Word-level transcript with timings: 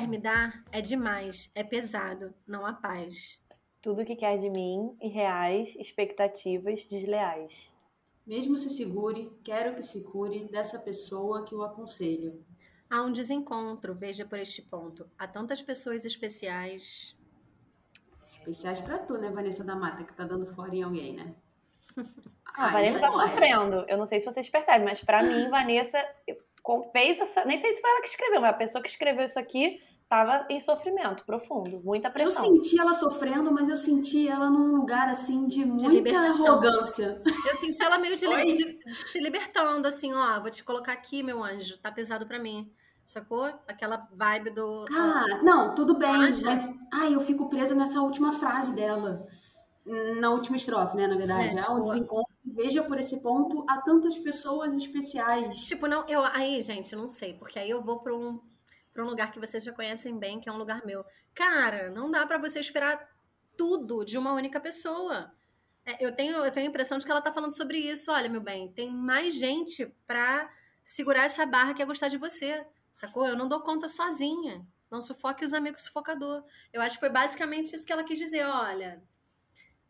quer 0.00 0.08
me 0.08 0.18
dar 0.18 0.64
é 0.72 0.80
demais, 0.80 1.50
é 1.54 1.62
pesado, 1.62 2.32
não 2.46 2.64
há 2.64 2.72
paz. 2.72 3.38
Tudo 3.82 4.04
que 4.04 4.16
quer 4.16 4.38
de 4.38 4.48
mim, 4.48 4.96
irreais, 5.00 5.74
expectativas 5.76 6.86
desleais. 6.86 7.70
Mesmo 8.26 8.56
se 8.56 8.70
segure, 8.70 9.30
quero 9.44 9.74
que 9.74 9.82
se 9.82 10.02
cure 10.04 10.44
dessa 10.44 10.78
pessoa 10.78 11.44
que 11.44 11.54
o 11.54 11.62
aconselha. 11.62 12.32
Há 12.88 13.02
um 13.02 13.12
desencontro, 13.12 13.94
veja 13.94 14.24
por 14.24 14.38
este 14.38 14.62
ponto. 14.62 15.06
Há 15.18 15.28
tantas 15.28 15.60
pessoas 15.60 16.06
especiais. 16.06 17.14
Especiais 18.38 18.80
pra 18.80 18.98
tu, 18.98 19.18
né, 19.18 19.30
Vanessa 19.30 19.62
da 19.62 19.76
Mata, 19.76 20.04
que 20.04 20.14
tá 20.14 20.24
dando 20.24 20.46
fora 20.46 20.74
em 20.74 20.82
alguém, 20.82 21.14
né? 21.14 21.34
Ah, 22.56 22.68
a 22.68 22.68
Vanessa 22.68 23.00
tá 23.00 23.06
é. 23.06 23.10
sofrendo. 23.10 23.84
Eu 23.86 23.98
não 23.98 24.06
sei 24.06 24.18
se 24.18 24.26
vocês 24.26 24.48
percebem, 24.48 24.84
mas 24.84 25.02
pra 25.04 25.22
mim, 25.22 25.48
Vanessa 25.50 25.98
fez 26.90 27.18
essa. 27.18 27.44
Nem 27.44 27.60
sei 27.60 27.72
se 27.72 27.80
foi 27.80 27.90
ela 27.90 28.00
que 28.00 28.08
escreveu, 28.08 28.40
mas 28.40 28.50
a 28.50 28.58
pessoa 28.58 28.82
que 28.82 28.88
escreveu 28.88 29.26
isso 29.26 29.38
aqui 29.38 29.80
tava 30.10 30.44
em 30.50 30.58
sofrimento 30.60 31.24
profundo, 31.24 31.80
muita 31.84 32.08
Eu 32.08 32.12
pressão. 32.12 32.44
senti 32.44 32.78
ela 32.78 32.92
sofrendo, 32.92 33.52
mas 33.52 33.68
eu 33.68 33.76
senti 33.76 34.26
ela 34.28 34.50
num 34.50 34.74
lugar 34.76 35.08
assim 35.08 35.46
de 35.46 35.64
muita 35.64 35.86
libertação. 35.88 36.46
arrogância. 36.46 37.22
Eu 37.48 37.54
senti 37.54 37.80
ela 37.80 37.96
meio 37.96 38.16
de, 38.16 38.26
Oi? 38.26 38.52
de- 38.52 38.78
de 38.84 38.90
se 38.90 39.20
libertando, 39.20 39.86
assim, 39.86 40.12
ó, 40.12 40.40
vou 40.40 40.50
te 40.50 40.64
colocar 40.64 40.92
aqui, 40.92 41.22
meu 41.22 41.42
anjo, 41.42 41.78
tá 41.78 41.92
pesado 41.92 42.26
pra 42.26 42.40
mim. 42.40 42.70
Sacou? 43.04 43.44
Aquela 43.68 44.06
vibe 44.12 44.50
do. 44.50 44.84
Ah, 44.92 45.40
não, 45.42 45.74
tudo 45.74 45.96
bem, 45.96 46.10
Acha? 46.24 46.44
mas 46.44 46.68
ai, 46.92 47.14
eu 47.14 47.20
fico 47.20 47.48
presa 47.48 47.74
nessa 47.74 48.00
última 48.02 48.32
frase 48.32 48.74
dela. 48.74 49.26
Na 50.20 50.30
última 50.30 50.56
estrofe, 50.56 50.96
né, 50.96 51.06
na 51.06 51.16
verdade. 51.16 51.56
É, 51.56 51.64
Há 51.64 51.72
um 51.72 51.80
tipo, 51.80 51.92
desencontro, 51.92 52.34
veja 52.44 52.82
por 52.82 52.98
esse 52.98 53.20
ponto, 53.22 53.64
há 53.68 53.80
tantas 53.80 54.16
pessoas 54.18 54.74
especiais. 54.76 55.66
Tipo, 55.66 55.86
não, 55.88 56.04
eu 56.08 56.20
aí, 56.22 56.60
gente, 56.62 56.92
eu 56.92 56.98
não 56.98 57.08
sei, 57.08 57.34
porque 57.34 57.58
aí 57.58 57.70
eu 57.70 57.80
vou 57.80 58.00
pra 58.00 58.14
um, 58.14 58.38
pra 58.92 59.04
um 59.04 59.08
lugar 59.08 59.30
que 59.32 59.40
vocês 59.40 59.62
já 59.64 59.72
conhecem 59.72 60.18
bem, 60.18 60.40
que 60.40 60.48
é 60.48 60.52
um 60.52 60.58
lugar 60.58 60.84
meu. 60.84 61.04
Cara, 61.34 61.90
não 61.90 62.10
dá 62.10 62.26
pra 62.26 62.38
você 62.38 62.60
esperar 62.60 63.08
tudo 63.56 64.04
de 64.04 64.18
uma 64.18 64.32
única 64.32 64.60
pessoa. 64.60 65.32
É, 65.84 66.04
eu, 66.04 66.14
tenho, 66.14 66.36
eu 66.36 66.50
tenho 66.50 66.66
a 66.66 66.68
impressão 66.68 66.98
de 66.98 67.04
que 67.04 67.10
ela 67.10 67.20
tá 67.20 67.32
falando 67.32 67.56
sobre 67.56 67.78
isso. 67.78 68.10
Olha, 68.10 68.28
meu 68.28 68.40
bem, 68.40 68.72
tem 68.72 68.90
mais 68.90 69.34
gente 69.34 69.86
pra 70.06 70.50
segurar 70.82 71.24
essa 71.24 71.46
barra 71.46 71.74
que 71.74 71.82
é 71.82 71.86
gostar 71.86 72.08
de 72.08 72.18
você, 72.18 72.66
sacou? 72.90 73.26
Eu 73.26 73.36
não 73.36 73.48
dou 73.48 73.60
conta 73.60 73.88
sozinha. 73.88 74.66
Não 74.90 75.00
sufoque 75.00 75.44
os 75.44 75.54
amigos 75.54 75.82
sufocador. 75.82 76.42
Eu 76.72 76.82
acho 76.82 76.96
que 76.96 77.00
foi 77.00 77.10
basicamente 77.10 77.74
isso 77.74 77.86
que 77.86 77.92
ela 77.92 78.02
quis 78.02 78.18
dizer. 78.18 78.44
Olha, 78.44 79.00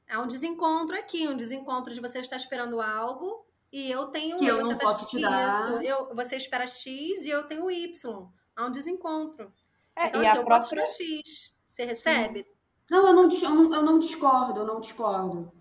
há 0.08 0.20
um 0.20 0.26
desencontro 0.26 0.96
aqui, 0.96 1.26
um 1.26 1.36
desencontro 1.36 1.94
de 1.94 2.00
você 2.00 2.20
estar 2.20 2.36
esperando 2.36 2.80
algo 2.80 3.46
e 3.72 3.90
eu 3.90 4.06
tenho 4.06 4.36
Que 4.36 4.46
eu 4.46 4.56
você 4.56 4.72
não 4.72 4.78
posso 4.78 5.06
te 5.06 5.20
dar. 5.20 5.48
Isso, 5.48 5.82
eu, 5.82 6.14
você 6.14 6.36
espera 6.36 6.66
X 6.66 7.24
e 7.24 7.30
eu 7.30 7.44
tenho 7.44 7.70
Y. 7.70 8.28
Há 8.56 8.66
um 8.66 8.70
desencontro. 8.70 9.52
É, 9.96 10.08
Então, 10.08 10.22
e 10.22 10.26
assim, 10.26 10.38
a 10.38 10.40
eu 10.40 10.46
posso 10.46 10.70
própria. 10.70 10.84
dar 10.84 10.90
X. 10.92 11.52
Você 11.66 11.84
recebe? 11.84 12.46
Não, 12.90 13.06
eu 13.06 13.12
não, 13.14 13.28
eu 13.30 13.50
não, 13.54 13.74
eu 13.74 13.82
não 13.82 13.98
discordo, 13.98 14.60
eu 14.60 14.66
não 14.66 14.80
discordo. 14.80 15.52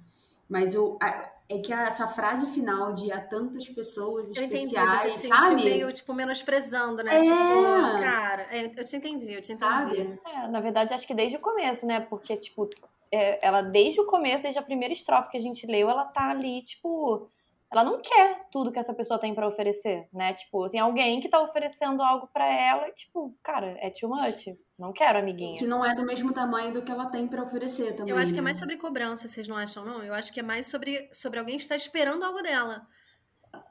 Mas 0.47 0.73
eu, 0.73 0.97
a- 1.01 1.31
é 1.47 1.59
que 1.59 1.71
essa 1.71 2.07
frase 2.07 2.47
final 2.51 2.93
de 2.93 3.11
há 3.11 3.21
tantas 3.21 3.67
pessoas 3.69 4.35
Eu 4.35 4.43
entendi. 4.43 4.63
especiais, 4.65 5.01
Você 5.01 5.09
se 5.11 5.19
sente 5.27 5.35
sabe? 5.35 5.55
meio, 5.63 5.91
tipo, 5.93 6.13
menosprezando, 6.13 7.03
né? 7.03 7.17
É. 7.17 7.21
Tipo, 7.21 8.03
cara, 8.03 8.47
é, 8.51 8.65
eu 8.79 8.83
te 8.83 8.95
entendi, 8.95 9.31
eu 9.33 9.41
te 9.41 9.53
entendi. 9.53 9.57
Sabe? 9.57 10.19
É, 10.25 10.47
na 10.47 10.59
verdade, 10.59 10.93
acho 10.93 11.05
que 11.07 11.13
desde 11.13 11.37
o 11.37 11.39
começo, 11.39 11.85
né? 11.85 11.99
Porque, 12.01 12.35
tipo, 12.37 12.67
é, 13.11 13.45
ela 13.45 13.61
desde 13.61 13.99
o 14.01 14.05
começo, 14.05 14.41
desde 14.43 14.59
a 14.59 14.63
primeira 14.63 14.93
estrofe 14.93 15.29
que 15.31 15.37
a 15.37 15.41
gente 15.41 15.65
leu, 15.67 15.89
ela 15.89 16.05
tá 16.05 16.29
ali, 16.31 16.63
tipo. 16.63 17.29
Ela 17.71 17.83
não 17.83 18.01
quer 18.01 18.47
tudo 18.51 18.71
que 18.71 18.79
essa 18.79 18.93
pessoa 18.95 19.19
tem 19.19 19.35
pra 19.35 19.47
oferecer, 19.47 20.07
né? 20.11 20.33
Tipo, 20.33 20.67
tem 20.69 20.79
alguém 20.79 21.19
que 21.21 21.29
tá 21.29 21.39
oferecendo 21.39 22.01
algo 22.01 22.27
pra 22.33 22.45
ela 22.51 22.87
e, 22.87 22.93
tipo, 22.93 23.35
cara, 23.43 23.77
é 23.79 23.91
too 23.91 24.09
much. 24.09 24.47
Não 24.77 24.91
quero, 24.91 25.19
amiguinha. 25.19 25.55
Que 25.57 25.67
não 25.67 25.85
é 25.85 25.93
do 25.93 26.03
mesmo 26.03 26.33
tamanho 26.33 26.73
do 26.73 26.81
que 26.81 26.91
ela 26.91 27.05
tem 27.07 27.27
pra 27.27 27.43
oferecer 27.43 27.95
também. 27.95 28.11
Eu 28.11 28.17
acho 28.17 28.31
que 28.33 28.39
é 28.39 28.41
né? 28.41 28.45
mais 28.45 28.57
sobre 28.57 28.75
cobrança, 28.77 29.27
vocês 29.27 29.47
não 29.47 29.55
acham, 29.55 29.85
não? 29.85 30.01
Eu 30.03 30.13
acho 30.15 30.33
que 30.33 30.39
é 30.39 30.43
mais 30.43 30.65
sobre, 30.65 31.09
sobre 31.13 31.37
alguém 31.37 31.57
que 31.57 31.61
está 31.61 31.75
esperando 31.75 32.23
algo 32.23 32.41
dela. 32.41 32.81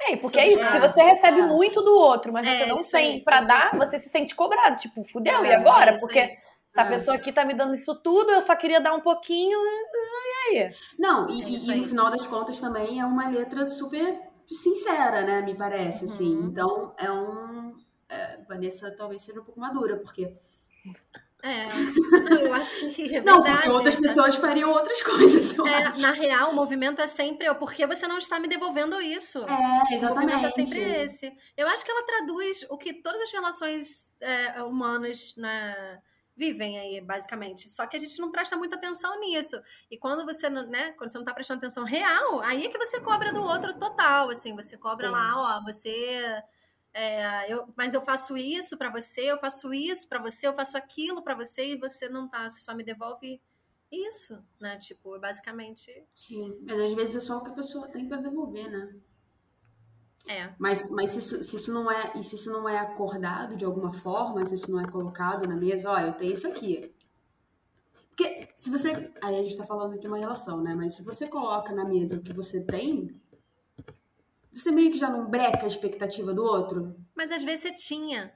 É, 0.01 0.17
porque 0.17 0.29
Sobre- 0.29 0.41
é 0.43 0.47
isso. 0.49 0.61
Se 0.65 0.79
você 0.79 1.03
recebe 1.03 1.41
é. 1.41 1.47
muito 1.47 1.83
do 1.83 1.95
outro, 1.97 2.33
mas 2.33 2.47
É, 2.47 2.59
você 2.59 2.67
não 2.67 2.81
tem 2.81 3.25
pra 3.25 3.37
isso 3.39 3.47
dar, 3.49 3.71
você 3.77 3.99
se 3.99 4.09
sente 4.09 4.35
cobrado. 4.35 4.77
Tipo, 4.77 5.03
fudeu, 5.11 5.45
e 5.45 5.49
É, 5.49 5.57
agora? 5.57 5.91
é 5.91 5.95
isso 5.95 6.03
porque 6.05 6.21
aí. 6.21 6.37
Essa 6.71 6.83
É. 6.83 6.89
pessoa 6.89 7.17
aqui 7.17 7.33
tá 7.33 7.45
me 7.45 7.55
dando 7.55 7.75
isso 7.75 7.95
tudo, 8.03 8.31
eu 8.31 8.43
só 8.43 8.55
queria 8.57 8.81
dar 8.81 8.95
um 8.95 9.01
pouquinho. 9.01 9.59
E 9.59 10.57
aí? 10.59 10.71
Não, 10.99 11.29
e, 11.31 11.43
É 11.43 11.49
e- 11.49 11.57
e 11.57 11.77
no 11.77 11.85
final 11.85 12.11
das 12.11 12.27
contas 12.27 12.61
também 12.61 13.01
é 13.01 13.05
uma 13.07 13.29
letra 13.29 13.65
super 13.65 14.21
sincera, 14.47 15.23
né? 15.23 15.43
Me 15.43 15.55
parece, 15.55 16.05
assim. 16.07 16.37
Uhum. 16.37 16.47
Então, 16.47 16.95
é 16.99 17.11
um... 17.11 17.75
é, 18.09 18.39
Vanessa 18.49 18.91
talvez 18.97 19.23
seja 19.23 19.41
um 19.41 19.45
pouco 19.45 19.61
madura, 19.61 19.97
porque... 19.99 20.35
É. 21.41 21.69
Não, 21.69 22.37
eu 22.39 22.53
acho 22.55 22.91
que 22.95 23.15
é 23.15 23.21
não, 23.23 23.35
verdade. 23.43 23.57
porque 23.63 23.69
outras 23.77 24.01
pessoas 24.01 24.35
fariam 24.37 24.71
outras 24.73 25.01
coisas, 25.03 25.57
eu 25.57 25.67
É, 25.69 25.85
acho. 25.85 26.01
na 26.03 26.11
real, 26.11 26.51
o 26.51 26.55
movimento 26.55 27.01
é 27.01 27.07
sempre 27.07 27.47
eu. 27.47 27.55
Por 27.55 27.73
que 27.73 27.87
você 27.87 28.09
não 28.09 28.19
está 28.19 28.41
me 28.41 28.49
devolvendo 28.49 29.01
isso? 29.01 29.39
É, 29.39 29.45
O 29.45 29.53
movimento 29.53 29.93
é 29.93 29.95
exatamente. 29.95 30.53
sempre 30.53 30.81
esse. 31.03 31.33
Eu 31.57 31.69
acho 31.69 31.85
que 31.85 31.91
ela 31.93 32.05
traduz 32.05 32.67
o 32.69 32.77
que 32.77 32.93
todas 32.95 33.21
as 33.23 33.33
relações 33.33 34.17
é, 34.21 34.61
humanas 34.65 35.35
né, 35.37 36.01
vivem 36.39 36.79
aí, 36.79 37.01
basicamente. 37.01 37.69
Só 37.69 37.87
que 37.87 37.97
a 37.97 38.01
gente 38.01 38.19
não 38.21 38.31
presta 38.31 38.57
muita 38.57 38.77
atenção 38.77 39.19
nisso. 39.21 39.61
E 39.91 39.99
quando 39.99 40.25
você, 40.25 40.49
não- 40.49 40.67
né, 40.67 40.93
quando 40.93 41.11
você 41.11 41.19
não 41.19 41.25
tá 41.25 41.35
prestando 41.35 41.59
atenção 41.59 41.85
real, 41.85 42.41
aí 42.43 42.65
é 42.65 42.69
que 42.69 42.79
você 42.79 43.01
cobra 43.01 43.33
do 43.33 43.43
outro 43.43 43.79
total, 43.79 44.31
assim. 44.31 44.55
Você 44.55 44.79
cobra 44.79 45.09
Sim. 45.09 45.13
lá, 45.13 45.59
ó, 45.59 45.65
você... 45.65 46.43
é, 46.95 47.53
eu, 47.53 47.73
mas 47.77 47.95
eu 47.95 48.03
faço 48.03 48.37
isso 48.37 48.77
pra 48.79 48.91
você, 48.91 49.31
eu 49.31 49.39
faço 49.39 49.73
isso 49.75 50.09
pra 50.09 50.21
você, 50.21 50.47
eu 50.49 50.55
faço 50.55 50.77
aquilo 50.77 51.23
pra 51.23 51.35
você 51.35 51.73
e 51.75 51.77
você 51.79 52.09
não 52.09 52.29
tá, 52.29 52.49
você 52.49 52.61
só 52.61 52.75
me 52.75 52.83
devolve 52.85 53.41
isso, 53.91 54.43
né? 54.61 54.77
Tipo, 54.79 55.19
basicamente, 55.19 56.07
Sim, 56.13 56.59
mas 56.63 56.79
às 56.81 56.93
vezes 56.95 57.17
é 57.17 57.21
só 57.21 57.39
o 57.39 57.43
que 57.43 57.51
a 57.51 57.55
pessoa 57.55 57.89
tem 57.89 58.07
pra 58.09 58.19
devolver, 58.19 58.71
né? 58.71 58.97
É. 60.27 60.53
Mas, 60.59 60.89
mas 60.91 61.11
se, 61.11 61.19
isso, 61.21 61.43
se 61.43 61.57
isso 61.57 61.73
não 61.73 61.91
é, 61.91 62.13
e 62.17 62.23
se 62.23 62.35
isso 62.35 62.51
não 62.53 62.69
é 62.69 62.79
acordado 62.79 63.57
de 63.57 63.65
alguma 63.65 63.93
forma, 63.93 64.45
se 64.45 64.55
isso 64.55 64.71
não 64.71 64.81
é 64.81 64.87
colocado 64.91 65.47
na 65.47 65.57
mesa, 65.57 65.91
ó, 65.91 65.99
eu 65.99 66.13
tenho 66.13 66.33
isso 66.33 66.47
aqui. 66.49 66.93
Porque 68.09 68.49
se 68.57 68.69
você. 68.69 69.13
Aí 69.23 69.39
a 69.39 69.43
gente 69.43 69.57
tá 69.57 69.65
falando 69.65 69.99
de 69.99 70.07
uma 70.09 70.19
relação, 70.19 70.61
né? 70.61 70.75
Mas 70.75 70.95
se 70.95 71.05
você 71.05 71.29
coloca 71.29 71.73
na 71.73 71.85
mesa 71.85 72.17
o 72.17 72.21
que 72.23 72.33
você 72.33 72.61
tem, 72.63 73.15
você 74.53 74.73
meio 74.73 74.91
que 74.91 74.99
já 74.99 75.09
não 75.09 75.25
breca 75.31 75.65
a 75.65 75.69
expectativa 75.69 76.35
do 76.35 76.43
outro. 76.43 76.97
Mas 77.15 77.31
às 77.31 77.45
vezes 77.45 77.61
você 77.61 77.75
tinha. 77.75 78.33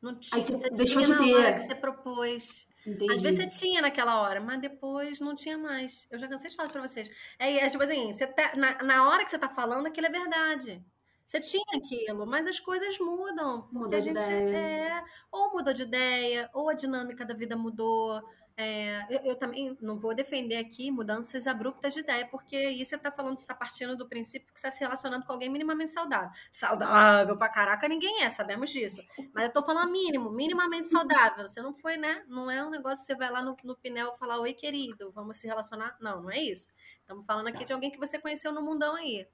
Não 0.00 0.14
tinha. 0.14 0.36
Aí 0.40 0.42
você 0.42 0.56
você 0.56 0.70
deixou 0.70 1.02
tinha 1.02 1.06
de 1.06 1.12
na 1.12 1.18
ter. 1.26 1.34
hora 1.34 1.52
que 1.52 1.58
você 1.60 1.74
propôs. 1.74 2.68
Entendi. 2.86 3.12
Às 3.12 3.20
vezes 3.20 3.40
você 3.40 3.48
tinha 3.48 3.82
naquela 3.82 4.22
hora, 4.22 4.40
mas 4.40 4.60
depois 4.60 5.20
não 5.20 5.34
tinha 5.34 5.58
mais. 5.58 6.06
Eu 6.10 6.18
já 6.18 6.28
cansei 6.28 6.48
de 6.48 6.56
falar 6.56 6.66
isso 6.66 6.72
pra 6.72 6.86
vocês. 6.86 7.10
É, 7.38 7.52
é 7.58 7.68
tipo 7.68 7.82
assim, 7.82 8.12
você 8.12 8.26
tá- 8.26 8.54
na, 8.56 8.82
na 8.84 9.08
hora 9.08 9.24
que 9.24 9.30
você 9.30 9.38
tá 9.38 9.48
falando, 9.48 9.86
aquilo 9.86 10.06
é 10.06 10.10
verdade. 10.10 10.82
Você 11.28 11.40
tinha 11.40 11.62
aquilo, 11.76 12.26
mas 12.26 12.46
as 12.46 12.58
coisas 12.58 12.98
mudam. 12.98 13.68
Mudou 13.70 13.98
a 13.98 14.00
de 14.00 14.06
gente 14.06 14.16
ideia. 14.16 14.56
é. 14.56 15.04
Ou 15.30 15.52
mudou 15.52 15.74
de 15.74 15.82
ideia, 15.82 16.48
ou 16.54 16.70
a 16.70 16.72
dinâmica 16.74 17.22
da 17.22 17.34
vida 17.34 17.54
mudou. 17.54 18.22
É, 18.56 19.04
eu, 19.14 19.20
eu 19.32 19.36
também 19.36 19.76
não 19.78 19.98
vou 19.98 20.14
defender 20.14 20.56
aqui 20.56 20.90
mudanças 20.90 21.46
abruptas 21.46 21.92
de 21.92 22.00
ideia, 22.00 22.26
porque 22.26 22.56
aí 22.56 22.82
você 22.82 22.96
tá 22.96 23.12
falando, 23.12 23.38
você 23.38 23.46
tá 23.46 23.54
partindo 23.54 23.94
do 23.94 24.08
princípio 24.08 24.52
que 24.54 24.58
você 24.58 24.68
tá 24.68 24.70
se 24.72 24.80
relacionando 24.80 25.26
com 25.26 25.32
alguém 25.32 25.50
minimamente 25.50 25.90
saudável. 25.90 26.30
Saudável 26.50 27.36
pra 27.36 27.50
caraca, 27.50 27.86
ninguém 27.86 28.22
é, 28.24 28.30
sabemos 28.30 28.70
disso. 28.70 29.02
Mas 29.34 29.44
eu 29.44 29.52
tô 29.52 29.62
falando 29.62 29.92
mínimo, 29.92 30.30
minimamente 30.30 30.86
saudável. 30.86 31.46
Você 31.46 31.60
não 31.60 31.74
foi, 31.74 31.98
né? 31.98 32.24
Não 32.26 32.50
é 32.50 32.64
um 32.64 32.70
negócio 32.70 33.00
que 33.00 33.12
você 33.12 33.14
vai 33.14 33.30
lá 33.30 33.42
no, 33.42 33.54
no 33.62 33.76
Pinel 33.76 34.14
e 34.14 34.18
falar, 34.18 34.40
oi, 34.40 34.54
querido, 34.54 35.12
vamos 35.12 35.36
se 35.36 35.46
relacionar. 35.46 35.94
Não, 36.00 36.22
não 36.22 36.30
é 36.30 36.38
isso. 36.38 36.70
Estamos 37.00 37.26
falando 37.26 37.48
aqui 37.48 37.64
de 37.64 37.72
alguém 37.74 37.90
que 37.90 37.98
você 37.98 38.18
conheceu 38.18 38.50
no 38.50 38.62
mundão 38.62 38.94
aí. 38.96 39.28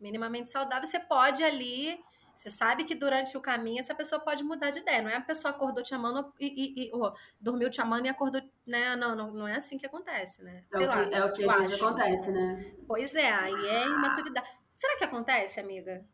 Minimamente 0.00 0.50
saudável, 0.50 0.86
você 0.86 1.00
pode 1.00 1.42
ali. 1.42 1.98
Você 2.34 2.50
sabe 2.50 2.84
que 2.84 2.94
durante 2.94 3.36
o 3.36 3.40
caminho 3.40 3.78
essa 3.80 3.94
pessoa 3.94 4.20
pode 4.20 4.44
mudar 4.44 4.70
de 4.70 4.80
ideia. 4.80 5.00
Não 5.02 5.08
é 5.10 5.16
a 5.16 5.20
pessoa 5.22 5.52
acordou 5.52 5.82
te 5.82 5.94
amando 5.94 6.32
e, 6.38 6.46
e- 6.84 6.88
e- 6.88 6.92
ou 6.94 7.14
dormiu 7.40 7.70
te 7.70 7.80
amando 7.80 8.06
e 8.06 8.10
acordou, 8.10 8.42
né? 8.66 8.94
Não, 8.94 9.16
não, 9.16 9.30
não 9.32 9.48
é 9.48 9.56
assim 9.56 9.78
que 9.78 9.86
acontece, 9.86 10.42
né? 10.44 10.62
É 10.72 10.76
Sei 10.76 10.86
o 10.86 10.88
lá. 10.88 11.08
que, 11.08 11.14
é 11.14 11.24
o 11.24 11.32
que 11.32 11.44
às 11.44 11.56
vezes 11.56 11.80
acontece, 11.82 12.30
né? 12.30 12.72
Pois 12.86 13.14
é, 13.14 13.30
aí 13.32 13.66
é 13.68 13.86
imaturidade. 13.86 14.48
Será 14.72 14.96
que 14.98 15.04
acontece, 15.04 15.60
amiga? 15.60 16.04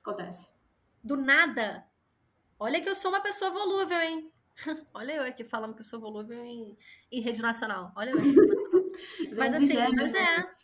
Acontece. 0.00 0.52
Do 1.02 1.16
nada? 1.16 1.86
Olha 2.58 2.80
que 2.80 2.88
eu 2.88 2.94
sou 2.94 3.10
uma 3.10 3.22
pessoa 3.22 3.50
volúvel, 3.50 4.00
hein? 4.00 4.32
Olha 4.94 5.12
eu 5.14 5.24
aqui 5.24 5.44
falando 5.44 5.74
que 5.74 5.80
eu 5.80 5.84
sou 5.86 6.00
volúvel 6.00 6.44
em, 6.44 6.76
em 7.10 7.20
rede 7.20 7.42
nacional. 7.42 7.92
Olha 7.96 8.10
eu. 8.12 8.18
Mas 9.36 9.54
assim, 9.54 9.74
Gêmeos, 9.74 9.94
mas 9.94 10.12
né? 10.12 10.20
é. 10.20 10.61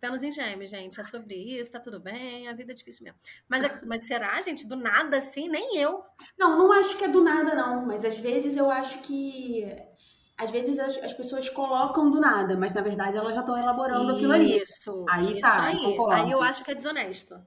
Vênus 0.00 0.22
em 0.22 0.32
gêmeos, 0.32 0.70
gente. 0.70 0.98
É 0.98 1.02
sobre 1.02 1.34
isso, 1.34 1.72
tá 1.72 1.78
tudo 1.80 2.00
bem, 2.00 2.48
a 2.48 2.54
vida 2.54 2.72
é 2.72 2.74
difícil 2.74 3.04
mesmo. 3.04 3.18
Mas, 3.48 3.64
é- 3.64 3.80
mas 3.84 4.06
será, 4.06 4.40
gente, 4.40 4.66
do 4.66 4.76
nada 4.76 5.18
assim? 5.18 5.48
Nem 5.48 5.76
eu. 5.76 6.02
Não, 6.38 6.58
não 6.58 6.72
acho 6.72 6.96
que 6.96 7.04
é 7.04 7.08
do 7.08 7.22
nada, 7.22 7.54
não. 7.54 7.84
Mas 7.84 8.04
às 8.04 8.18
vezes 8.18 8.56
eu 8.56 8.70
acho 8.70 8.98
que. 9.00 9.66
Às 10.38 10.50
vezes 10.50 10.78
as, 10.78 10.96
as 10.98 11.12
pessoas 11.12 11.50
colocam 11.50 12.10
do 12.10 12.18
nada, 12.18 12.56
mas 12.56 12.72
na 12.72 12.80
verdade 12.80 13.16
elas 13.16 13.34
já 13.34 13.40
estão 13.40 13.58
elaborando 13.58 14.12
aquilo 14.12 14.32
ali. 14.32 14.58
Isso. 14.58 15.04
Aí 15.10 15.32
isso 15.32 15.40
tá, 15.42 15.64
aí. 15.64 15.98
Aí 16.12 16.30
eu 16.30 16.42
acho 16.42 16.64
que 16.64 16.70
é 16.70 16.74
desonesto. 16.74 17.38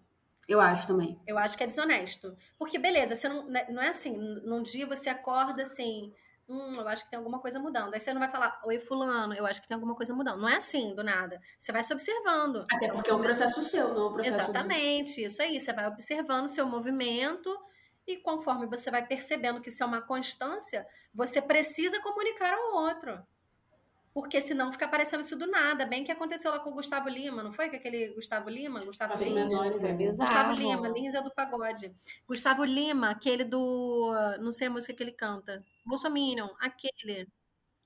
Eu 0.48 0.60
acho 0.60 0.86
também. 0.86 1.20
Eu 1.26 1.38
acho 1.38 1.58
que 1.58 1.64
é 1.64 1.68
desonesto. 1.68 2.36
Porque, 2.60 2.78
beleza, 2.78 3.16
você 3.16 3.30
não, 3.30 3.48
né, 3.48 3.66
não 3.70 3.82
é 3.82 3.88
assim, 3.88 4.12
num 4.44 4.62
dia 4.62 4.86
você 4.86 5.10
acorda 5.10 5.64
assim, 5.64 6.14
hum, 6.54 6.74
eu 6.76 6.88
acho 6.88 7.04
que 7.04 7.10
tem 7.10 7.18
alguma 7.18 7.40
coisa 7.40 7.60
mudando. 7.60 7.94
Aí 7.94 8.00
você 8.00 8.14
não 8.14 8.20
vai 8.20 8.30
falar, 8.30 8.62
oi, 8.64 8.80
fulano, 8.80 9.34
eu 9.34 9.46
acho 9.46 9.62
que 9.62 9.68
tem 9.68 9.76
alguma 9.76 9.96
coisa 9.96 10.14
mudando. 10.14 10.40
Não 10.40 10.48
é 10.48 10.58
assim, 10.58 10.94
do 10.96 11.04
nada. 11.04 11.42
Você 11.58 11.72
vai 11.72 11.84
se 11.84 11.92
observando. 11.92 12.66
Até 12.72 12.90
porque 12.90 13.10
é 13.10 13.14
um 13.14 13.22
processo 13.22 13.62
seu, 13.64 13.94
não 13.94 14.04
é 14.04 14.10
um 14.10 14.14
processo 14.14 14.40
Exatamente, 14.40 15.22
do... 15.22 15.28
isso 15.28 15.42
aí. 15.42 15.60
Você 15.60 15.74
vai 15.74 15.88
observando 15.88 16.46
o 16.46 16.50
seu 16.50 16.66
movimento 16.66 17.50
e 18.06 18.18
conforme 18.18 18.68
você 18.68 18.92
vai 18.92 19.06
percebendo 19.06 19.62
que 19.62 19.70
isso 19.70 19.82
é 19.82 19.86
uma 19.86 20.02
constância, 20.02 20.86
você 21.14 21.42
precisa 21.42 22.02
comunicar 22.02 22.54
ao 22.54 22.76
outro. 22.76 23.26
Porque 24.14 24.40
senão 24.42 24.72
fica 24.72 24.86
aparecendo 24.86 25.22
isso 25.22 25.36
do 25.36 25.48
nada. 25.48 25.88
Bem 25.88 26.04
que 26.04 26.12
aconteceu 26.12 26.52
lá 26.52 26.60
com 26.60 26.70
o 26.70 26.74
Gustavo 26.74 27.10
Lima, 27.10 27.42
não 27.42 27.52
foi? 27.52 27.70
Com 27.70 27.78
aquele 27.78 28.14
Gustavo 28.14 28.48
Lima? 28.48 28.86
Gustavo 28.86 29.16
Lins? 29.24 29.56
Gustavo 30.16 30.52
Lima, 30.54 30.88
Lins 30.88 31.16
é 31.16 31.22
do 31.22 31.32
pagode. 31.32 31.92
Gustavo 32.28 32.64
Lima, 32.64 33.10
aquele 33.10 33.44
do. 33.44 34.12
Não 34.40 34.52
sei 34.52 34.68
a 34.68 34.70
música 34.70 34.94
que 34.94 35.02
ele 35.02 35.14
canta. 35.14 35.60
Bolsominion, 35.84 36.48
aquele. 36.60 37.28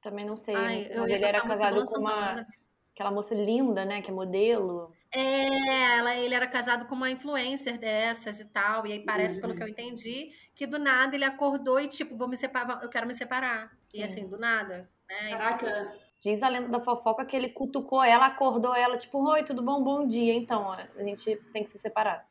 Também 0.01 0.25
não 0.25 0.35
sei. 0.35 0.55
Ai, 0.55 0.87
eu, 0.91 1.07
ele 1.07 1.23
era 1.23 1.41
casado 1.41 1.83
com 1.85 1.99
uma. 1.99 2.45
Aquela 2.93 3.11
moça 3.11 3.33
linda, 3.33 3.85
né? 3.85 4.01
Que 4.01 4.11
é 4.11 4.13
modelo. 4.13 4.91
É, 5.13 5.97
ela, 5.97 6.15
ele 6.17 6.35
era 6.35 6.47
casado 6.47 6.87
com 6.87 6.95
uma 6.95 7.09
influencer 7.09 7.77
dessas 7.77 8.41
e 8.41 8.45
tal. 8.45 8.85
E 8.85 8.91
aí 8.91 8.99
parece, 9.05 9.35
uhum. 9.35 9.41
pelo 9.41 9.55
que 9.55 9.63
eu 9.63 9.67
entendi, 9.67 10.31
que 10.53 10.67
do 10.67 10.77
nada 10.77 11.15
ele 11.15 11.23
acordou 11.23 11.79
e, 11.79 11.87
tipo, 11.87 12.17
vou 12.17 12.27
me 12.27 12.35
separar, 12.35 12.83
eu 12.83 12.89
quero 12.89 13.07
me 13.07 13.13
separar. 13.13 13.71
E 13.93 14.03
assim, 14.03 14.27
do 14.27 14.37
nada. 14.37 14.89
Né? 15.07 15.29
Caraca. 15.29 16.06
Diz 16.19 16.41
a 16.41 16.49
lenda 16.49 16.69
da 16.69 16.79
fofoca 16.79 17.25
que 17.25 17.35
ele 17.35 17.49
cutucou 17.49 18.03
ela, 18.03 18.25
acordou 18.25 18.75
ela, 18.75 18.97
tipo, 18.97 19.23
oi, 19.29 19.43
tudo 19.43 19.61
bom? 19.61 19.83
Bom 19.83 20.07
dia. 20.07 20.33
Então, 20.33 20.71
a 20.71 21.03
gente 21.03 21.35
tem 21.53 21.63
que 21.63 21.69
se 21.69 21.77
separar. 21.77 22.27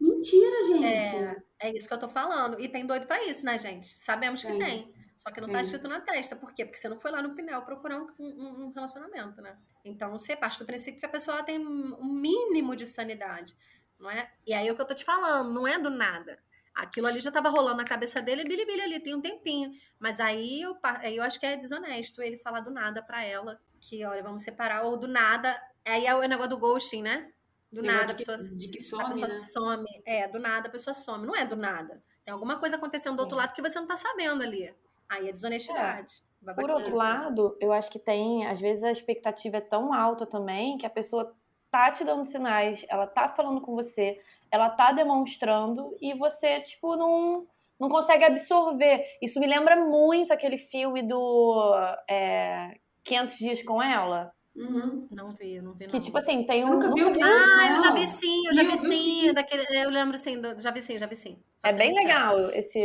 Mentira, 0.00 0.62
gente. 0.64 1.16
É, 1.58 1.68
é 1.68 1.72
isso 1.76 1.88
que 1.88 1.94
eu 1.94 1.98
tô 1.98 2.08
falando. 2.08 2.60
E 2.60 2.68
tem 2.68 2.86
doido 2.86 3.06
para 3.06 3.24
isso, 3.24 3.44
né, 3.44 3.58
gente? 3.58 3.86
Sabemos 3.86 4.42
que 4.42 4.48
tem. 4.48 4.58
tem. 4.58 4.94
Só 5.16 5.30
que 5.30 5.40
não 5.40 5.48
tá 5.48 5.62
escrito 5.62 5.88
na 5.88 5.98
testa. 5.98 6.36
Por 6.36 6.52
quê? 6.52 6.64
Porque 6.64 6.78
você 6.78 6.88
não 6.88 7.00
foi 7.00 7.10
lá 7.10 7.22
no 7.22 7.34
Pinel 7.34 7.62
procurar 7.62 7.98
um, 7.98 8.06
um, 8.18 8.66
um 8.66 8.72
relacionamento, 8.72 9.40
né? 9.40 9.56
Então, 9.82 10.10
você 10.12 10.36
parte 10.36 10.58
do 10.58 10.66
princípio 10.66 11.00
que 11.00 11.06
a 11.06 11.08
pessoa 11.08 11.42
tem 11.42 11.58
um 11.58 12.04
mínimo 12.04 12.76
de 12.76 12.86
sanidade, 12.86 13.56
não 13.98 14.10
é? 14.10 14.30
E 14.46 14.52
aí 14.52 14.68
é 14.68 14.72
o 14.72 14.76
que 14.76 14.82
eu 14.82 14.86
tô 14.86 14.94
te 14.94 15.04
falando, 15.04 15.54
não 15.54 15.66
é 15.66 15.78
do 15.78 15.88
nada. 15.88 16.38
Aquilo 16.76 17.06
ali 17.06 17.20
já 17.20 17.30
estava 17.30 17.48
rolando 17.48 17.78
na 17.78 17.84
cabeça 17.84 18.20
dele, 18.20 18.44
bilibili 18.44 18.82
ali, 18.82 19.00
tem 19.00 19.14
um 19.14 19.20
tempinho. 19.20 19.72
Mas 19.98 20.20
aí 20.20 20.60
eu, 20.60 20.76
eu 21.04 21.22
acho 21.22 21.40
que 21.40 21.46
é 21.46 21.56
desonesto 21.56 22.20
ele 22.20 22.36
falar 22.36 22.60
do 22.60 22.70
nada 22.70 23.02
para 23.02 23.24
ela 23.24 23.58
que, 23.80 24.04
olha, 24.04 24.22
vamos 24.22 24.42
separar, 24.42 24.84
ou 24.84 24.98
do 24.98 25.08
nada. 25.08 25.58
Aí 25.86 26.04
é 26.04 26.14
o 26.14 26.20
negócio 26.28 26.50
do 26.50 26.58
ghosting, 26.58 27.00
né? 27.00 27.32
Do 27.72 27.80
Tem 27.80 27.90
nada, 27.90 28.12
a 28.12 28.14
pessoa, 28.14 28.36
de 28.36 28.68
que 28.68 28.82
some, 28.82 29.02
a 29.02 29.06
pessoa 29.06 29.28
né? 29.28 29.34
some. 29.34 30.02
É, 30.04 30.28
do 30.28 30.38
nada 30.38 30.68
a 30.68 30.70
pessoa 30.70 30.92
some. 30.92 31.26
Não 31.26 31.34
é 31.34 31.46
do 31.46 31.56
nada. 31.56 32.02
Tem 32.22 32.32
alguma 32.32 32.58
coisa 32.58 32.76
acontecendo 32.76 33.16
do 33.16 33.20
outro 33.20 33.36
é. 33.36 33.40
lado 33.40 33.54
que 33.54 33.62
você 33.62 33.80
não 33.80 33.86
tá 33.86 33.96
sabendo 33.96 34.42
ali. 34.42 34.74
Aí 35.08 35.28
é 35.28 35.32
desonestidade. 35.32 36.22
É. 36.46 36.52
Por 36.52 36.70
outro 36.70 36.94
lado, 36.94 37.56
eu 37.58 37.72
acho 37.72 37.90
que 37.90 37.98
tem, 37.98 38.46
às 38.46 38.60
vezes 38.60 38.84
a 38.84 38.92
expectativa 38.92 39.56
é 39.56 39.60
tão 39.60 39.92
alta 39.94 40.26
também 40.26 40.76
que 40.76 40.86
a 40.86 40.90
pessoa 40.90 41.34
tá 41.70 41.90
te 41.90 42.04
dando 42.04 42.24
sinais, 42.24 42.84
ela 42.88 43.06
tá 43.06 43.28
falando 43.28 43.60
com 43.60 43.74
você, 43.74 44.20
ela 44.50 44.70
tá 44.70 44.92
demonstrando 44.92 45.96
e 46.00 46.14
você, 46.14 46.60
tipo, 46.60 46.96
não, 46.96 47.46
não 47.78 47.88
consegue 47.88 48.24
absorver. 48.24 49.04
Isso 49.20 49.40
me 49.40 49.46
lembra 49.46 49.76
muito 49.76 50.32
aquele 50.32 50.58
filme 50.58 51.02
do 51.02 51.74
é, 52.08 52.76
500 53.04 53.38
Dias 53.38 53.62
com 53.62 53.82
Ela. 53.82 54.32
Uhum. 54.54 55.06
Não 55.10 55.32
vi, 55.32 55.60
não 55.60 55.74
vi. 55.74 55.84
Não. 55.84 55.90
Que 55.92 56.00
tipo 56.00 56.16
assim, 56.16 56.42
tem 56.44 56.64
um. 56.64 56.70
Nunca 56.70 56.94
viu? 56.94 57.08
Ah, 57.22 57.72
eu 57.72 57.78
já 57.78 57.92
vi 57.92 58.08
sim, 58.08 58.46
eu 58.46 58.54
já 58.54 58.62
vi 58.62 58.76
sim. 58.78 59.32
Daquele, 59.34 59.64
eu 59.84 59.90
lembro 59.90 60.16
sim, 60.16 60.40
já 60.58 60.70
vi 60.70 60.80
sim, 60.80 60.98
já 60.98 61.06
vi 61.06 61.14
sim. 61.14 61.38
é 61.62 61.72
bem 61.74 61.92
legal 61.92 62.38
esse, 62.50 62.80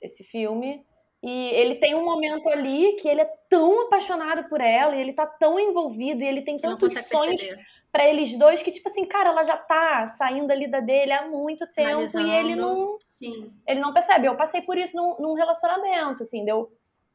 esse 0.00 0.24
filme. 0.24 0.84
E 1.22 1.50
ele 1.50 1.76
tem 1.76 1.94
um 1.94 2.04
momento 2.04 2.48
ali 2.48 2.94
que 2.94 3.06
ele 3.06 3.20
é 3.20 3.30
tão 3.48 3.82
apaixonado 3.82 4.48
por 4.48 4.60
ela, 4.60 4.96
e 4.96 5.00
ele 5.00 5.12
tá 5.12 5.24
tão 5.24 5.60
envolvido, 5.60 6.24
e 6.24 6.26
ele 6.26 6.42
tem 6.42 6.58
tantos 6.58 6.92
sonhos 6.92 7.40
perceber 7.40 7.64
para 7.92 8.08
eles 8.08 8.36
dois 8.38 8.62
que, 8.62 8.72
tipo 8.72 8.88
assim, 8.88 9.04
cara, 9.04 9.28
ela 9.28 9.44
já 9.44 9.56
tá 9.56 10.08
saindo 10.08 10.50
ali 10.50 10.66
da 10.66 10.80
dele 10.80 11.12
há 11.12 11.28
muito 11.28 11.66
tempo 11.68 12.00
e 12.18 12.30
ele 12.30 12.56
não. 12.56 12.96
Sim. 13.06 13.52
Ele 13.66 13.80
não 13.80 13.92
percebe. 13.92 14.26
Eu 14.26 14.34
passei 14.34 14.62
por 14.62 14.78
isso 14.78 14.96
num, 14.96 15.16
num 15.20 15.34
relacionamento, 15.34 16.22
assim, 16.22 16.42
deu 16.44 16.72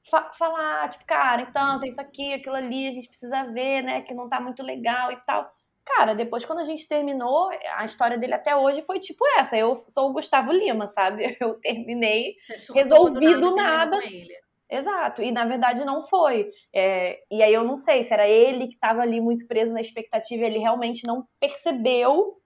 fa 0.09 0.31
falar, 0.37 0.89
tipo, 0.89 1.03
cara, 1.05 1.41
então, 1.41 1.79
tem 1.79 1.89
isso 1.89 1.99
aqui, 1.99 2.33
aquilo 2.33 2.55
ali, 2.55 2.87
a 2.87 2.91
gente 2.91 3.09
precisa 3.09 3.43
ver, 3.45 3.81
né, 3.81 4.03
que 4.03 4.13
não 4.13 4.29
tá 4.29 4.39
muito 4.39 4.61
legal 4.63 5.11
e 5.11 5.17
tal. 5.25 5.51
Cara, 5.83 6.13
depois 6.13 6.45
quando 6.45 6.59
a 6.59 6.63
gente 6.63 6.87
terminou, 6.87 7.49
a 7.75 7.83
história 7.83 8.17
dele 8.17 8.33
até 8.33 8.55
hoje 8.55 8.83
foi 8.83 8.99
tipo 8.99 9.25
essa. 9.39 9.57
Eu 9.57 9.75
sou 9.75 10.09
o 10.09 10.13
Gustavo 10.13 10.51
Lima, 10.51 10.85
sabe? 10.87 11.35
Eu 11.41 11.55
terminei, 11.55 12.33
resolvi 12.73 13.35
do 13.35 13.55
nada. 13.55 13.97
Do 13.97 14.03
nada 14.03 14.46
Exato, 14.69 15.21
e 15.21 15.31
na 15.31 15.45
verdade 15.45 15.85
não 15.85 16.01
foi. 16.01 16.51
É, 16.73 17.23
e 17.31 17.41
aí 17.41 17.53
eu 17.53 17.63
não 17.63 17.77
sei 17.77 18.03
se 18.03 18.13
era 18.13 18.27
ele 18.27 18.67
que 18.67 18.73
estava 18.73 19.01
ali 19.01 19.21
muito 19.21 19.47
preso 19.47 19.73
na 19.73 19.79
expectativa 19.79 20.43
e 20.43 20.45
ele 20.45 20.59
realmente 20.59 21.05
não 21.07 21.25
percebeu. 21.39 22.41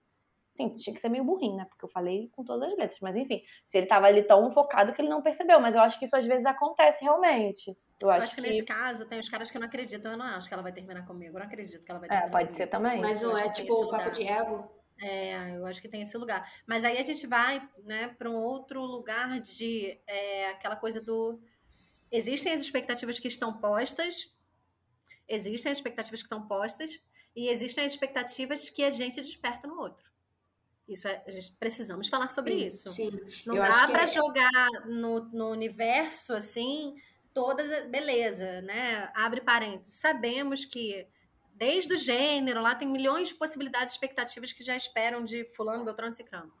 Sim, 0.54 0.68
tinha 0.76 0.94
que 0.94 1.00
ser 1.00 1.08
meio 1.08 1.24
burrinho, 1.24 1.56
né? 1.56 1.64
Porque 1.64 1.84
eu 1.84 1.88
falei 1.88 2.28
com 2.32 2.44
todas 2.44 2.70
as 2.70 2.78
letras. 2.78 3.00
Mas 3.00 3.16
enfim, 3.16 3.42
se 3.66 3.78
ele 3.78 3.86
estava 3.86 4.06
ali 4.06 4.22
tão 4.22 4.52
focado 4.52 4.92
que 4.92 5.00
ele 5.00 5.08
não 5.08 5.22
percebeu. 5.22 5.58
Mas 5.58 5.74
eu 5.74 5.80
acho 5.80 5.98
que 5.98 6.04
isso 6.04 6.14
às 6.14 6.26
vezes 6.26 6.44
acontece 6.46 7.02
realmente. 7.02 7.76
Eu 8.00 8.10
acho, 8.10 8.20
eu 8.20 8.24
acho 8.24 8.36
que, 8.36 8.42
que, 8.42 8.48
nesse 8.48 8.64
caso 8.64 9.08
tem 9.08 9.18
os 9.18 9.28
caras 9.28 9.50
que 9.50 9.58
não 9.58 9.66
acreditam. 9.66 10.12
Eu 10.12 10.18
não 10.18 10.26
acho 10.26 10.46
que 10.46 10.54
ela 10.54 10.62
vai 10.62 10.72
terminar 10.72 11.06
comigo. 11.06 11.36
Eu 11.36 11.40
não 11.40 11.46
acredito 11.46 11.82
que 11.82 11.90
ela 11.90 11.98
vai 11.98 12.08
é, 12.08 12.20
terminar. 12.20 12.28
É, 12.28 12.44
pode 12.44 12.56
ser 12.56 12.66
também. 12.68 13.00
Mas 13.00 13.22
não 13.22 13.36
é 13.36 13.50
tipo 13.50 13.72
o 13.72 13.88
papo 13.88 14.10
de 14.10 14.22
ego. 14.22 14.70
É, 15.00 15.56
eu 15.56 15.66
acho 15.66 15.80
que 15.80 15.88
tem 15.88 16.02
esse 16.02 16.16
lugar. 16.16 16.46
Mas 16.66 16.84
aí 16.84 16.98
a 16.98 17.02
gente 17.02 17.26
vai, 17.26 17.66
né, 17.84 18.08
para 18.18 18.30
um 18.30 18.36
outro 18.36 18.80
lugar 18.82 19.40
de 19.40 19.98
é, 20.06 20.50
aquela 20.50 20.76
coisa 20.76 21.02
do 21.02 21.40
existem 22.12 22.52
as 22.52 22.60
expectativas 22.60 23.18
que 23.18 23.26
estão 23.26 23.58
postas, 23.58 24.32
existem 25.26 25.72
as 25.72 25.78
expectativas 25.78 26.20
que 26.20 26.26
estão 26.26 26.46
postas 26.46 27.02
e 27.34 27.48
existem 27.48 27.84
as 27.84 27.92
expectativas 27.92 28.68
que 28.68 28.84
a 28.84 28.90
gente 28.90 29.20
desperta 29.20 29.66
no 29.66 29.78
outro. 29.78 30.12
Isso 30.86 31.08
é, 31.08 31.22
a 31.26 31.30
gente 31.30 31.52
precisamos 31.52 32.08
falar 32.08 32.28
sobre 32.28 32.58
sim, 32.58 32.66
isso. 32.66 32.90
Sim. 32.90 33.10
Não 33.46 33.56
Eu 33.56 33.62
dá 33.62 33.88
para 33.88 34.02
é... 34.02 34.06
jogar 34.06 34.70
no, 34.86 35.20
no 35.30 35.50
universo 35.50 36.34
assim 36.34 36.94
todas, 37.32 37.88
beleza, 37.88 38.60
né? 38.62 39.10
Abre 39.14 39.40
parênteses. 39.40 39.94
Sabemos 39.94 40.66
que 40.66 41.06
desde 41.54 41.94
o 41.94 41.96
gênero 41.96 42.60
lá 42.60 42.74
tem 42.74 42.88
milhões 42.88 43.28
de 43.28 43.34
possibilidades, 43.34 43.94
expectativas 43.94 44.52
que 44.52 44.62
já 44.62 44.76
esperam 44.76 45.24
de 45.24 45.44
fulano, 45.54 45.84
beltrano, 45.84 46.12
ciclano. 46.12 46.52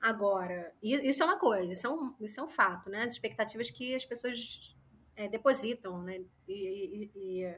Agora, 0.00 0.74
isso 0.82 1.22
é 1.22 1.26
uma 1.26 1.38
coisa, 1.38 1.72
isso 1.72 1.86
é 1.86 1.90
um, 1.90 2.14
isso 2.20 2.40
é 2.40 2.42
um 2.42 2.48
fato, 2.48 2.90
né? 2.90 3.04
As 3.04 3.12
expectativas 3.12 3.70
que 3.70 3.94
as 3.94 4.04
pessoas 4.04 4.76
é, 5.16 5.28
depositam 5.28 6.02
né, 6.02 6.20
e, 6.46 6.52
e, 6.52 7.10
e 7.14 7.54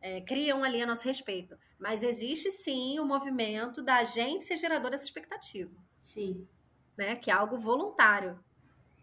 é, 0.00 0.20
criam 0.22 0.64
ali 0.64 0.82
a 0.82 0.86
nosso 0.86 1.06
respeito. 1.06 1.56
Mas 1.78 2.02
existe 2.02 2.50
sim 2.50 2.98
o 2.98 3.06
movimento 3.06 3.82
da 3.82 4.04
gente 4.04 4.44
ser 4.44 4.56
gerador 4.56 4.90
dessa 4.90 5.04
expectativa. 5.04 5.74
Sim. 6.00 6.46
Né, 6.96 7.16
que 7.16 7.30
é 7.30 7.34
algo 7.34 7.58
voluntário. 7.58 8.38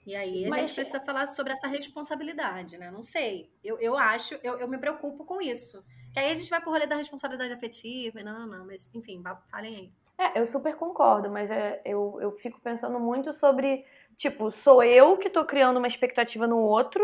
E 0.05 0.15
aí 0.15 0.45
a 0.45 0.49
Mas... 0.49 0.59
gente 0.59 0.75
precisa 0.75 1.01
falar 1.01 1.27
sobre 1.27 1.51
essa 1.51 1.67
responsabilidade, 1.67 2.77
né? 2.77 2.89
Não 2.89 3.03
sei. 3.03 3.51
Eu, 3.61 3.77
eu 3.79 3.97
acho, 3.97 4.35
eu, 4.41 4.57
eu 4.57 4.67
me 4.67 4.77
preocupo 4.77 5.25
com 5.25 5.41
isso. 5.41 5.83
Que 6.13 6.19
aí 6.19 6.31
a 6.31 6.35
gente 6.35 6.49
vai 6.49 6.61
pro 6.61 6.71
rolê 6.71 6.87
da 6.87 6.95
responsabilidade 6.95 7.53
afetiva, 7.53 8.23
não, 8.23 8.47
não, 8.47 8.65
mas 8.65 8.93
enfim, 8.95 9.21
falem 9.51 9.75
aí. 9.75 9.91
É, 10.17 10.39
eu 10.39 10.47
super 10.47 10.75
concordo, 10.75 11.29
mas 11.29 11.51
é, 11.51 11.81
eu, 11.85 12.17
eu 12.21 12.31
fico 12.31 12.59
pensando 12.61 12.99
muito 12.99 13.33
sobre, 13.33 13.85
tipo, 14.15 14.49
sou 14.49 14.81
eu 14.81 15.17
que 15.17 15.29
tô 15.29 15.45
criando 15.45 15.77
uma 15.77 15.87
expectativa 15.87 16.47
no 16.47 16.57
outro, 16.57 17.03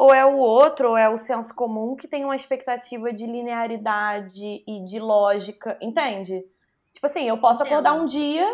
ou 0.00 0.14
é 0.14 0.24
o 0.24 0.38
outro, 0.38 0.88
ou 0.88 0.96
é 0.96 1.10
o 1.10 1.18
senso 1.18 1.54
comum 1.54 1.94
que 1.94 2.08
tem 2.08 2.24
uma 2.24 2.34
expectativa 2.34 3.12
de 3.12 3.26
linearidade 3.26 4.64
e 4.66 4.82
de 4.82 4.98
lógica, 4.98 5.76
entende? 5.78 6.42
Tipo 6.90 7.04
assim, 7.04 7.28
eu 7.28 7.36
posso 7.36 7.62
acordar 7.62 7.92
um 7.92 8.06
dia 8.06 8.48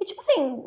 e, 0.00 0.04
tipo 0.04 0.20
assim, 0.20 0.60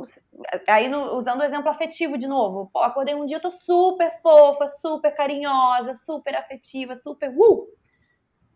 aí 0.70 0.88
no, 0.88 1.18
usando 1.18 1.42
o 1.42 1.44
exemplo 1.44 1.70
afetivo 1.70 2.18
de 2.18 2.26
novo, 2.26 2.70
pô, 2.72 2.80
acordei 2.80 3.14
um 3.14 3.26
dia, 3.26 3.36
eu 3.36 3.42
tô 3.42 3.50
super 3.50 4.18
fofa, 4.22 4.70
super 4.70 5.14
carinhosa, 5.14 5.94
super 5.94 6.38
afetiva, 6.38 6.96
super 6.96 7.30
uh! 7.38 7.68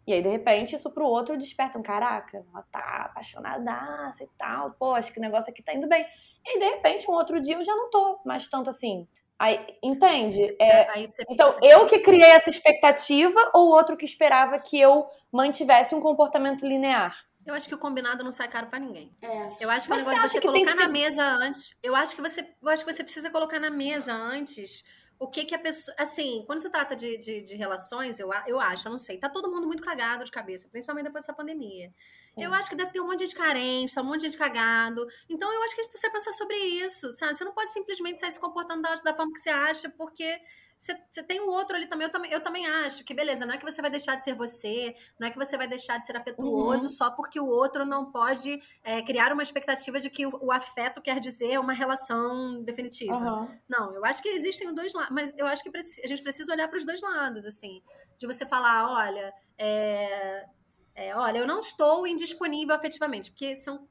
E 0.07 0.13
aí, 0.13 0.21
de 0.21 0.29
repente, 0.29 0.73
isso 0.73 0.89
pro 0.89 1.05
outro 1.05 1.37
desperta 1.37 1.77
um 1.77 1.83
caraca, 1.83 2.45
ela 2.49 2.63
tá 2.71 3.09
apaixonadaça 3.11 4.23
e 4.23 4.29
tal, 4.37 4.71
pô, 4.79 4.93
acho 4.93 5.11
que 5.11 5.19
o 5.19 5.21
negócio 5.21 5.51
aqui 5.51 5.61
tá 5.61 5.73
indo 5.73 5.89
bem. 5.89 6.05
E 6.45 6.49
aí, 6.49 6.59
de 6.59 6.65
repente, 6.65 7.11
um 7.11 7.13
outro 7.13 7.41
dia 7.41 7.55
eu 7.55 7.63
já 7.63 7.75
não 7.75 7.89
tô 7.89 8.21
mais 8.23 8.47
tanto 8.47 8.69
assim. 8.69 9.05
Aí, 9.39 9.59
entende? 9.83 10.55
É, 10.59 10.89
aí 10.91 11.07
então, 11.29 11.57
eu 11.61 11.85
que 11.85 11.99
criei 11.99 12.31
essa 12.31 12.49
expectativa 12.49 13.51
ou 13.53 13.67
outro 13.67 13.95
que 13.95 14.05
esperava 14.05 14.57
que 14.59 14.79
eu 14.79 15.07
mantivesse 15.31 15.93
um 15.93 16.01
comportamento 16.01 16.65
linear? 16.65 17.15
Eu 17.45 17.53
acho 17.53 17.67
que 17.69 17.75
o 17.75 17.77
combinado 17.77 18.23
não 18.23 18.31
sai 18.31 18.49
caro 18.49 18.67
para 18.67 18.79
ninguém. 18.79 19.15
É. 19.21 19.51
Eu 19.61 19.69
acho 19.69 19.87
que 19.87 19.93
Mas 19.93 20.03
o 20.03 20.09
negócio 20.09 20.27
de 20.27 20.33
você 20.33 20.41
colocar 20.41 20.75
na 20.75 20.81
ser... 20.83 20.91
mesa 20.91 21.23
antes. 21.23 21.73
Eu 21.81 21.95
acho 21.95 22.13
que 22.13 22.21
você, 22.21 22.41
eu 22.61 22.69
acho 22.69 22.83
que 22.83 22.91
você 22.91 23.03
precisa 23.03 23.29
colocar 23.29 23.59
na 23.59 23.69
mesa 23.69 24.11
antes 24.11 24.83
o 25.19 25.27
que 25.27 25.45
que 25.45 25.55
a 25.55 25.59
pessoa. 25.59 25.95
Assim, 25.97 26.43
quando 26.45 26.59
se 26.59 26.69
trata 26.69 26.95
de, 26.95 27.17
de, 27.17 27.41
de, 27.41 27.55
relações, 27.55 28.19
eu, 28.19 28.29
eu 28.45 28.59
acho, 28.59 28.87
eu 28.87 28.91
não 28.91 28.97
sei, 28.97 29.17
tá 29.17 29.29
todo 29.29 29.51
mundo 29.51 29.65
muito 29.65 29.81
cagado 29.81 30.23
de 30.23 30.31
cabeça, 30.31 30.67
principalmente 30.69 31.05
depois 31.05 31.25
dessa 31.25 31.35
pandemia. 31.35 31.91
É. 32.37 32.45
Eu 32.45 32.53
acho 32.53 32.69
que 32.69 32.75
deve 32.75 32.91
ter 32.91 33.01
um 33.01 33.07
monte 33.07 33.19
de 33.19 33.25
gente 33.25 33.35
carente, 33.35 33.93
tá 33.93 34.01
um 34.01 34.05
monte 34.05 34.21
de 34.21 34.25
gente 34.27 34.37
cagado. 34.37 35.05
Então 35.29 35.51
eu 35.51 35.63
acho 35.63 35.73
que 35.73 35.81
a 35.81 35.83
gente 35.83 35.91
precisa 35.91 36.13
pensar 36.13 36.31
sobre 36.33 36.55
isso, 36.55 37.11
sabe? 37.11 37.33
Você 37.33 37.43
não 37.43 37.53
pode 37.53 37.71
simplesmente 37.71 38.19
sair 38.19 38.31
se 38.31 38.39
comportando 38.39 38.81
da, 38.83 38.95
da 38.95 39.15
forma 39.15 39.33
que 39.33 39.39
você 39.39 39.49
acha, 39.49 39.89
porque 39.89 40.39
você 40.77 41.23
tem 41.23 41.39
o 41.39 41.47
outro 41.47 41.75
ali 41.75 41.87
também 41.87 42.05
eu, 42.05 42.11
também. 42.11 42.31
eu 42.31 42.41
também 42.41 42.67
acho 42.67 43.03
que, 43.03 43.13
beleza, 43.13 43.45
não 43.45 43.55
é 43.55 43.57
que 43.57 43.65
você 43.65 43.81
vai 43.81 43.89
deixar 43.89 44.15
de 44.15 44.23
ser 44.23 44.35
você, 44.35 44.95
não 45.19 45.27
é 45.27 45.31
que 45.31 45.37
você 45.37 45.57
vai 45.57 45.67
deixar 45.67 45.97
de 45.97 46.05
ser 46.05 46.15
afetuoso 46.15 46.83
uhum. 46.83 46.89
só 46.89 47.11
porque 47.11 47.39
o 47.39 47.47
outro 47.47 47.83
não 47.85 48.11
pode 48.11 48.61
é, 48.83 49.01
criar 49.01 49.33
uma 49.33 49.41
expectativa 49.41 49.99
de 49.99 50.09
que 50.09 50.27
o, 50.27 50.37
o, 50.39 50.51
afeto 50.51 51.01
quer 51.01 51.19
dizer 51.19 51.59
uma 51.59 51.73
relação 51.73 52.63
definitiva. 52.63 53.15
Uhum. 53.15 53.59
Não, 53.67 53.95
eu 53.95 54.05
acho 54.05 54.21
que 54.21 54.29
existem 54.29 54.67
os 54.67 54.75
dois 54.75 54.93
lados, 54.93 55.11
mas 55.11 55.35
eu 55.35 55.47
acho 55.47 55.63
que 55.63 55.71
a 55.75 56.07
gente 56.07 56.21
precisa 56.21 56.53
olhar 56.53 56.67
para 56.67 56.77
os 56.77 56.85
dois 56.85 57.01
lados, 57.01 57.45
assim, 57.47 57.81
de 58.17 58.27
você 58.27 58.45
falar, 58.45 58.91
olha, 58.91 59.33
é, 59.57 60.45
é, 60.93 61.15
olha, 61.15 61.39
eu 61.39 61.47
não 61.47 61.59
estou 61.59 62.05
indisponível 62.05 62.75
afetivamente, 62.75 63.31
porque 63.31 63.55
são 63.55 63.87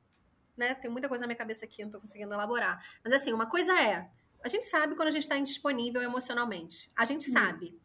né? 0.56 0.74
Tem 0.74 0.90
muita 0.90 1.08
coisa 1.08 1.22
na 1.22 1.26
minha 1.26 1.36
cabeça 1.36 1.66
aqui, 1.66 1.82
eu 1.82 1.86
não 1.86 1.92
tô 1.92 2.00
conseguindo 2.00 2.32
elaborar. 2.32 2.82
Mas 3.04 3.12
assim, 3.12 3.32
uma 3.32 3.46
coisa 3.46 3.78
é, 3.78 4.08
a 4.46 4.48
gente 4.48 4.64
sabe 4.64 4.94
quando 4.94 5.08
a 5.08 5.10
gente 5.10 5.22
está 5.22 5.36
indisponível 5.36 6.00
emocionalmente. 6.00 6.88
A 6.96 7.04
gente 7.04 7.28
hum. 7.28 7.32
sabe. 7.32 7.76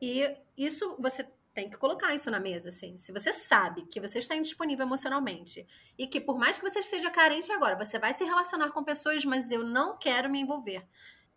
E 0.00 0.36
isso 0.56 0.94
você 0.98 1.26
tem 1.54 1.70
que 1.70 1.76
colocar 1.76 2.14
isso 2.14 2.30
na 2.30 2.38
mesa, 2.38 2.68
assim. 2.68 2.96
Se 2.98 3.12
você 3.12 3.32
sabe 3.32 3.86
que 3.86 3.98
você 3.98 4.18
está 4.18 4.36
indisponível 4.36 4.86
emocionalmente 4.86 5.66
e 5.98 6.06
que 6.06 6.20
por 6.20 6.38
mais 6.38 6.58
que 6.58 6.68
você 6.68 6.80
esteja 6.80 7.10
carente 7.10 7.50
agora, 7.50 7.82
você 7.82 7.98
vai 7.98 8.12
se 8.12 8.24
relacionar 8.24 8.70
com 8.72 8.84
pessoas, 8.84 9.24
mas 9.24 9.50
eu 9.50 9.64
não 9.64 9.96
quero 9.98 10.30
me 10.30 10.40
envolver. 10.40 10.86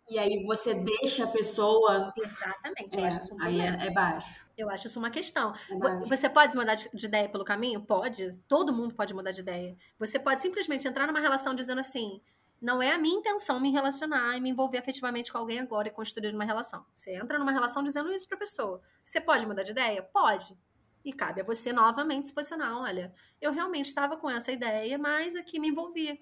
E 0.08 0.18
aí 0.18 0.44
você 0.44 0.74
deixa 0.74 1.24
a 1.24 1.26
pessoa. 1.26 2.12
Exatamente, 2.16 2.96
é, 2.96 3.00
eu 3.00 3.04
acho 3.06 3.18
isso 3.18 3.34
um 3.34 3.42
aí 3.42 3.60
é, 3.60 3.86
é, 3.86 3.90
baixo. 3.90 4.46
Eu 4.56 4.70
acho 4.70 4.86
isso 4.88 4.98
uma 4.98 5.10
questão. 5.10 5.52
É 5.70 6.06
você 6.06 6.28
pode 6.28 6.54
mudar 6.54 6.74
de, 6.74 6.88
de 6.92 7.06
ideia 7.06 7.28
pelo 7.28 7.44
caminho? 7.44 7.80
Pode. 7.80 8.40
Todo 8.42 8.74
mundo 8.74 8.94
pode 8.94 9.12
mudar 9.14 9.32
de 9.32 9.40
ideia. 9.40 9.76
Você 9.98 10.18
pode 10.18 10.42
simplesmente 10.42 10.86
entrar 10.86 11.06
numa 11.06 11.18
relação 11.18 11.54
dizendo 11.54 11.80
assim: 11.80 12.20
não 12.60 12.82
é 12.82 12.92
a 12.92 12.98
minha 12.98 13.18
intenção 13.18 13.60
me 13.60 13.70
relacionar 13.70 14.36
e 14.36 14.40
me 14.40 14.50
envolver 14.50 14.78
afetivamente 14.78 15.30
com 15.30 15.38
alguém 15.38 15.58
agora 15.58 15.88
e 15.88 15.90
construir 15.90 16.34
uma 16.34 16.44
relação. 16.44 16.84
Você 16.94 17.14
entra 17.14 17.38
numa 17.38 17.52
relação 17.52 17.82
dizendo 17.82 18.10
isso 18.12 18.26
pra 18.26 18.36
pessoa. 18.36 18.80
Você 19.02 19.20
pode 19.20 19.46
mudar 19.46 19.62
de 19.62 19.72
ideia? 19.72 20.02
Pode. 20.02 20.56
E 21.04 21.12
cabe 21.12 21.40
a 21.40 21.44
você 21.44 21.72
novamente 21.72 22.28
se 22.28 22.34
posicionar. 22.34 22.76
Olha, 22.76 23.14
eu 23.40 23.52
realmente 23.52 23.86
estava 23.86 24.16
com 24.16 24.28
essa 24.28 24.50
ideia, 24.50 24.98
mas 24.98 25.36
aqui 25.36 25.60
me 25.60 25.68
envolvi. 25.68 26.20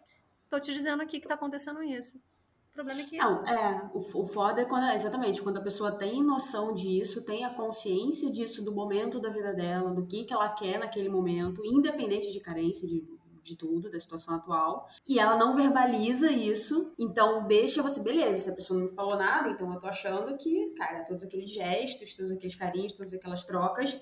Tô 0.48 0.60
te 0.60 0.72
dizendo 0.72 1.02
aqui 1.02 1.20
que 1.20 1.28
tá 1.28 1.34
acontecendo 1.34 1.82
isso. 1.82 2.18
O 2.70 2.74
problema 2.74 3.00
é 3.00 3.04
que. 3.04 3.16
Não, 3.16 3.46
é. 3.46 3.90
O, 3.94 3.98
o 3.98 4.24
foda 4.24 4.60
é 4.60 4.64
quando. 4.64 4.92
Exatamente, 4.92 5.40
quando 5.40 5.58
a 5.58 5.62
pessoa 5.62 5.92
tem 5.92 6.22
noção 6.22 6.74
disso, 6.74 7.24
tem 7.24 7.44
a 7.44 7.54
consciência 7.54 8.30
disso, 8.30 8.64
do 8.64 8.74
momento 8.74 9.20
da 9.20 9.30
vida 9.30 9.54
dela, 9.54 9.92
do 9.92 10.04
que, 10.04 10.24
que 10.24 10.34
ela 10.34 10.48
quer 10.48 10.80
naquele 10.80 11.08
momento, 11.08 11.64
independente 11.64 12.32
de 12.32 12.40
carência, 12.40 12.86
de, 12.86 13.00
de 13.44 13.56
tudo, 13.56 13.90
da 13.90 14.00
situação 14.00 14.34
atual. 14.34 14.88
E 15.06 15.18
ela 15.18 15.36
não 15.36 15.54
verbaliza 15.54 16.30
isso, 16.30 16.92
então 16.98 17.46
deixa 17.46 17.82
você, 17.82 18.02
beleza, 18.02 18.44
se 18.44 18.50
a 18.50 18.54
pessoa 18.54 18.80
não 18.80 18.88
falou 18.88 19.16
nada, 19.16 19.50
então 19.50 19.72
eu 19.72 19.80
tô 19.80 19.86
achando 19.86 20.36
que, 20.36 20.74
cara, 20.76 21.04
todos 21.04 21.22
aqueles 21.22 21.50
gestos, 21.50 22.16
todos 22.16 22.32
aqueles 22.32 22.54
carinhos, 22.56 22.94
todas 22.94 23.12
aquelas 23.12 23.44
trocas 23.44 24.00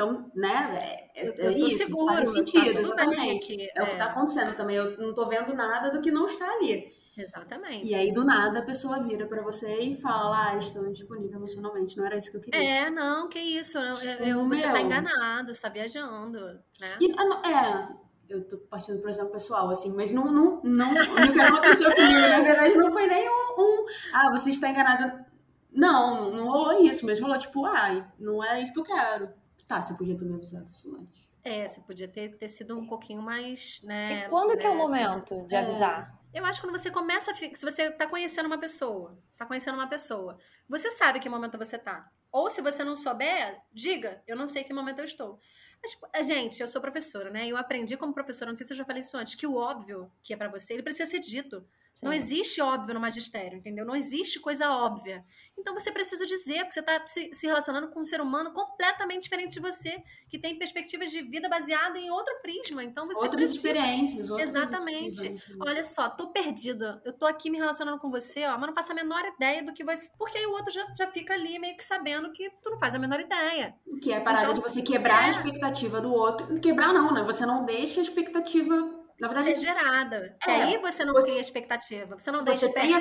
então, 0.00 0.30
né, 0.34 1.10
é, 1.14 1.26
é 1.26 1.46
eu, 1.46 1.66
isso, 1.66 1.76
seguro, 1.76 2.14
faz 2.14 2.30
tá 2.30 2.36
sentido, 2.36 2.72
tá 2.72 2.80
exatamente. 2.80 3.60
É, 3.60 3.72
é, 3.76 3.82
o 3.82 3.86
que 3.86 3.96
tá 3.96 4.04
é. 4.04 4.08
acontecendo 4.08 4.56
também. 4.56 4.76
Eu 4.76 4.96
não 4.96 5.12
tô 5.12 5.28
vendo 5.28 5.52
nada 5.52 5.90
do 5.90 6.00
que 6.00 6.10
não 6.10 6.24
está 6.24 6.50
ali. 6.54 6.90
Exatamente. 7.18 7.86
E 7.86 7.94
aí, 7.94 8.10
do 8.10 8.24
nada, 8.24 8.60
a 8.60 8.64
pessoa 8.64 9.02
vira 9.02 9.26
para 9.26 9.42
você 9.42 9.78
e 9.78 10.00
fala: 10.00 10.52
Ah, 10.52 10.56
estou 10.56 10.86
indisponível 10.86 11.36
emocionalmente. 11.36 11.98
Não 11.98 12.06
era 12.06 12.16
isso 12.16 12.30
que 12.30 12.36
eu 12.38 12.40
queria. 12.40 12.62
É, 12.62 12.88
não, 12.88 13.28
que 13.28 13.38
isso. 13.38 13.76
Eu, 13.78 14.10
eu, 14.26 14.48
você 14.48 14.62
tá 14.62 14.80
enganado, 14.80 15.52
você 15.52 15.60
tá 15.60 15.68
viajando, 15.68 16.38
né? 16.80 16.96
E, 16.98 17.10
é, 17.10 17.88
eu 18.30 18.46
tô 18.46 18.58
partindo, 18.58 19.00
por 19.00 19.10
exemplo, 19.10 19.32
pessoal, 19.32 19.68
assim, 19.70 19.92
mas 19.94 20.12
não, 20.12 20.24
não, 20.24 20.62
não, 20.62 20.92
não 20.94 21.46
aconteceu 21.46 21.92
comigo. 21.94 22.20
Na 22.20 22.40
verdade, 22.40 22.76
não 22.76 22.92
foi 22.92 23.06
nem 23.06 23.28
um, 23.28 23.54
um 23.58 23.86
ah, 24.14 24.30
você 24.30 24.50
está 24.50 24.70
enganada. 24.70 25.26
Não, 25.72 26.30
não 26.30 26.48
rolou 26.48 26.84
isso, 26.84 27.04
mas 27.04 27.20
rolou 27.20 27.36
tipo, 27.38 27.64
ai, 27.64 27.98
ah, 27.98 28.12
não 28.18 28.42
era 28.42 28.60
isso 28.60 28.72
que 28.72 28.80
eu 28.80 28.84
quero. 28.84 29.30
Tá, 29.66 29.82
você 29.82 29.94
podia 29.94 30.16
ter 30.16 30.24
me 30.24 30.34
avisado 30.34 30.64
isso 30.64 30.96
antes. 30.96 31.28
É, 31.42 31.66
você 31.66 31.80
podia 31.80 32.06
ter, 32.06 32.36
ter 32.36 32.48
sido 32.48 32.78
um 32.78 32.86
pouquinho 32.86 33.22
mais, 33.22 33.80
né? 33.82 34.26
E 34.26 34.28
quando 34.28 34.56
que 34.56 34.66
é 34.66 34.70
o 34.70 34.76
momento 34.76 35.46
de 35.46 35.56
avisar? 35.56 36.20
É, 36.32 36.38
eu 36.38 36.44
acho 36.44 36.60
que 36.60 36.66
quando 36.66 36.78
você 36.78 36.90
começa 36.90 37.30
a. 37.30 37.34
Se 37.34 37.64
você 37.64 37.90
tá 37.90 38.06
conhecendo 38.06 38.46
uma 38.46 38.58
pessoa, 38.58 39.18
está 39.30 39.46
conhecendo 39.46 39.74
uma 39.74 39.88
pessoa, 39.88 40.38
você 40.68 40.90
sabe 40.90 41.18
que 41.18 41.28
momento 41.28 41.58
você 41.58 41.78
tá. 41.78 42.08
Ou 42.30 42.48
se 42.48 42.60
você 42.62 42.84
não 42.84 42.94
souber, 42.94 43.60
diga, 43.72 44.22
eu 44.26 44.36
não 44.36 44.46
sei 44.46 44.62
que 44.62 44.72
momento 44.72 45.00
eu 45.00 45.04
estou. 45.04 45.40
Mas, 45.82 45.92
tipo, 45.92 46.06
gente, 46.24 46.60
eu 46.60 46.68
sou 46.68 46.80
professora, 46.80 47.30
né? 47.30 47.48
Eu 47.48 47.56
aprendi 47.56 47.96
como 47.96 48.12
professora, 48.12 48.50
não 48.50 48.56
sei 48.56 48.66
se 48.66 48.72
eu 48.72 48.76
já 48.76 48.84
falei 48.84 49.00
isso 49.00 49.16
antes, 49.16 49.34
que 49.34 49.46
o 49.46 49.56
óbvio 49.56 50.10
que 50.22 50.32
é 50.34 50.36
para 50.36 50.48
você, 50.48 50.74
ele 50.74 50.82
precisa 50.82 51.10
ser 51.10 51.20
dito. 51.20 51.66
Não 52.02 52.12
existe 52.12 52.62
óbvio 52.62 52.94
no 52.94 53.00
magistério, 53.00 53.58
entendeu? 53.58 53.84
Não 53.84 53.94
existe 53.94 54.40
coisa 54.40 54.70
óbvia. 54.70 55.22
Então 55.58 55.74
você 55.74 55.92
precisa 55.92 56.24
dizer, 56.24 56.60
porque 56.60 56.72
você 56.72 56.80
está 56.80 57.06
se, 57.06 57.46
relacionando 57.46 57.90
com 57.90 58.00
um 58.00 58.04
ser 58.04 58.22
humano 58.22 58.52
completamente 58.52 59.24
diferente 59.24 59.52
de 59.52 59.60
você, 59.60 60.02
que 60.28 60.38
tem 60.38 60.58
perspectivas 60.58 61.10
de 61.10 61.20
vida 61.20 61.48
baseada 61.48 61.98
em 61.98 62.10
outro 62.10 62.34
prisma. 62.40 62.82
Então 62.82 63.06
você 63.06 63.20
outras 63.20 63.52
precisa... 63.52 63.68
experiências. 63.68 64.30
Outras 64.30 64.48
Exatamente. 64.48 65.10
Experiências. 65.10 65.58
Olha 65.60 65.82
só, 65.82 66.08
tô 66.08 66.28
perdida. 66.28 67.02
Eu 67.04 67.12
tô 67.12 67.26
aqui 67.26 67.50
me 67.50 67.58
relacionando 67.58 67.98
com 67.98 68.10
você, 68.10 68.46
ó, 68.46 68.56
mas 68.56 68.66
não 68.66 68.74
faço 68.74 68.92
a 68.92 68.94
menor 68.94 69.22
ideia 69.36 69.62
do 69.62 69.74
que 69.74 69.84
vai. 69.84 69.96
Porque 70.16 70.38
aí 70.38 70.46
o 70.46 70.52
outro 70.52 70.72
já, 70.72 70.86
já 70.96 71.06
fica 71.10 71.34
ali 71.34 71.58
meio 71.58 71.76
que 71.76 71.84
sabendo 71.84 72.32
que 72.32 72.48
tu 72.62 72.70
não 72.70 72.78
faz 72.78 72.94
a 72.94 72.98
menor 72.98 73.20
ideia. 73.20 73.74
Que 74.02 74.12
é 74.12 74.16
a 74.16 74.20
parada 74.22 74.44
então, 74.44 74.54
de 74.54 74.60
você 74.62 74.80
quebrar 74.80 75.24
é... 75.24 75.26
a 75.26 75.30
expectativa 75.30 76.00
do 76.00 76.14
outro. 76.14 76.58
Quebrar 76.60 76.94
não, 76.94 77.12
né? 77.12 77.22
Você 77.24 77.44
não 77.44 77.66
deixa 77.66 78.00
a 78.00 78.02
expectativa 78.02 78.99
na 79.20 79.28
verdade, 79.28 79.48
ser 79.50 79.66
gerada. 79.66 80.36
Que 80.42 80.50
é, 80.50 80.62
aí 80.62 80.78
você 80.78 81.04
não 81.04 81.12
você, 81.14 81.28
cria 81.28 81.40
expectativa, 81.40 82.18
você 82.18 82.30
não 82.30 82.44
Você 82.44 82.72
tem 82.72 82.94
a, 82.94 82.98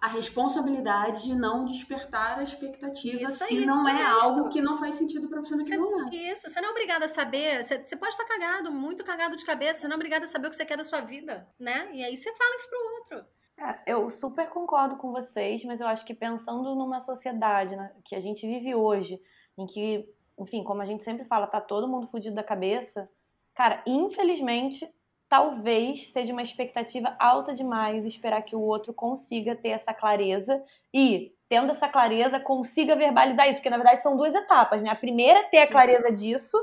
a, 0.00 0.08
responsabilidade 0.08 1.22
de 1.22 1.34
não 1.34 1.64
despertar 1.64 2.40
a 2.40 2.42
expectativa 2.42 3.22
isso 3.22 3.44
se 3.44 3.58
aí, 3.58 3.64
não 3.64 3.88
é 3.88 3.94
isso. 3.94 4.24
algo 4.24 4.48
que 4.48 4.60
não 4.60 4.78
faz 4.78 4.96
sentido 4.96 5.28
para 5.28 5.38
você 5.38 5.54
naquele 5.54 5.78
você, 5.78 5.90
momento. 5.90 6.14
Isso, 6.14 6.48
você 6.48 6.60
não 6.60 6.70
é 6.70 6.72
obrigada 6.72 7.04
a 7.04 7.08
saber, 7.08 7.62
você, 7.62 7.78
você, 7.78 7.96
pode 7.96 8.12
estar 8.12 8.24
cagado, 8.24 8.72
muito 8.72 9.04
cagado 9.04 9.36
de 9.36 9.44
cabeça, 9.44 9.80
você 9.80 9.88
não 9.88 9.94
é 9.94 9.96
obrigada 9.96 10.24
a 10.24 10.28
saber 10.28 10.48
o 10.48 10.50
que 10.50 10.56
você 10.56 10.66
quer 10.66 10.76
da 10.76 10.84
sua 10.84 11.00
vida, 11.00 11.48
né? 11.58 11.88
E 11.92 12.04
aí 12.04 12.16
você 12.16 12.34
fala 12.34 12.56
isso 12.56 12.68
pro 12.68 13.18
outro. 13.18 13.30
É, 13.60 13.92
eu 13.92 14.10
super 14.10 14.48
concordo 14.48 14.96
com 14.96 15.12
vocês, 15.12 15.62
mas 15.64 15.80
eu 15.80 15.86
acho 15.86 16.04
que 16.04 16.14
pensando 16.14 16.74
numa 16.74 17.00
sociedade 17.02 17.76
né, 17.76 17.92
que 18.04 18.16
a 18.16 18.20
gente 18.20 18.46
vive 18.46 18.74
hoje, 18.74 19.20
em 19.56 19.66
que, 19.66 20.08
enfim, 20.38 20.64
como 20.64 20.80
a 20.80 20.86
gente 20.86 21.04
sempre 21.04 21.26
fala, 21.26 21.46
tá 21.46 21.60
todo 21.60 21.86
mundo 21.86 22.08
fudido 22.08 22.34
da 22.34 22.42
cabeça, 22.42 23.08
cara, 23.54 23.82
infelizmente 23.86 24.90
talvez 25.30 26.10
seja 26.12 26.32
uma 26.32 26.42
expectativa 26.42 27.14
alta 27.16 27.54
demais 27.54 28.04
esperar 28.04 28.42
que 28.42 28.56
o 28.56 28.60
outro 28.60 28.92
consiga 28.92 29.54
ter 29.54 29.68
essa 29.68 29.94
clareza 29.94 30.60
e, 30.92 31.32
tendo 31.48 31.70
essa 31.70 31.88
clareza, 31.88 32.40
consiga 32.40 32.96
verbalizar 32.96 33.48
isso, 33.48 33.60
porque 33.60 33.70
na 33.70 33.76
verdade 33.76 34.02
são 34.02 34.16
duas 34.16 34.34
etapas, 34.34 34.82
né? 34.82 34.90
A 34.90 34.96
primeira 34.96 35.38
é 35.38 35.42
ter 35.44 35.58
a 35.58 35.68
clareza 35.68 36.10
disso, 36.10 36.58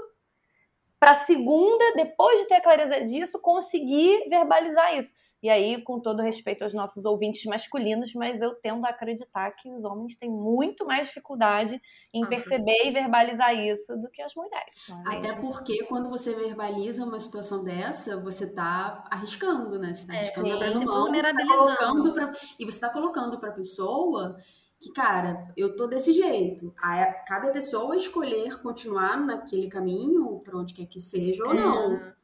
para 0.99 1.11
a 1.11 1.15
segunda, 1.15 1.93
depois 1.95 2.41
de 2.41 2.45
ter 2.47 2.55
a 2.55 2.61
clareza 2.61 2.99
disso, 3.05 3.39
conseguir 3.39 4.27
verbalizar 4.29 4.97
isso. 4.97 5.13
E 5.41 5.49
aí, 5.49 5.83
com 5.83 5.99
todo 5.99 6.23
respeito 6.23 6.63
aos 6.63 6.73
nossos 6.73 7.05
ouvintes 7.05 7.45
masculinos, 7.45 8.11
mas 8.15 8.41
eu 8.41 8.55
tendo 8.55 8.83
a 8.85 8.89
acreditar 8.89 9.51
que 9.51 9.69
os 9.71 9.83
homens 9.83 10.17
têm 10.17 10.29
muito 10.29 10.83
mais 10.85 11.07
dificuldade 11.07 11.79
em 12.11 12.23
ah, 12.23 12.27
perceber 12.27 12.87
e 12.87 12.91
verbalizar 12.91 13.53
isso 13.53 13.95
do 13.97 14.09
que 14.09 14.21
as 14.21 14.33
mulheres. 14.33 14.89
É 14.89 15.17
Até 15.17 15.33
porque 15.33 15.83
quando 15.85 16.09
você 16.09 16.33
verbaliza 16.33 17.05
uma 17.05 17.19
situação 17.19 17.63
dessa, 17.63 18.19
você 18.19 18.45
está 18.45 19.03
arriscando, 19.11 19.77
né? 19.77 19.93
Você 19.93 20.01
está 20.01 20.13
arriscando 20.13 20.63
é, 20.63 20.67
a 20.67 20.73
mão, 20.73 21.01
vulnerabilizando. 21.03 22.15
Tá 22.15 22.33
e 22.59 22.65
você 22.65 22.77
está 22.77 22.89
colocando 22.89 23.39
para 23.39 23.49
a 23.49 23.53
pessoa 23.53 24.37
que, 24.79 24.91
cara, 24.91 25.51
eu 25.55 25.75
tô 25.75 25.85
desse 25.85 26.13
jeito. 26.13 26.73
Aí, 26.81 27.03
cabe 27.27 27.49
a 27.49 27.51
pessoa 27.51 27.95
escolher 27.95 28.59
continuar 28.61 29.17
naquele 29.17 29.67
caminho, 29.69 30.39
para 30.39 30.57
onde 30.57 30.73
quer 30.73 30.85
que 30.87 30.99
seja 30.99 31.43
ou 31.43 31.53
é. 31.53 32.16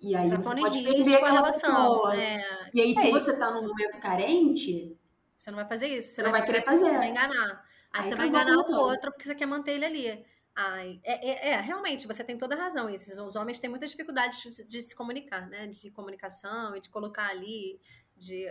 E 0.00 0.16
aí 0.16 0.30
você, 0.30 0.36
você 0.36 0.60
pode 0.60 0.82
perder 0.82 1.14
aquela 1.16 1.32
relação. 1.32 2.10
É. 2.10 2.70
E 2.72 2.80
aí, 2.80 2.94
se 2.94 3.08
é. 3.08 3.10
você 3.10 3.36
tá 3.36 3.50
num 3.50 3.66
momento 3.66 4.00
carente... 4.00 4.96
Você 5.36 5.50
não 5.50 5.56
vai 5.56 5.68
fazer 5.68 5.86
isso. 5.88 6.14
Você 6.14 6.22
não 6.22 6.30
vai 6.30 6.44
querer 6.44 6.62
fazer. 6.62 6.84
Você 6.84 6.96
vai 6.96 7.10
enganar. 7.10 7.64
Aí, 7.92 8.00
aí 8.00 8.04
você 8.04 8.14
vai 8.14 8.28
enganar 8.28 8.56
o 8.56 8.72
outro 8.74 9.10
porque 9.10 9.24
você 9.24 9.34
quer 9.34 9.46
manter 9.46 9.72
ele 9.72 9.84
ali. 9.84 10.26
Ai, 10.54 11.00
é, 11.02 11.30
é, 11.30 11.52
é, 11.52 11.60
realmente, 11.60 12.06
você 12.06 12.22
tem 12.22 12.36
toda 12.36 12.54
a 12.54 12.58
razão. 12.58 12.90
Esses, 12.90 13.16
os 13.18 13.36
homens 13.36 13.58
têm 13.58 13.70
muita 13.70 13.86
dificuldade 13.86 14.42
de, 14.42 14.68
de, 14.68 14.82
se 14.82 14.94
comunicar, 14.94 15.48
né? 15.48 15.66
De 15.66 15.90
comunicação 15.90 16.76
e 16.76 16.80
de 16.80 16.90
colocar 16.90 17.28
ali, 17.28 17.80
de... 18.16 18.46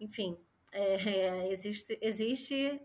Enfim, 0.00 0.36
é, 0.72 0.94
é 0.94 1.52
existe, 1.52 1.98
existe... 2.02 2.80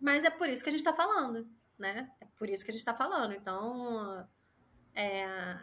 Mas 0.00 0.24
é 0.24 0.30
por 0.30 0.48
isso 0.48 0.62
que 0.62 0.68
a 0.68 0.72
gente 0.72 0.80
está 0.80 0.92
falando, 0.92 1.48
né? 1.78 2.10
É 2.20 2.26
por 2.38 2.48
isso 2.48 2.64
que 2.64 2.70
a 2.70 2.72
gente 2.72 2.80
está 2.80 2.94
falando. 2.94 3.32
Então, 3.32 4.28
é, 4.94 5.58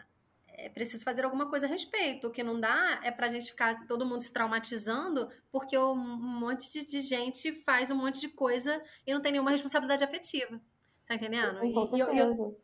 é 0.55 0.69
preciso 0.69 1.03
fazer 1.03 1.25
alguma 1.25 1.49
coisa 1.49 1.65
a 1.65 1.69
respeito. 1.69 2.27
O 2.27 2.31
que 2.31 2.43
não 2.43 2.59
dá 2.59 2.99
é 3.03 3.11
para 3.11 3.25
a 3.25 3.29
gente 3.29 3.47
ficar 3.47 3.85
todo 3.87 4.05
mundo 4.05 4.21
se 4.21 4.31
traumatizando 4.31 5.29
porque 5.51 5.77
um 5.77 5.95
monte 5.95 6.71
de, 6.71 6.85
de, 6.85 7.01
gente 7.01 7.51
faz 7.63 7.91
um 7.91 7.95
monte 7.95 8.19
de 8.19 8.29
coisa 8.29 8.81
e 9.05 9.13
não 9.13 9.21
tem 9.21 9.31
nenhuma 9.31 9.51
responsabilidade 9.51 10.03
afetiva. 10.03 10.59
Tá 11.05 11.15
entendendo? 11.15 11.63
E, 11.65 11.95
e 11.95 11.99
eu, 11.99 12.13
eu, 12.13 12.61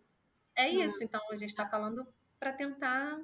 é 0.56 0.70
isso. 0.70 1.04
Então 1.04 1.20
a 1.32 1.36
gente 1.36 1.50
está 1.50 1.68
falando 1.68 2.08
para 2.40 2.54
tentar 2.54 3.20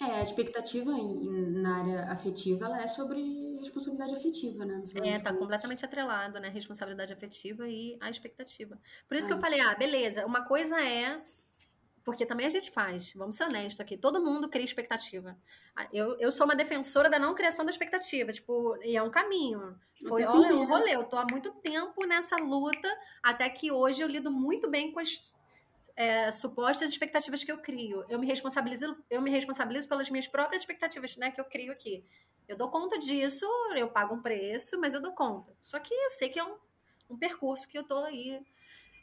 É, 0.00 0.04
a 0.04 0.22
expectativa 0.22 0.90
em, 0.92 1.52
na 1.60 1.78
área 1.78 2.12
afetiva, 2.12 2.64
ela 2.64 2.82
é 2.82 2.86
sobre 2.86 3.58
responsabilidade 3.58 4.14
afetiva, 4.14 4.64
né? 4.64 4.82
É, 5.04 5.18
tá 5.18 5.32
completamente 5.32 5.84
atrelado, 5.84 6.40
né? 6.40 6.48
Responsabilidade 6.48 7.12
afetiva 7.12 7.68
e 7.68 7.96
a 8.00 8.08
expectativa. 8.08 8.78
Por 9.06 9.16
isso 9.16 9.26
é. 9.26 9.28
que 9.28 9.34
eu 9.34 9.38
é. 9.38 9.40
falei, 9.40 9.60
ah, 9.60 9.74
beleza, 9.74 10.26
uma 10.26 10.44
coisa 10.44 10.80
é 10.80 11.22
porque 12.10 12.26
também 12.26 12.44
a 12.44 12.50
gente 12.50 12.72
faz, 12.72 13.12
vamos 13.12 13.36
ser 13.36 13.44
honestos 13.44 13.78
aqui, 13.78 13.96
todo 13.96 14.20
mundo 14.20 14.48
cria 14.48 14.64
expectativa. 14.64 15.38
Ah, 15.76 15.86
eu, 15.92 16.18
eu 16.18 16.32
sou 16.32 16.44
uma 16.44 16.56
defensora 16.56 17.08
da 17.08 17.20
não 17.20 17.36
criação 17.36 17.64
da 17.64 17.70
expectativa, 17.70 18.32
tipo, 18.32 18.76
e 18.82 18.96
é 18.96 19.02
um 19.02 19.12
caminho. 19.12 19.78
Foi, 20.08 20.24
olha, 20.24 20.56
um 20.56 20.66
rolê, 20.66 20.96
eu 20.96 21.04
tô 21.04 21.16
há 21.16 21.24
muito 21.30 21.52
tempo 21.62 22.04
nessa 22.08 22.34
luta, 22.34 22.88
até 23.22 23.48
que 23.48 23.70
hoje 23.70 24.02
eu 24.02 24.08
lido 24.08 24.28
muito 24.28 24.68
bem 24.68 24.90
com 24.90 24.98
as 24.98 25.32
é, 25.94 26.32
supostas 26.32 26.90
expectativas 26.90 27.44
que 27.44 27.52
eu 27.52 27.58
crio. 27.58 28.04
Eu 28.08 28.18
me 28.18 28.26
responsabilizo, 28.26 28.96
eu 29.08 29.22
me 29.22 29.30
responsabilizo 29.30 29.88
pelas 29.88 30.10
minhas 30.10 30.26
próprias 30.26 30.62
expectativas, 30.62 31.16
né, 31.16 31.30
que 31.30 31.40
eu 31.40 31.44
crio 31.44 31.70
aqui. 31.70 32.04
Eu 32.48 32.56
dou 32.56 32.72
conta 32.72 32.98
disso, 32.98 33.46
eu 33.76 33.88
pago 33.88 34.16
um 34.16 34.20
preço, 34.20 34.80
mas 34.80 34.94
eu 34.94 35.00
dou 35.00 35.12
conta. 35.12 35.54
Só 35.60 35.78
que 35.78 35.94
eu 35.94 36.10
sei 36.10 36.28
que 36.28 36.40
é 36.40 36.44
um, 36.44 36.56
um 37.08 37.16
percurso 37.16 37.68
que 37.68 37.78
eu 37.78 37.84
tô 37.84 37.98
aí. 37.98 38.44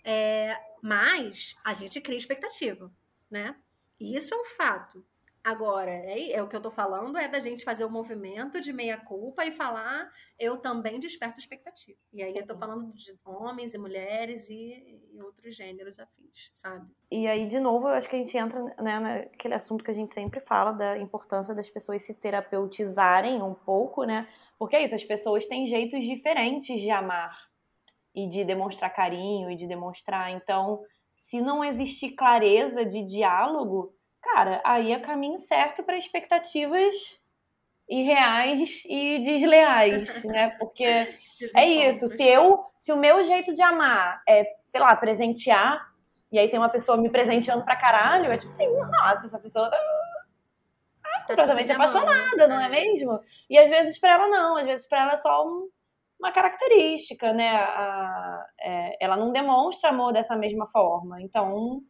É, 0.10 0.58
mas 0.82 1.58
a 1.66 1.74
gente 1.74 2.00
cria 2.00 2.18
expectativa, 2.18 2.90
né? 3.30 3.54
E 4.00 4.16
isso 4.16 4.34
é 4.34 4.38
um 4.38 4.46
fato. 4.46 5.06
Agora, 5.44 5.92
é, 5.92 6.32
é, 6.32 6.42
o 6.42 6.48
que 6.48 6.56
eu 6.56 6.62
tô 6.62 6.72
falando 6.72 7.18
é 7.18 7.28
da 7.28 7.40
gente 7.40 7.66
fazer 7.66 7.84
o 7.84 7.90
movimento 7.90 8.62
de 8.62 8.72
meia-culpa 8.72 9.46
e 9.46 9.52
falar, 9.52 10.10
eu 10.40 10.58
também 10.58 10.98
desperto 10.98 11.40
expectativa. 11.40 11.98
E 12.14 12.24
aí 12.24 12.38
eu 12.38 12.48
tô 12.48 12.58
falando 12.58 12.94
de 12.94 13.18
homens 13.26 13.74
e 13.74 13.78
mulheres 13.78 14.50
e, 14.50 15.02
e, 15.14 15.22
outros 15.22 15.54
gêneros 15.56 16.00
afins, 16.00 16.52
sabe? 16.54 16.90
E 17.12 17.28
aí, 17.28 17.46
de 17.46 17.60
novo, 17.60 17.90
eu 17.90 17.94
acho 17.94 18.10
que 18.10 18.16
a 18.16 18.20
gente 18.20 18.38
entra 18.38 18.64
né, 18.82 19.00
naquele 19.00 19.56
assunto 19.56 19.84
que 19.84 19.92
a 19.92 19.94
gente 19.94 20.14
sempre 20.14 20.40
fala 20.40 20.72
da 20.72 20.98
importância 20.98 21.54
das 21.54 21.70
pessoas 21.70 22.02
se 22.02 22.14
terapeutizarem 22.14 23.42
um 23.42 23.54
pouco, 23.54 24.06
né? 24.06 24.26
Porque 24.58 24.78
é 24.78 24.84
isso, 24.86 24.96
as 24.96 25.04
pessoas 25.04 25.46
têm 25.46 25.66
jeitos 25.66 26.04
diferentes 26.04 26.80
de 26.80 26.90
amar 26.90 27.48
e 28.18 28.28
de 28.28 28.44
demonstrar 28.44 28.92
carinho 28.92 29.52
e 29.52 29.56
de 29.56 29.68
demonstrar. 29.68 30.32
Então, 30.32 30.82
se 31.16 31.40
não 31.40 31.64
existir 31.64 32.16
clareza 32.16 32.84
de 32.84 33.04
diálogo 33.04 33.94
cara, 34.20 34.60
aí 34.66 34.92
é 34.92 35.00
caminho 35.00 35.38
certo 35.38 35.84
para 35.84 35.96
expectativas 35.96 37.22
irreais 37.88 38.84
e 38.86 39.20
desleais, 39.20 40.24
né? 40.26 40.50
Porque 40.58 40.84
é 40.84 41.66
isso, 41.66 42.08
se 42.08 42.24
eu, 42.24 42.66
se 42.80 42.92
o 42.92 42.98
meu 42.98 43.24
jeito 43.24 43.54
de 43.54 43.62
amar 43.62 44.22
é, 44.28 44.46
sei 44.66 44.82
lá, 44.82 44.96
presentear, 44.96 45.88
e 46.32 46.40
aí 46.40 46.50
tem 46.50 46.60
uma 46.60 46.70
pessoa 46.70 46.98
me 46.98 47.10
presenteando 47.10 47.64
pra 47.64 47.76
caralho, 47.76 48.32
é 48.32 48.38
tipo 48.38 48.52
assim, 48.52 48.68
nossa, 48.68 49.28
essa 49.28 49.40
pessoa 49.40 49.70
tá 49.70 49.78
tá 51.28 51.36
completamente 51.36 51.72
apaixonada, 51.72 52.48
não 52.48 52.60
é, 52.60 52.66
é 52.66 52.70
mesmo? 52.70 53.20
E 53.50 53.60
às 53.60 53.70
vezes 53.70 54.00
para 54.00 54.14
ela 54.14 54.28
não, 54.28 54.58
às 54.58 54.66
vezes 54.66 54.88
para 54.88 55.02
ela 55.02 55.14
é 55.14 55.18
só 55.18 55.48
um, 55.48 55.70
uma 56.20 56.32
característica, 56.32 57.34
né? 57.34 57.50
A, 57.56 58.46
é, 58.62 58.98
ela 59.06 59.18
não 59.18 59.32
demonstra 59.32 59.90
amor 59.90 60.14
dessa 60.14 60.36
mesma 60.36 60.68
forma. 60.70 61.22
Então, 61.22 61.82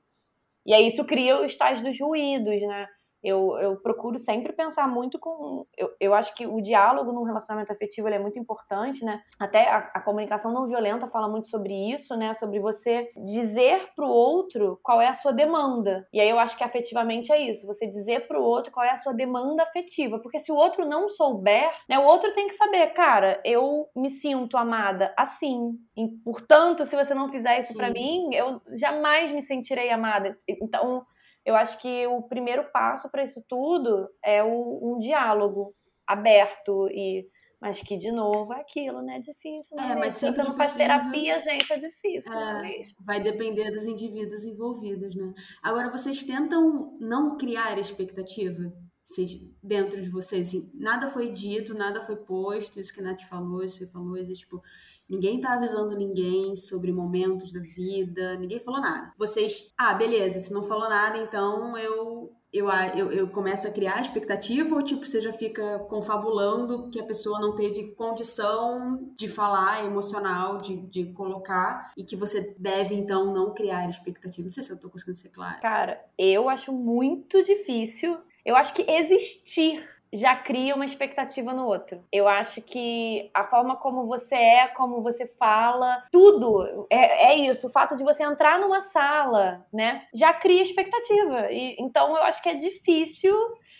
e 0.65 0.73
aí 0.73 0.87
isso 0.87 1.05
cria 1.05 1.41
os 1.41 1.55
tais 1.57 1.81
dos 1.81 1.99
ruídos, 1.99 2.61
né? 2.61 2.87
Eu, 3.27 3.57
eu 3.59 3.75
procuro 3.75 4.17
sempre 4.17 4.53
pensar 4.53 4.87
muito 4.87 5.19
com. 5.19 5.65
Eu, 5.75 5.93
eu 5.99 6.13
acho 6.13 6.33
que 6.33 6.47
o 6.47 6.61
diálogo 6.61 7.11
num 7.11 7.23
relacionamento 7.23 7.73
afetivo 7.73 8.07
é 8.07 8.17
muito 8.17 8.39
importante, 8.39 9.03
né? 9.03 9.21
Até 9.37 9.69
a, 9.69 9.79
a, 9.95 9.99
comunicação 9.99 10.53
não 10.53 10.65
violenta 10.65 11.09
fala 11.09 11.27
muito 11.27 11.49
sobre 11.49 11.73
isso, 11.91 12.15
né? 12.15 12.33
Sobre 12.35 12.57
você 12.61 13.11
dizer 13.17 13.89
pro 13.97 14.07
outro 14.07 14.79
qual 14.81 15.01
é 15.01 15.09
a 15.09 15.13
sua 15.13 15.33
demanda. 15.33 16.07
E 16.13 16.21
aí 16.21 16.29
eu 16.29 16.39
acho 16.39 16.55
que 16.55 16.63
afetivamente 16.63 17.29
é 17.29 17.37
isso. 17.37 17.67
Você 17.67 17.85
dizer 17.85 18.29
pro 18.29 18.41
outro 18.41 18.71
qual 18.71 18.85
é 18.85 18.91
a 18.91 18.97
sua 18.97 19.13
demanda 19.13 19.61
afetiva. 19.63 20.19
Porque 20.19 20.39
se 20.39 20.49
o 20.49 20.55
outro 20.55 20.85
não 20.85 21.09
souber, 21.09 21.69
né? 21.89 21.99
O 21.99 22.03
outro 22.03 22.33
tem 22.33 22.47
que 22.47 22.55
saber, 22.55 22.93
cara, 22.93 23.41
eu 23.43 23.89
me 23.93 24.09
sinto 24.09 24.55
amada 24.55 25.13
assim. 25.17 25.77
E, 25.97 26.07
portanto, 26.23 26.85
se 26.85 26.95
você 26.95 27.13
não 27.13 27.27
fizer 27.27 27.59
isso 27.59 27.75
para 27.75 27.89
mim, 27.89 28.33
eu 28.33 28.61
jamais 28.73 29.33
me 29.33 29.41
sentirei 29.41 29.89
amada. 29.89 30.39
Então 30.47 31.05
eu 31.47 31.55
acho 31.55 31.79
que 31.79 32.05
o 32.07 32.21
primeiro 32.23 32.69
passo 32.73 33.09
para 33.09 33.23
isso 33.23 33.41
tudo 33.47 34.09
é 34.21 34.43
o, 34.43 34.79
um 34.83 34.99
diálogo 34.99 35.73
aberto 36.05 36.89
e 36.91 37.25
mas 37.59 37.81
que, 37.81 37.97
de 37.97 38.11
novo, 38.11 38.53
é 38.53 38.61
aquilo, 38.61 39.01
né? 39.01 39.15
É 39.15 39.19
difícil, 39.19 39.77
né? 39.77 39.93
É, 39.93 39.95
mas 39.95 40.15
se 40.15 40.31
você 40.31 40.43
não 40.43 40.55
faz 40.55 40.75
terapia, 40.75 41.39
gente, 41.39 41.73
é 41.73 41.77
difícil, 41.77 42.31
é, 42.31 42.79
é 42.79 42.81
Vai 42.99 43.19
depender 43.19 43.71
dos 43.71 43.87
indivíduos 43.87 44.43
envolvidos, 44.43 45.15
né? 45.15 45.33
Agora, 45.63 45.89
vocês 45.89 46.23
tentam 46.23 46.95
não 46.99 47.35
criar 47.35 47.79
expectativa? 47.79 48.71
Vocês, 49.07 49.39
dentro 49.63 50.01
de 50.01 50.09
vocês, 50.09 50.49
assim, 50.49 50.69
nada 50.73 51.07
foi 51.07 51.31
dito, 51.31 51.73
nada 51.73 52.01
foi 52.01 52.17
posto, 52.17 52.77
isso 52.77 52.93
que 52.93 52.99
a 52.99 53.03
Nath 53.03 53.21
falou, 53.21 53.63
isso 53.63 53.79
que 53.79 53.85
falou, 53.87 54.17
isso, 54.17 54.41
tipo, 54.41 54.61
Ninguém 55.09 55.39
tá 55.39 55.53
avisando 55.53 55.95
ninguém 55.95 56.55
sobre 56.57 56.91
momentos 56.91 57.53
da 57.53 57.61
vida, 57.61 58.35
ninguém 58.35 58.59
falou 58.59 58.81
nada. 58.81 59.13
Vocês, 59.17 59.73
ah, 59.77 59.93
beleza, 59.93 60.39
se 60.39 60.51
não 60.51 60.61
falou 60.61 60.89
nada, 60.89 61.17
então 61.17 61.77
eu 61.77 62.33
eu, 62.51 62.69
eu, 62.69 63.11
eu 63.11 63.27
começo 63.27 63.67
a 63.67 63.71
criar 63.71 63.99
expectativa 63.99 64.73
ou 64.73 64.81
tipo 64.81 65.05
você 65.05 65.19
já 65.19 65.33
fica 65.33 65.79
confabulando 65.89 66.89
que 66.89 66.99
a 66.99 67.03
pessoa 67.03 67.39
não 67.39 67.55
teve 67.55 67.93
condição 67.93 69.13
de 69.17 69.27
falar 69.27 69.85
emocional, 69.85 70.57
de, 70.57 70.77
de 70.87 71.11
colocar 71.11 71.91
e 71.95 72.03
que 72.03 72.15
você 72.15 72.55
deve 72.57 72.95
então 72.95 73.33
não 73.33 73.53
criar 73.53 73.87
expectativa? 73.89 74.45
Não 74.45 74.51
sei 74.51 74.63
se 74.63 74.71
eu 74.71 74.79
tô 74.79 74.89
conseguindo 74.89 75.17
ser 75.17 75.29
clara. 75.29 75.59
Cara, 75.59 76.01
eu 76.17 76.49
acho 76.49 76.71
muito 76.71 77.43
difícil. 77.43 78.17
Eu 78.47 78.55
acho 78.55 78.73
que 78.73 78.89
existir 78.89 79.85
já 80.13 80.33
cria 80.33 80.73
uma 80.73 80.85
expectativa 80.85 81.53
no 81.53 81.65
outro. 81.65 82.01
Eu 82.09 82.29
acho 82.29 82.61
que 82.61 83.29
a 83.33 83.43
forma 83.43 83.75
como 83.75 84.07
você 84.07 84.35
é, 84.35 84.67
como 84.69 85.03
você 85.03 85.27
fala, 85.37 86.01
tudo 86.09 86.87
é, 86.89 87.33
é 87.33 87.35
isso. 87.35 87.67
O 87.67 87.69
fato 87.69 87.97
de 87.97 88.05
você 88.05 88.23
entrar 88.23 88.57
numa 88.57 88.79
sala, 88.79 89.65
né, 89.73 90.07
já 90.13 90.33
cria 90.33 90.61
expectativa. 90.61 91.51
E, 91.51 91.75
então 91.77 92.15
eu 92.15 92.23
acho 92.23 92.41
que 92.41 92.47
é 92.47 92.55
difícil, 92.55 93.35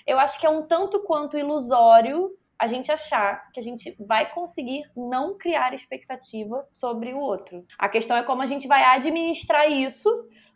eu 0.06 0.19
acho 0.19 0.38
que 0.38 0.45
é 0.45 0.49
um 0.49 0.63
tanto 0.67 0.99
quanto 1.03 1.38
ilusório 1.38 2.30
a 2.60 2.67
gente 2.67 2.91
achar 2.91 3.49
que 3.53 3.60
a 3.62 3.63
gente 3.63 3.95
vai 3.99 4.30
conseguir 4.34 4.84
não 4.97 5.38
criar 5.38 5.73
expectativa 5.73 6.67
sobre 6.73 7.13
o 7.13 7.19
outro. 7.19 7.63
A 7.77 7.88
questão 7.88 8.17
é 8.17 8.23
como 8.23 8.41
a 8.41 8.45
gente 8.47 8.67
vai 8.67 8.84
administrar 8.84 9.71
isso 9.71 10.10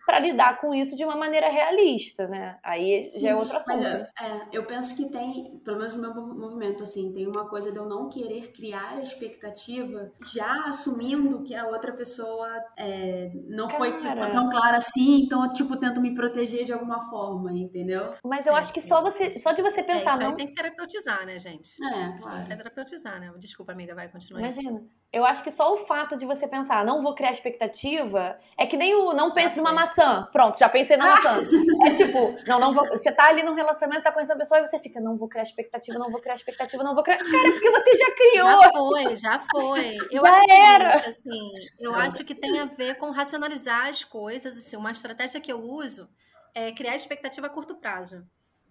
para 0.05 0.19
lidar 0.19 0.59
com 0.59 0.73
isso 0.73 0.95
de 0.95 1.03
uma 1.03 1.15
maneira 1.15 1.49
realista, 1.49 2.27
né? 2.27 2.57
Aí 2.63 3.09
Sim, 3.09 3.21
já 3.21 3.29
é 3.29 3.35
outra 3.35 3.57
assunto. 3.57 3.85
É, 3.85 4.11
é, 4.19 4.41
eu 4.51 4.65
penso 4.65 4.95
que 4.95 5.09
tem, 5.09 5.59
pelo 5.63 5.77
menos 5.77 5.95
no 5.95 6.01
meu 6.01 6.13
movimento, 6.13 6.83
assim, 6.83 7.13
tem 7.13 7.27
uma 7.27 7.47
coisa 7.47 7.71
de 7.71 7.77
eu 7.77 7.85
não 7.85 8.09
querer 8.09 8.51
criar 8.51 8.97
a 8.97 9.01
expectativa 9.01 10.11
já 10.33 10.65
assumindo 10.65 11.43
que 11.43 11.55
a 11.55 11.67
outra 11.67 11.93
pessoa 11.93 12.47
é, 12.77 13.31
não 13.47 13.67
Cara. 13.67 13.77
foi 13.77 14.31
tão 14.31 14.49
clara 14.49 14.77
assim, 14.77 15.23
então 15.23 15.43
eu, 15.43 15.51
tipo, 15.51 15.77
tento 15.77 16.01
me 16.01 16.15
proteger 16.15 16.65
de 16.65 16.73
alguma 16.73 17.01
forma, 17.09 17.51
entendeu? 17.53 18.13
Mas 18.23 18.45
eu 18.45 18.55
é, 18.55 18.59
acho 18.59 18.73
que 18.73 18.81
só 18.81 19.01
você, 19.01 19.29
só 19.29 19.51
de 19.51 19.61
você 19.61 19.83
pensar, 19.83 20.19
é, 20.19 20.23
não... 20.23 20.35
tem 20.35 20.47
que 20.47 20.55
terapeutizar, 20.55 21.25
né, 21.25 21.37
gente? 21.37 21.83
É, 21.83 22.13
claro. 22.17 22.37
Tem 22.37 22.47
que 22.47 22.57
terapeutizar, 22.57 23.19
né? 23.19 23.31
Desculpa, 23.37 23.71
amiga, 23.71 23.93
vai 23.93 24.09
continuar. 24.09 24.41
Imagina. 24.41 24.83
Eu 25.13 25.25
acho 25.25 25.43
que 25.43 25.51
só 25.51 25.73
o 25.73 25.85
fato 25.85 26.15
de 26.15 26.25
você 26.25 26.47
pensar, 26.47 26.85
não 26.85 27.03
vou 27.03 27.13
criar 27.13 27.31
expectativa, 27.31 28.39
é 28.57 28.65
que 28.65 28.77
nem 28.77 28.95
o 28.95 29.13
não 29.13 29.31
pense 29.31 29.57
numa 29.57 29.73
maçã. 29.73 29.90
Pronto, 30.31 30.57
já 30.57 30.69
pensei 30.69 30.97
na 30.97 31.11
maçã. 31.11 31.39
É 31.85 31.93
tipo, 31.93 32.37
não, 32.47 32.59
não 32.59 32.73
vou. 32.73 32.87
Você 32.89 33.11
tá 33.11 33.27
ali 33.29 33.43
num 33.43 33.53
relacionamento, 33.53 34.03
tá 34.03 34.11
conhecendo 34.11 34.37
a 34.37 34.39
pessoa 34.39 34.59
e 34.59 34.67
você 34.67 34.79
fica, 34.79 34.99
não 34.99 35.17
vou 35.17 35.27
criar 35.27 35.43
expectativa, 35.43 35.97
não 35.97 36.09
vou 36.09 36.21
criar 36.21 36.35
expectativa, 36.35 36.83
não 36.83 36.93
vou 36.93 37.03
criar. 37.03 37.17
Cara, 37.17 37.51
porque 37.51 37.71
você 37.71 37.95
já 37.95 38.11
criou. 38.11 38.61
Já 38.61 38.71
foi, 38.71 39.15
já 39.15 39.39
foi. 39.39 39.97
Eu 40.11 40.21
já 40.21 40.29
acho 40.29 40.51
era. 40.51 40.91
Seguinte, 40.91 41.09
assim, 41.09 41.51
eu 41.79 41.95
acho 41.95 42.23
que 42.23 42.35
tem 42.35 42.59
a 42.59 42.65
ver 42.65 42.95
com 42.95 43.11
racionalizar 43.11 43.87
as 43.87 44.03
coisas. 44.03 44.57
Assim, 44.57 44.77
uma 44.77 44.91
estratégia 44.91 45.41
que 45.41 45.51
eu 45.51 45.59
uso 45.59 46.09
é 46.53 46.71
criar 46.71 46.95
expectativa 46.95 47.47
a 47.47 47.49
curto 47.49 47.75
prazo. 47.75 48.23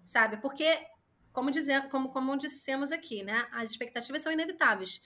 Sabe? 0.05 0.39
Porque, 0.39 0.79
como, 1.33 1.51
dizer, 1.51 1.89
como, 1.89 2.09
como 2.09 2.37
dissemos 2.37 2.93
aqui, 2.93 3.23
né? 3.23 3.47
As 3.53 3.71
expectativas 3.71 4.23
são 4.23 4.33
inevitáveis 4.33 5.01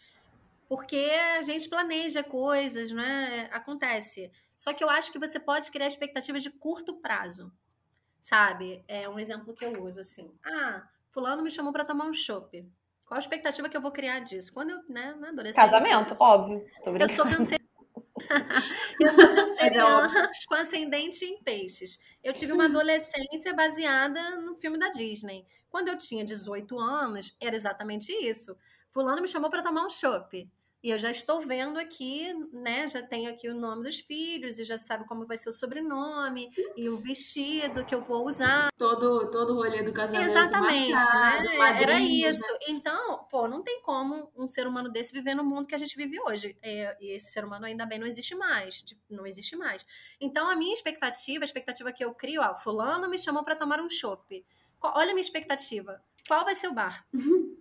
porque 0.69 1.11
a 1.39 1.43
gente 1.43 1.69
planeja 1.69 2.23
coisas, 2.23 2.91
né? 2.91 3.49
Acontece. 3.53 4.31
Só 4.57 4.73
que 4.73 4.83
eu 4.83 4.89
acho 4.89 5.11
que 5.13 5.19
você 5.19 5.39
pode 5.41 5.71
criar 5.71 5.87
expectativas 5.87 6.43
de 6.43 6.51
curto 6.51 7.01
prazo, 7.01 7.53
sabe? 8.21 8.85
É 8.87 9.09
um 9.09 9.19
exemplo 9.19 9.55
que 9.55 9.65
eu 9.65 9.83
uso 9.83 10.01
assim. 10.01 10.33
Ah, 10.45 10.87
fulano 11.11 11.43
me 11.43 11.51
chamou 11.51 11.73
para 11.73 11.85
tomar 11.85 12.07
um 12.07 12.13
chopp. 12.13 12.67
Qual 13.07 13.17
a 13.17 13.21
expectativa 13.21 13.69
que 13.69 13.77
eu 13.77 13.83
vou 13.83 13.93
criar 13.93 14.21
disso? 14.21 14.53
Quando 14.53 14.71
eu, 14.71 14.83
né, 14.89 15.15
na 15.19 15.29
adolescência. 15.29 15.71
Casamento, 15.71 16.11
eu 16.11 16.15
sou, 16.15 16.27
óbvio. 16.27 16.67
eu 17.01 17.09
sou 17.09 17.25
canceriana. 17.29 17.65
eu 19.01 19.13
sou 19.13 19.35
canceriana 19.35 20.31
com 20.47 20.55
ascendente 20.55 21.25
em 21.25 21.43
peixes. 21.43 21.99
Eu 22.23 22.33
tive 22.33 22.53
uma 22.53 22.65
adolescência 22.65 23.53
baseada 23.55 24.41
no 24.41 24.57
filme 24.57 24.79
da 24.79 24.89
Disney. 24.89 25.47
Quando 25.69 25.89
eu 25.89 25.99
tinha 25.99 26.25
18 26.25 26.79
anos, 26.79 27.37
era 27.41 27.55
exatamente 27.55 28.13
isso. 28.13 28.57
Fulano 28.91 29.21
me 29.21 29.29
chamou 29.29 29.51
para 29.51 29.63
tomar 29.63 29.85
um 29.85 29.91
chopp. 29.91 30.49
E 30.85 30.91
eu 30.91 30.99
já 30.99 31.11
estou 31.11 31.41
vendo 31.41 31.79
aqui, 31.79 32.35
né? 32.53 32.87
Já 32.87 33.03
tenho 33.03 33.31
aqui 33.31 33.49
o 33.49 33.55
nome 33.55 33.85
dos 33.85 34.01
filhos 34.01 34.59
e 34.59 34.65
já 34.65 34.77
sabe 34.77 35.07
como 35.07 35.27
vai 35.27 35.39
ser 35.39 35.49
o 35.49 35.53
sobrenome 35.53 36.51
e 36.77 36.91
o 36.91 36.99
vestido 36.99 37.87
que 37.87 37.95
eu 37.95 38.03
vou 38.03 38.27
usar. 38.27 38.69
Todo, 38.77 39.31
todo 39.31 39.55
o 39.55 39.57
rolê 39.57 39.83
do 39.83 39.95
casamento. 39.95 40.29
Exatamente, 40.29 40.93
marcado, 40.93 41.49
né? 41.49 41.83
Era 41.83 42.01
isso. 42.01 42.45
Então, 42.69 43.27
pô, 43.31 43.49
não 43.49 43.63
tem 43.63 43.81
como 43.81 44.31
um 44.37 44.47
ser 44.47 44.67
humano 44.67 44.91
desse 44.91 45.11
viver 45.11 45.35
no 45.35 45.43
mundo 45.43 45.67
que 45.67 45.75
a 45.75 45.79
gente 45.79 45.97
vive 45.97 46.21
hoje. 46.21 46.55
É, 46.61 46.95
e 47.01 47.13
esse 47.13 47.33
ser 47.33 47.47
humano 47.47 47.65
ainda 47.65 47.87
bem 47.87 47.99
não 47.99 48.07
existe 48.07 48.35
mais. 48.35 48.85
Não 49.09 49.27
existe 49.27 49.57
mais. 49.57 49.87
Então, 50.21 50.51
a 50.51 50.55
minha 50.55 50.75
expectativa, 50.75 51.45
a 51.45 51.47
expectativa 51.47 51.95
que 51.95 52.05
eu 52.05 52.13
crio, 52.13 52.43
ó, 52.43 52.55
fulano 52.57 53.09
me 53.09 53.17
chamou 53.17 53.43
para 53.43 53.57
tomar 53.57 53.81
um 53.81 53.89
chopp. 53.89 54.45
Olha 54.83 55.13
a 55.13 55.15
minha 55.15 55.23
expectativa. 55.23 55.99
Qual 56.27 56.45
vai 56.45 56.55
ser 56.55 56.69
o 56.69 56.75
bar? 56.75 57.05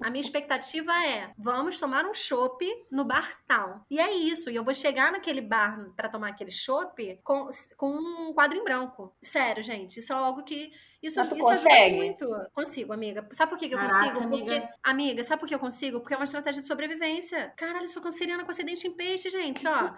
A 0.02 0.10
minha 0.10 0.22
expectativa 0.22 0.92
é: 1.06 1.32
vamos 1.38 1.80
tomar 1.80 2.06
um 2.06 2.14
chopp 2.14 2.66
no 2.92 3.04
bar 3.04 3.40
tal. 3.48 3.86
E 3.90 4.00
é 4.00 4.14
isso. 4.14 4.50
E 4.50 4.56
eu 4.56 4.64
vou 4.64 4.74
chegar 4.74 5.12
naquele 5.12 5.42
bar 5.42 5.90
para 5.96 6.10
tomar 6.10 6.30
aquele 6.30 6.52
chopp 6.52 7.20
com, 7.24 7.50
com 7.78 7.92
um 7.92 8.34
quadro 8.34 8.58
em 8.58 8.64
branco. 8.64 9.14
Sério, 9.22 9.62
gente. 9.64 10.00
Isso 10.00 10.14
é 10.14 10.16
algo 10.16 10.44
que. 10.44 10.72
Isso, 11.02 11.20
isso 11.22 11.50
ajuda 11.50 11.90
muito. 11.90 12.26
Consigo, 12.54 12.94
amiga. 12.94 13.28
Sabe 13.34 13.50
por 13.50 13.58
que, 13.58 13.68
que 13.68 13.76
eu 13.76 13.80
Caraca, 13.80 14.14
consigo? 14.14 14.30
Porque. 14.30 14.54
amiga. 14.54 14.70
Amiga, 14.82 15.24
sabe 15.24 15.40
por 15.42 15.50
que 15.50 15.56
eu 15.56 15.60
consigo? 15.60 16.00
Porque 16.00 16.14
é 16.14 16.18
uma 16.18 16.24
estratégia 16.24 16.62
de 16.62 16.68
sobrevivência. 16.68 17.54
Caralho, 17.58 17.84
eu 17.84 17.90
sou 17.90 18.02
canceriana 18.02 18.46
com 18.46 18.52
acidente 18.52 18.88
em 18.88 18.92
peixe, 18.92 19.30
gente, 19.30 19.68
ó. 19.68 19.72
Ah, 19.72 19.98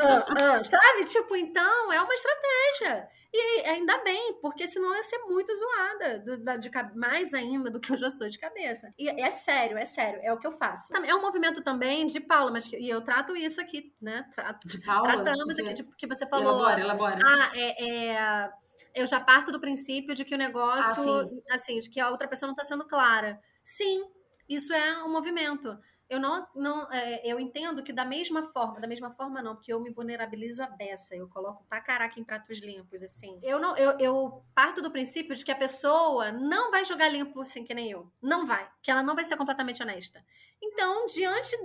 ah, 0.00 0.26
ah, 0.38 0.64
Sabe? 0.64 1.04
Tipo, 1.06 1.36
então, 1.36 1.92
é 1.92 2.02
uma 2.02 2.14
estratégia. 2.14 3.08
E 3.36 3.62
ainda 3.66 3.98
bem, 4.04 4.38
porque 4.40 4.64
senão 4.68 4.90
eu 4.90 4.94
ia 4.94 5.02
ser 5.02 5.18
muito 5.24 5.52
zoada, 5.56 6.20
do- 6.20 6.38
da- 6.44 6.54
de 6.56 6.70
mais 6.94 7.34
ainda 7.34 7.68
do 7.68 7.80
que 7.80 7.90
eu 7.92 7.96
já 7.96 8.08
sou 8.08 8.28
de 8.28 8.38
cabeça. 8.38 8.94
E 8.96 9.08
é 9.08 9.30
sério, 9.32 9.76
é 9.76 9.84
sério, 9.84 10.20
é 10.22 10.32
o 10.32 10.38
que 10.38 10.46
eu 10.46 10.52
faço. 10.52 10.94
É 11.04 11.12
um 11.16 11.20
movimento 11.20 11.60
também 11.60 12.06
de 12.06 12.20
Paula, 12.20 12.52
mas 12.52 12.68
que- 12.68 12.78
e 12.78 12.88
eu 12.88 13.00
trato 13.02 13.36
isso 13.36 13.60
aqui, 13.60 13.92
né? 14.00 14.24
Trato, 14.32 14.68
De 14.68 14.78
Paula. 14.80 15.12
tratamos 15.24 15.58
aqui, 15.58 15.74
tipo, 15.74 15.96
que 15.96 16.06
você 16.06 16.24
falou. 16.28 16.46
Elabora, 16.52 16.80
elabora. 16.80 17.18
Ah, 17.24 17.50
é, 17.56 17.84
é, 18.12 18.50
eu 18.94 19.04
já 19.04 19.18
parto 19.18 19.50
do 19.50 19.58
princípio 19.60 20.14
de 20.14 20.24
que 20.24 20.36
o 20.36 20.38
negócio, 20.38 20.84
Ah, 20.92 20.94
sim. 20.94 21.42
assim, 21.50 21.78
de 21.80 21.90
que 21.90 21.98
a 21.98 22.10
outra 22.10 22.28
pessoa 22.28 22.46
não 22.46 22.54
está 22.54 22.62
sendo 22.62 22.86
clara. 22.86 23.40
Sim, 23.64 24.04
isso 24.48 24.72
é 24.72 25.02
um 25.02 25.10
movimento. 25.10 25.76
Eu 26.08 26.20
não, 26.20 26.46
não 26.54 26.92
é, 26.92 27.26
eu 27.26 27.40
entendo 27.40 27.82
que 27.82 27.92
da 27.92 28.04
mesma 28.04 28.46
forma, 28.52 28.80
da 28.80 28.86
mesma 28.86 29.10
forma 29.10 29.42
não, 29.42 29.54
porque 29.54 29.72
eu 29.72 29.80
me 29.80 29.90
vulnerabilizo 29.90 30.62
a 30.62 30.66
beça, 30.66 31.16
eu 31.16 31.26
coloco 31.28 31.64
pra 31.64 31.80
caraca 31.80 32.20
em 32.20 32.24
pratos 32.24 32.60
limpos, 32.60 33.02
assim. 33.02 33.38
Eu 33.42 33.58
não, 33.58 33.76
eu, 33.76 33.98
eu 33.98 34.44
parto 34.54 34.82
do 34.82 34.90
princípio 34.90 35.34
de 35.34 35.44
que 35.44 35.50
a 35.50 35.56
pessoa 35.56 36.30
não 36.30 36.70
vai 36.70 36.84
jogar 36.84 37.08
limpo 37.08 37.40
assim 37.40 37.64
que 37.64 37.74
nem 37.74 37.90
eu. 37.90 38.10
Não 38.20 38.46
vai. 38.46 38.68
Que 38.82 38.90
ela 38.90 39.02
não 39.02 39.14
vai 39.14 39.24
ser 39.24 39.36
completamente 39.36 39.82
honesta. 39.82 40.24
Então, 40.62 41.06
diante 41.06 41.56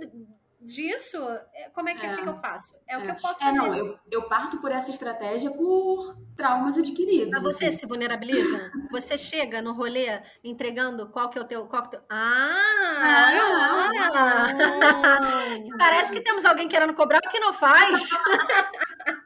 disso, 0.60 1.16
é, 1.54 1.70
como 1.70 1.88
é 1.88 1.94
que, 1.94 2.04
É. 2.04 2.16
que 2.16 2.28
eu 2.28 2.36
faço? 2.36 2.74
É, 2.88 2.98
o 2.98 3.02
que 3.02 3.08
É. 3.08 3.10
eu 3.12 3.16
posso 3.16 3.42
É, 3.42 3.46
fazer. 3.46 3.58
não, 3.58 3.74
eu, 3.74 3.98
eu 4.10 4.22
parto 4.28 4.58
por 4.60 4.70
essa 4.70 4.90
estratégia 4.90 5.50
por 5.50 6.16
traumas 6.36 6.76
adquiridos. 6.76 7.30
Mas 7.30 7.42
você 7.42 7.66
assim. 7.66 7.78
se 7.78 7.86
vulnerabiliza? 7.86 8.70
Você 8.90 9.16
chega 9.16 9.62
no 9.62 9.72
rolê 9.72 10.20
entregando 10.44 11.08
qual 11.10 11.28
que 11.30 11.38
é 11.38 11.40
o 11.40 11.44
teu. 11.44 11.66
Qual 11.66 11.82
que 11.82 11.88
é 11.96 11.98
teu... 11.98 12.06
Ah! 12.10 13.30
Ah, 13.32 13.88
olha! 13.88 15.76
Parece 15.78 16.12
que 16.12 16.20
temos 16.20 16.44
alguém 16.44 16.68
querendo 16.68 16.94
cobrar 16.94 17.18
o 17.24 17.28
que 17.30 17.40
não 17.40 17.52
faz. 17.52 18.10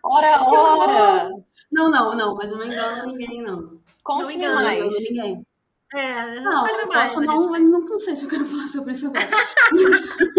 Ora, 0.03 0.43
ora! 0.49 1.31
Não, 1.73 1.91
não, 1.91 2.15
não, 2.17 2.35
mas 2.37 2.53
eu 2.53 2.59
não 2.59 2.67
engano 2.67 3.07
ninguém, 3.07 3.43
não. 3.43 3.81
Engano, 4.31 4.31
Eu 4.31 4.55
não 4.55 4.63
mais. 4.63 4.79
engano 4.81 4.97
ninguém. 5.01 5.47
É, 5.95 6.41
Não, 6.41 6.67
fale 6.67 6.83
eu 6.83 6.89
mais, 6.89 7.11
posso 7.15 7.21
não, 7.21 7.55
eu 7.55 7.61
não, 7.61 7.81
não 7.81 7.99
sei 8.01 8.17
se 8.17 8.25
eu 8.25 8.29
quero 8.29 8.45
falar 8.45 8.67
sobre 8.67 8.93
isso 8.93 9.07
agora. 9.07 9.29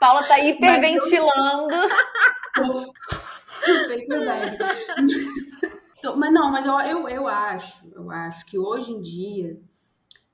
Paula 0.00 0.22
tá 0.24 0.38
hiperventilando. 0.40 1.74
Então, 5.98 6.16
Mas 6.16 6.32
não, 6.32 6.50
mas 6.50 6.66
eu, 6.66 6.80
eu, 6.80 7.08
eu 7.08 7.28
acho, 7.28 7.88
eu 7.94 8.10
acho 8.10 8.44
que 8.46 8.58
hoje 8.58 8.90
em 8.90 9.00
dia 9.00 9.56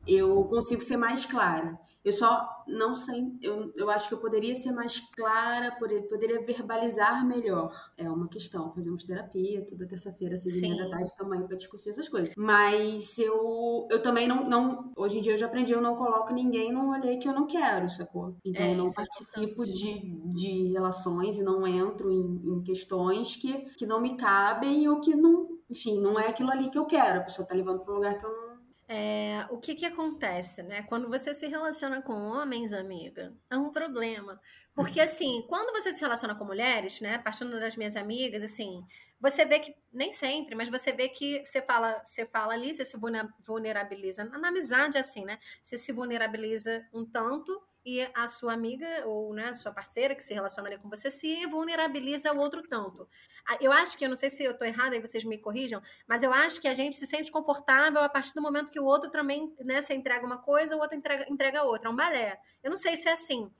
eu 0.06 0.44
consigo 0.44 0.82
ser 0.82 0.96
mais 0.96 1.26
clara. 1.26 1.78
Eu 2.08 2.12
só 2.12 2.48
não 2.66 2.94
sei, 2.94 3.22
eu, 3.42 3.72
eu 3.76 3.90
acho 3.90 4.08
que 4.08 4.14
eu 4.14 4.18
poderia 4.18 4.54
ser 4.54 4.72
mais 4.72 5.00
clara, 5.14 5.72
poder- 5.78 6.02
poderia 6.08 6.40
verbalizar 6.42 7.26
melhor. 7.26 7.72
É 7.96 8.08
uma 8.10 8.28
questão. 8.28 8.72
Fazemos 8.74 9.04
terapia 9.04 9.64
toda 9.66 9.86
terça-feira, 9.86 10.34
às 10.36 10.42
seis 10.42 10.54
e 10.72 10.76
da 10.76 10.88
tarde, 10.88 11.16
também 11.16 11.46
para 11.46 11.56
discutir 11.56 11.90
essas 11.90 12.08
coisas. 12.08 12.32
Mas 12.36 13.18
eu, 13.18 13.86
eu 13.90 14.02
também 14.02 14.26
não, 14.28 14.48
não. 14.48 14.92
Hoje 14.96 15.18
em 15.18 15.20
dia 15.22 15.32
eu 15.32 15.36
já 15.36 15.46
aprendi, 15.46 15.72
eu 15.72 15.80
não 15.80 15.96
coloco 15.96 16.32
ninguém 16.32 16.72
num 16.72 16.86
rolê 16.92 17.16
que 17.16 17.28
eu 17.28 17.32
não 17.34 17.46
quero, 17.46 17.88
sacou? 17.88 18.36
Então 18.44 18.64
É, 18.66 18.72
eu 18.72 18.76
não 18.76 18.86
é 18.86 18.92
participo 18.94 19.40
importante. 19.52 19.74
de, 19.74 20.32
de 20.34 20.72
relações 20.72 21.38
e 21.38 21.42
não 21.42 21.66
entro 21.66 22.10
em, 22.10 22.40
em 22.52 22.62
questões 22.62 23.36
que, 23.36 23.52
que 23.76 23.86
não 23.86 24.00
me 24.00 24.16
cabem 24.16 24.88
ou 24.88 25.00
que 25.00 25.14
não. 25.14 25.48
Enfim, 25.70 26.00
não 26.00 26.18
é 26.18 26.28
aquilo 26.28 26.50
ali 26.50 26.70
que 26.70 26.78
eu 26.78 26.86
quero. 26.86 27.20
A 27.20 27.24
pessoa 27.24 27.46
tá 27.46 27.54
levando 27.54 27.80
para 27.80 27.92
um 27.92 27.96
lugar 27.96 28.18
que 28.18 28.24
eu 28.24 28.30
não. 28.30 28.47
É, 28.90 29.46
o 29.50 29.58
que 29.58 29.74
que 29.74 29.84
acontece, 29.84 30.62
né? 30.62 30.82
Quando 30.84 31.08
você 31.10 31.34
se 31.34 31.46
relaciona 31.46 32.00
com 32.00 32.14
homens, 32.14 32.72
amiga, 32.72 33.36
é 33.50 33.56
um 33.56 33.70
problema. 33.70 34.40
Porque, 34.74 34.98
assim, 34.98 35.44
quando 35.46 35.72
você 35.72 35.92
se 35.92 36.00
relaciona 36.00 36.34
com 36.34 36.44
mulheres, 36.46 37.00
né? 37.02 37.18
Partindo 37.18 37.60
das 37.60 37.76
minhas 37.76 37.96
amigas, 37.96 38.42
assim, 38.42 38.82
você 39.20 39.44
vê 39.44 39.58
que, 39.60 39.74
nem 39.92 40.10
sempre, 40.10 40.54
mas 40.54 40.70
você 40.70 40.90
vê 40.92 41.08
que 41.10 41.44
você 41.44 41.60
fala, 41.60 42.00
você 42.02 42.24
fala 42.24 42.54
ali, 42.54 42.72
você 42.72 42.82
se 42.84 42.96
vulne- 42.96 43.28
vulnerabiliza. 43.46 44.24
Na, 44.24 44.48
amizade, 44.48 44.96
assim, 44.96 45.22
né? 45.24 45.38
Você 45.62 45.76
se 45.76 45.92
vulnerabiliza 45.92 46.82
um 46.94 47.04
tanto 47.04 47.60
e 47.84 48.02
a 48.14 48.26
sua 48.26 48.52
amiga 48.52 48.86
ou 49.06 49.32
né, 49.32 49.48
a 49.48 49.52
sua 49.52 49.72
parceira 49.72 50.14
que 50.14 50.22
se 50.22 50.34
relaciona 50.34 50.68
ali 50.68 50.78
com 50.78 50.88
você 50.88 51.10
se 51.10 51.46
vulnerabiliza 51.46 52.32
o 52.32 52.38
outro 52.38 52.62
tanto. 52.68 53.08
Ah, 53.48 53.56
Eu 53.60 53.72
acho 53.72 53.96
que, 53.96 54.04
eu 54.04 54.08
não 54.08 54.16
sei 54.16 54.30
se 54.30 54.44
eu 54.44 54.56
tô 54.56 54.64
errada, 54.64 54.94
aí 54.94 55.00
vocês 55.00 55.24
me 55.24 55.38
corrijam, 55.38 55.80
mas 56.06 56.22
eu 56.22 56.32
acho 56.32 56.60
que 56.60 56.68
a 56.68 56.74
gente 56.74 56.96
se 56.96 57.06
sente 57.06 57.30
confortável 57.30 58.00
a 58.00 58.08
partir 58.08 58.34
do 58.34 58.42
momento 58.42 58.70
que 58.70 58.80
o 58.80 58.84
outro 58.84 59.10
também, 59.10 59.54
né, 59.60 59.80
você 59.80 59.94
entrega 59.94 60.24
uma 60.26 60.38
coisa, 60.38 60.76
o 60.76 60.80
outro 60.80 60.96
entrega, 60.96 61.26
entrega 61.30 61.62
outra. 61.62 61.88
É 61.88 61.92
um 61.92 61.96
balé. 61.96 62.40
Eu 62.62 62.70
não 62.70 62.76
sei 62.76 62.96
se 62.96 63.08
é 63.08 63.12
assim. 63.12 63.50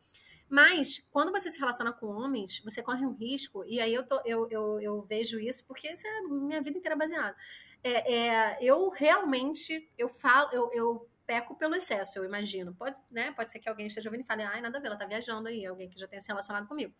Mas, 0.49 1.07
quando 1.11 1.31
você 1.31 1.51
se 1.51 1.59
relaciona 1.59 1.93
com 1.93 2.07
homens, 2.07 2.61
você 2.65 2.83
corre 2.83 3.05
um 3.05 3.13
risco, 3.13 3.65
e 3.67 3.81
aí 3.81 3.93
eu, 3.93 4.07
tô, 4.07 4.21
eu, 4.25 4.49
eu, 4.51 4.81
eu 4.81 5.03
vejo 5.03 5.39
isso, 5.39 5.65
porque 5.67 5.91
isso 5.91 6.07
é 6.07 6.23
minha 6.23 6.63
vida 6.63 6.79
inteira 6.79 6.97
baseado. 6.97 7.37
É, 7.85 8.15
é, 8.15 8.59
eu 8.63 8.89
realmente, 8.89 9.91
eu 9.97 10.09
falo, 10.09 10.51
eu, 10.53 10.71
eu 10.73 11.08
peco 11.29 11.55
pelo 11.55 11.75
excesso, 11.77 12.19
eu 12.19 12.25
imagino. 12.25 12.75
Pode, 12.75 12.97
né, 13.11 13.31
pode 13.33 13.53
ser 13.53 13.59
que 13.59 13.69
alguém 13.69 13.87
esteja 13.87 14.09
ouvindo 14.09 14.23
e 14.23 14.27
fale, 14.27 14.43
ai, 14.43 14.63
nada 14.63 14.79
a 14.79 14.81
ver, 14.81 14.87
ela 14.87 14.97
tá 14.97 15.05
viajando 15.05 15.47
aí, 15.47 15.67
alguém 15.67 15.91
que 15.91 16.01
já 16.01 16.09
tenha 16.09 16.23
se 16.23 16.29
relacionado 16.29 16.67
comigo. 16.67 16.95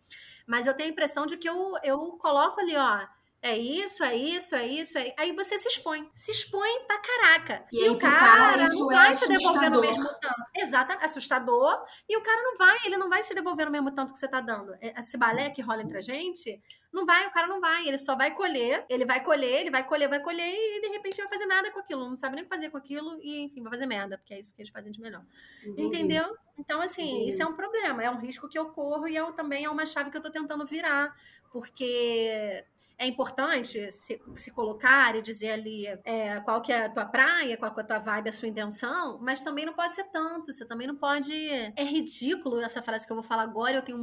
Mas 0.45 0.67
eu 0.67 0.73
tenho 0.75 0.89
a 0.89 0.91
impressão 0.91 1.25
de 1.25 1.35
que 1.35 1.49
eu, 1.49 1.73
eu 1.83 1.97
coloco 2.19 2.61
ali, 2.61 2.75
ó, 2.75 3.07
é 3.41 3.57
isso, 3.57 4.03
é 4.03 4.15
isso, 4.15 4.53
é 4.53 4.67
isso, 4.67 4.97
é... 4.97 5.13
aí 5.17 5.33
você 5.33 5.57
se 5.57 5.67
expõe. 5.69 6.09
Se 6.13 6.31
expõe 6.31 6.85
pra 6.85 6.99
caraca. 6.99 7.65
E 7.71 7.77
E, 7.77 7.83
aí, 7.83 7.89
o 7.89 7.97
pro 7.97 8.09
cara, 8.09 8.57
cara, 8.57 8.69
não 8.69 8.91
é 8.91 8.95
vai 8.95 9.15
te 9.15 9.27
devolver 9.27 9.69
no 9.71 9.79
mesmo 9.81 10.09
tanto. 10.19 10.43
Exato, 10.55 10.97
assustador. 11.01 11.83
E 12.07 12.17
o 12.17 12.21
cara 12.21 12.41
não 12.41 12.57
vai, 12.57 12.77
ele 12.85 12.97
não 12.97 13.07
vai 13.07 13.23
se 13.23 13.33
devolver 13.33 13.65
no 13.65 13.71
mesmo 13.71 13.91
tanto 13.91 14.11
que 14.11 14.19
você 14.19 14.27
tá 14.27 14.41
dando. 14.41 14.73
É, 14.81 14.99
Esse 14.99 15.17
balé 15.17 15.49
que 15.51 15.61
rola 15.61 15.81
entre 15.81 15.97
a 15.97 16.01
gente, 16.01 16.61
não 16.91 17.05
vai, 17.05 17.27
o 17.27 17.31
cara 17.31 17.47
não 17.47 17.61
vai. 17.61 17.87
Ele 17.87 17.97
só 17.97 18.15
vai 18.15 18.33
colher, 18.33 18.85
ele 18.89 19.05
vai 19.05 19.23
colher, 19.23 19.61
ele 19.61 19.71
vai 19.71 19.87
colher, 19.87 20.09
vai 20.09 20.19
colher 20.21 20.53
e 20.53 20.81
de 20.81 20.87
repente 20.89 21.17
vai 21.17 21.29
fazer 21.29 21.45
nada 21.45 21.71
com 21.71 21.79
aquilo. 21.79 22.09
Não 22.09 22.17
sabe 22.17 22.35
nem 22.35 22.43
o 22.43 22.47
que 22.47 22.53
fazer 22.53 22.69
com 22.69 22.77
aquilo 22.77 23.19
e, 23.21 23.45
enfim, 23.45 23.61
vai 23.61 23.71
fazer 23.71 23.85
merda, 23.85 24.17
porque 24.17 24.33
é 24.33 24.39
isso 24.39 24.53
que 24.53 24.61
eles 24.61 24.71
fazem 24.71 24.91
de 24.91 24.99
melhor. 24.99 25.23
Entendi. 25.63 25.87
Entendeu? 25.87 26.35
Então, 26.57 26.81
assim, 26.81 27.09
Entendi. 27.09 27.29
isso 27.29 27.41
é 27.41 27.45
um 27.45 27.55
problema, 27.55 28.03
é 28.03 28.09
um 28.09 28.19
risco 28.19 28.49
que 28.49 28.59
eu 28.59 28.65
corro 28.71 29.07
e 29.07 29.15
é, 29.15 29.31
também 29.31 29.63
é 29.63 29.69
uma 29.69 29.85
chave 29.85 30.11
que 30.11 30.17
eu 30.17 30.21
tô 30.21 30.29
tentando 30.29 30.65
virar, 30.65 31.15
porque 31.51 32.65
é 32.99 33.07
importante 33.07 33.89
se, 33.91 34.21
se 34.35 34.51
colocar 34.51 35.15
e 35.15 35.21
dizer 35.21 35.51
ali 35.51 35.87
é, 36.03 36.39
qual 36.41 36.61
que 36.61 36.71
é 36.71 36.85
a 36.85 36.89
tua 36.89 37.05
praia, 37.05 37.57
qual 37.57 37.73
que 37.73 37.79
é 37.79 37.83
a 37.83 37.87
tua 37.87 37.99
vibe, 37.99 38.29
a 38.29 38.31
sua 38.33 38.47
intenção, 38.49 39.19
mas 39.21 39.41
também 39.41 39.65
não 39.65 39.73
pode 39.73 39.95
ser 39.95 40.03
tanto, 40.11 40.51
você 40.53 40.65
também 40.67 40.85
não 40.87 40.95
pode... 40.97 41.33
É 41.75 41.83
ridículo 41.83 42.59
essa 42.59 42.81
frase 42.83 43.05
que 43.07 43.11
eu 43.11 43.15
vou 43.15 43.23
falar 43.23 43.43
agora, 43.43 43.77
eu 43.77 43.81
tenho, 43.81 43.97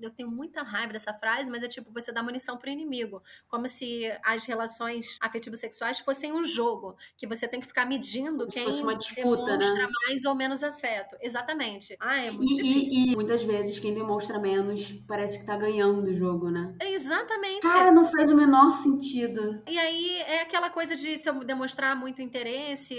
eu 0.00 0.10
tenho 0.10 0.30
muita 0.30 0.62
raiva 0.62 0.92
dessa 0.92 1.12
frase, 1.12 1.50
mas 1.50 1.62
é 1.62 1.68
tipo, 1.68 1.92
você 1.92 2.12
dá 2.12 2.22
munição 2.22 2.56
pro 2.56 2.70
inimigo, 2.70 3.22
como 3.48 3.66
se 3.68 4.04
as 4.24 4.44
relações 4.46 5.16
afetivas 5.20 5.58
sexuais 5.60 5.98
fossem 5.98 6.32
um 6.32 6.44
jogo, 6.44 6.96
que 7.16 7.26
você 7.26 7.48
tem 7.48 7.60
que 7.60 7.66
ficar 7.66 7.84
medindo 7.86 8.46
Como 8.46 8.50
quem 8.50 8.64
fosse 8.64 8.82
uma 8.82 8.94
disputa, 8.96 9.56
demonstra 9.56 9.86
né? 9.86 9.92
mais 10.06 10.24
ou 10.24 10.34
menos 10.34 10.62
afeto. 10.62 11.16
Exatamente. 11.20 11.96
Ah, 12.00 12.16
é 12.20 12.30
muito 12.30 12.52
E, 12.52 12.54
difícil. 12.54 13.06
e- 13.08 13.12
e 13.12 13.16
muitas 13.16 13.42
vezes 13.44 13.78
quem 13.78 13.94
demonstra 13.94 14.38
menos 14.38 14.92
parece 15.06 15.38
que 15.40 15.46
tá 15.46 15.56
ganhando 15.56 16.08
o 16.08 16.14
jogo, 16.14 16.50
né? 16.50 16.74
Exatamente. 16.80 17.60
Cara, 17.62 17.90
não 17.92 18.10
faz 18.10 18.30
o 18.30 18.35
menor 18.36 18.72
sentido. 18.72 19.62
E 19.66 19.78
aí 19.78 20.20
é 20.22 20.42
aquela 20.42 20.70
coisa 20.70 20.94
de 20.94 21.16
se 21.16 21.28
eu 21.28 21.34
demonstrar 21.42 21.96
muito 21.96 22.20
interesse, 22.22 22.96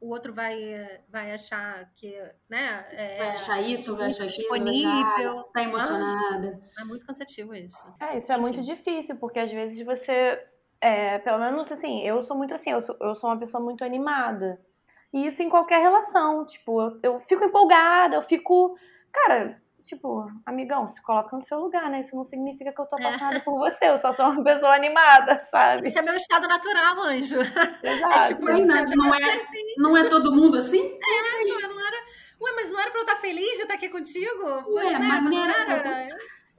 o 0.00 0.08
outro 0.10 0.32
vai, 0.32 0.56
vai 1.08 1.32
achar 1.32 1.90
que, 1.94 2.12
né? 2.48 2.84
É, 2.92 3.18
Vai 3.18 3.28
achar 3.30 3.60
isso, 3.60 3.96
vai 3.96 4.06
muito 4.06 4.22
achar 4.22 4.30
aquilo, 4.30 4.38
disponível. 4.64 5.42
tá 5.52 5.62
emocionada. 5.62 6.60
é 6.78 6.84
muito 6.84 7.04
cansativo 7.06 7.54
isso. 7.54 7.84
É, 8.00 8.16
isso 8.16 8.32
é 8.32 8.36
muito 8.38 8.60
Enfim. 8.60 8.74
difícil, 8.74 9.16
porque 9.16 9.38
às 9.40 9.50
vezes 9.50 9.84
você. 9.84 10.38
é, 10.80 11.18
pelo 11.18 11.38
menos 11.38 11.70
assim, 11.72 12.02
eu 12.02 12.22
sou 12.22 12.36
muito 12.36 12.54
assim, 12.54 12.70
eu 12.70 12.80
sou, 12.82 12.96
eu 13.00 13.14
sou 13.14 13.28
uma 13.30 13.38
pessoa 13.38 13.62
muito 13.62 13.84
animada. 13.84 14.60
E 15.12 15.26
isso 15.26 15.42
em 15.42 15.48
qualquer 15.48 15.80
relação. 15.80 16.46
Tipo, 16.46 16.80
eu, 16.82 17.00
eu 17.02 17.20
fico 17.20 17.44
empolgada, 17.44 18.16
eu 18.16 18.22
fico. 18.22 18.76
Cara, 19.12 19.60
tipo, 19.86 20.28
amigão, 20.44 20.88
se 20.88 21.00
coloca 21.00 21.34
no 21.36 21.42
seu 21.42 21.60
lugar, 21.60 21.88
né? 21.88 22.00
Isso 22.00 22.16
não 22.16 22.24
significa 22.24 22.72
que 22.72 22.80
eu 22.80 22.86
tô 22.86 22.98
é. 22.98 23.00
apaixonada 23.00 23.36
é. 23.36 23.40
por 23.40 23.56
você, 23.56 23.88
eu 23.88 23.96
só 23.96 24.10
sou 24.10 24.26
uma 24.26 24.42
pessoa 24.42 24.74
animada, 24.74 25.40
sabe? 25.48 25.88
Isso 25.88 25.98
é 25.98 26.02
meu 26.02 26.16
estado 26.16 26.48
natural, 26.48 27.00
anjo. 27.02 27.40
Exato. 27.40 28.14
É 28.14 28.26
tipo, 28.26 28.50
isso, 28.50 28.96
não, 28.96 29.14
é, 29.14 29.34
assim. 29.34 29.74
não 29.78 29.96
é 29.96 30.08
todo 30.08 30.34
mundo 30.34 30.58
assim? 30.58 30.80
É, 30.80 31.44
não, 31.44 31.74
não 31.74 31.86
era. 31.86 31.96
Ué, 32.38 32.52
mas 32.56 32.70
não 32.70 32.80
era 32.80 32.90
pra 32.90 33.00
eu 33.00 33.04
estar 33.04 33.16
feliz 33.16 33.56
de 33.56 33.62
estar 33.62 33.74
aqui 33.74 33.88
contigo? 33.88 34.74
Ué, 34.74 34.90
né? 34.90 34.98
mas 34.98 35.22
não 35.22 35.44
era. 35.44 36.08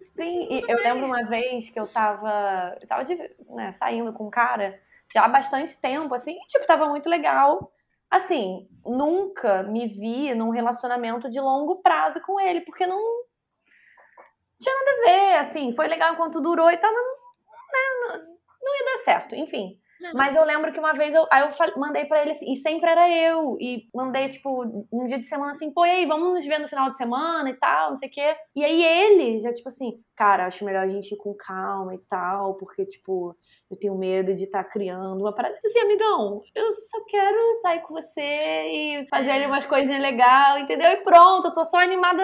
Sim, 0.06 0.48
e 0.50 0.64
eu 0.68 0.78
lembro 0.78 1.06
uma 1.06 1.24
vez 1.26 1.70
que 1.70 1.80
eu 1.80 1.86
tava. 1.86 2.76
Eu 2.82 2.88
tava 2.88 3.04
de, 3.04 3.16
né, 3.50 3.74
saindo 3.74 4.12
com 4.14 4.28
um 4.28 4.32
cara 4.32 4.80
já 5.14 5.24
há 5.24 5.28
bastante 5.28 5.78
tempo, 5.78 6.14
assim, 6.16 6.32
e, 6.32 6.48
tipo, 6.48 6.66
tava 6.66 6.88
muito 6.88 7.10
legal. 7.10 7.72
Assim, 8.10 8.68
nunca 8.86 9.64
me 9.64 9.88
vi 9.88 10.34
num 10.34 10.50
relacionamento 10.50 11.30
de 11.30 11.40
longo 11.40 11.82
prazo 11.82 12.22
com 12.22 12.40
ele, 12.40 12.62
porque 12.62 12.88
não 12.88 13.00
tinha 14.60 14.74
nada 14.74 14.92
a 14.92 15.06
ver, 15.06 15.38
assim, 15.40 15.76
foi 15.76 15.88
legal 15.88 16.14
enquanto 16.14 16.42
durou 16.42 16.72
e 16.72 16.78
tal, 16.78 16.92
mas 16.92 17.04
não, 17.04 18.18
não, 18.18 18.26
não 18.64 18.76
ia 18.76 18.86
dar 18.86 19.04
certo, 19.04 19.36
enfim. 19.36 19.80
Mas 20.14 20.36
eu 20.36 20.44
lembro 20.46 20.72
que 20.72 20.80
uma 20.80 20.94
vez 20.94 21.14
eu, 21.14 21.26
aí 21.32 21.42
eu 21.42 21.80
mandei 21.80 22.06
para 22.06 22.22
ele 22.22 22.32
assim, 22.32 22.52
e 22.52 22.56
sempre 22.58 22.90
era 22.90 23.10
eu. 23.10 23.58
E 23.60 23.90
mandei, 23.94 24.30
tipo, 24.30 24.64
um 24.92 25.06
dia 25.06 25.18
de 25.18 25.28
semana 25.28 25.52
assim, 25.52 25.72
pô, 25.72 25.86
e 25.86 25.90
aí, 25.90 26.06
vamos 26.06 26.34
nos 26.34 26.46
ver 26.46 26.60
no 26.60 26.68
final 26.68 26.92
de 26.92 26.98
semana 26.98 27.50
e 27.50 27.56
tal, 27.56 27.90
não 27.90 27.98
sei 27.98 28.08
o 28.08 28.12
quê. 28.12 28.36
E 28.56 28.64
aí 28.64 28.84
ele 28.84 29.40
já, 29.40 29.52
tipo 29.52 29.68
assim, 29.68 30.00
cara, 30.16 30.46
acho 30.46 30.64
melhor 30.64 30.84
a 30.84 30.90
gente 30.90 31.14
ir 31.14 31.18
com 31.18 31.34
calma 31.34 31.96
e 31.96 32.00
tal, 32.10 32.56
porque, 32.56 32.86
tipo, 32.86 33.36
eu 33.70 33.78
tenho 33.78 33.98
medo 33.98 34.34
de 34.34 34.46
estar 34.46 34.64
tá 34.64 34.70
criando 34.70 35.20
uma 35.20 35.34
parada. 35.34 35.60
Assim, 35.66 35.80
amigão, 35.80 36.42
eu 36.56 36.72
só 36.72 37.04
quero 37.06 37.60
sair 37.62 37.82
com 37.82 37.94
você 37.94 38.22
e 38.22 39.08
fazer 39.10 39.32
ali 39.32 39.44
é. 39.44 39.48
umas 39.48 39.66
coisinhas 39.66 40.02
legais, 40.02 40.64
entendeu? 40.64 40.90
E 40.90 41.04
pronto, 41.04 41.48
eu 41.48 41.54
tô 41.54 41.66
só 41.66 41.78
animada. 41.78 42.24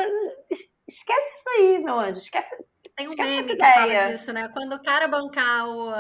Esquece 0.87 1.39
isso 1.39 1.49
aí, 1.57 1.83
meu 1.83 1.99
anjo. 1.99 2.19
Esquece. 2.19 2.55
Tem 2.95 3.09
um 3.09 3.15
meme 3.15 3.55
que 3.55 3.57
fala 3.57 3.97
disso, 3.97 4.31
né? 4.31 4.47
Quando 4.49 4.73
o 4.73 4.81
cara 4.81 5.07
bancar 5.07 5.67
o, 5.67 5.91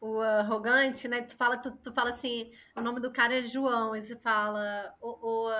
o 0.00 0.20
arrogante, 0.20 1.06
né? 1.06 1.22
Tu 1.22 1.36
fala, 1.36 1.56
tu, 1.56 1.70
tu 1.76 1.94
fala 1.94 2.10
assim, 2.10 2.50
o 2.76 2.80
nome 2.80 3.00
do 3.00 3.12
cara 3.12 3.38
é 3.38 3.42
João, 3.42 3.94
e 3.94 4.00
você 4.00 4.16
fala, 4.16 4.92
o, 5.00 5.48
o 5.48 5.52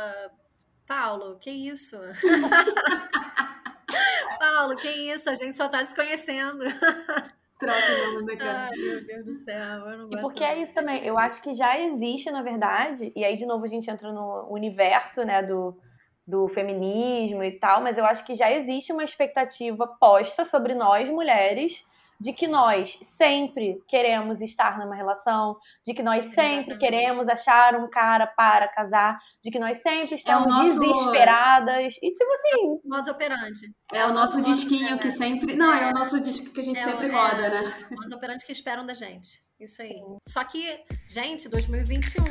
Paulo, 0.84 1.38
que 1.38 1.50
isso? 1.50 1.96
Paulo, 4.40 4.74
que 4.74 4.88
isso? 4.88 5.30
A 5.30 5.36
gente 5.36 5.56
só 5.56 5.68
tá 5.68 5.84
se 5.84 5.94
conhecendo. 5.94 6.64
Troca 7.62 8.08
o 8.08 8.14
nome 8.14 8.26
da 8.26 8.36
cara. 8.36 8.70
Ai, 8.72 8.76
meu 8.76 9.06
Deus 9.06 9.24
do 9.24 9.34
céu, 9.34 9.88
eu 9.88 9.98
não 9.98 10.08
E 10.10 10.20
porque 10.20 10.42
é 10.42 10.60
isso 10.60 10.74
também, 10.74 11.04
eu 11.06 11.16
acho 11.16 11.40
que 11.40 11.54
já 11.54 11.78
existe, 11.78 12.30
na 12.30 12.42
verdade, 12.42 13.12
e 13.14 13.24
aí 13.24 13.36
de 13.36 13.46
novo 13.46 13.64
a 13.64 13.68
gente 13.68 13.88
entra 13.88 14.12
no 14.12 14.48
universo, 14.50 15.24
né, 15.24 15.42
do, 15.42 15.78
do 16.26 16.48
feminismo 16.48 17.44
e 17.44 17.52
tal, 17.52 17.80
mas 17.80 17.96
eu 17.96 18.04
acho 18.04 18.24
que 18.24 18.34
já 18.34 18.50
existe 18.50 18.92
uma 18.92 19.04
expectativa 19.04 19.86
posta 19.86 20.44
sobre 20.44 20.74
nós 20.74 21.08
mulheres 21.08 21.84
de 22.22 22.32
que 22.32 22.46
nós 22.46 22.96
sempre 23.02 23.82
queremos 23.88 24.40
estar 24.40 24.78
numa 24.78 24.94
relação, 24.94 25.56
de 25.84 25.92
que 25.92 26.04
nós 26.04 26.26
sempre 26.26 26.74
Exatamente. 26.74 26.78
queremos 26.78 27.28
achar 27.28 27.74
um 27.74 27.90
cara 27.90 28.28
para 28.28 28.68
casar, 28.68 29.18
de 29.42 29.50
que 29.50 29.58
nós 29.58 29.78
sempre 29.78 30.12
é 30.12 30.14
estamos 30.14 30.46
é 30.46 30.50
nosso... 30.50 30.78
desesperadas 30.78 31.96
e 32.00 32.12
tipo 32.12 32.32
assim, 32.32 32.80
modo 32.84 33.10
operante. 33.10 33.74
É, 33.92 33.98
é 33.98 34.06
o 34.06 34.12
nosso, 34.12 34.38
nosso 34.38 34.42
disquinho 34.42 35.00
que 35.00 35.10
sempre, 35.10 35.56
não, 35.56 35.74
é, 35.74 35.82
é, 35.82 35.90
o 35.90 35.92
nosso 35.92 36.20
disco 36.20 36.52
que 36.52 36.60
a 36.60 36.64
gente 36.64 36.78
é, 36.78 36.84
sempre 36.84 37.08
roda, 37.08 37.48
né? 37.48 37.74
Modo 37.90 38.14
operante 38.14 38.46
que 38.46 38.52
esperam 38.52 38.86
da 38.86 38.94
gente. 38.94 39.42
Isso 39.58 39.82
aí. 39.82 39.88
Sim. 39.88 40.16
Só 40.28 40.44
que, 40.44 40.80
gente, 41.04 41.48
2021 41.48 42.22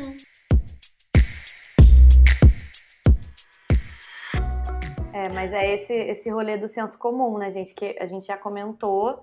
É, 5.13 5.27
mas 5.33 5.51
é 5.51 5.75
esse, 5.75 5.93
esse 5.93 6.29
rolê 6.29 6.57
do 6.57 6.69
senso 6.69 6.97
comum, 6.97 7.37
né, 7.37 7.51
gente? 7.51 7.73
Que 7.73 7.97
a 7.99 8.05
gente 8.05 8.25
já 8.25 8.37
comentou 8.37 9.21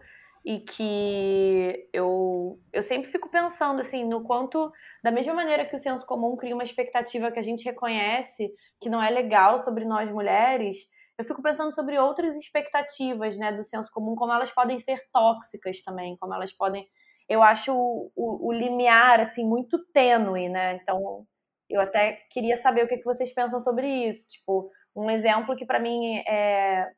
e 0.49 0.61
que 0.61 1.91
eu, 1.93 2.59
eu 2.73 2.83
sempre 2.83 3.13
fico 3.13 3.29
pensando, 3.29 3.83
assim, 3.83 4.03
no 4.03 4.25
quanto, 4.25 4.73
da 5.05 5.11
mesma 5.11 5.35
maneira 5.35 5.67
que 5.67 5.77
o 5.77 5.79
senso 5.79 6.07
comum 6.07 6.39
cria 6.39 6.55
uma 6.55 6.65
expectativa 6.65 7.31
que 7.31 7.39
a 7.39 7.43
gente 7.43 7.67
reconhece 7.67 8.51
que 8.81 8.89
não 8.89 9.03
é 9.03 9.11
legal 9.11 9.59
sobre 9.59 9.85
nós 9.85 10.11
mulheres, 10.11 10.79
eu 11.19 11.25
fico 11.27 11.43
pensando 11.43 11.71
sobre 11.75 11.99
outras 11.99 12.35
expectativas, 12.35 13.37
né, 13.37 13.53
do 13.53 13.63
senso 13.63 13.93
comum, 13.93 14.15
como 14.17 14.33
elas 14.33 14.51
podem 14.51 14.79
ser 14.79 15.03
tóxicas 15.13 15.83
também, 15.83 16.17
como 16.17 16.33
elas 16.33 16.51
podem... 16.51 16.89
Eu 17.29 17.43
acho 17.43 17.75
o, 17.75 18.11
o, 18.17 18.49
o 18.49 18.53
limiar, 18.53 19.21
assim, 19.21 19.45
muito 19.45 19.79
tênue, 19.93 20.49
né? 20.49 20.77
Então, 20.77 21.27
eu 21.69 21.79
até 21.79 22.23
queria 22.31 22.57
saber 22.57 22.87
o 22.87 22.89
que, 22.89 22.97
que 22.97 23.05
vocês 23.05 23.31
pensam 23.35 23.61
sobre 23.61 23.87
isso. 24.09 24.27
Tipo, 24.27 24.71
um 24.97 25.11
exemplo 25.11 25.55
que 25.55 25.67
para 25.67 25.79
mim 25.79 26.17
é 26.27 26.91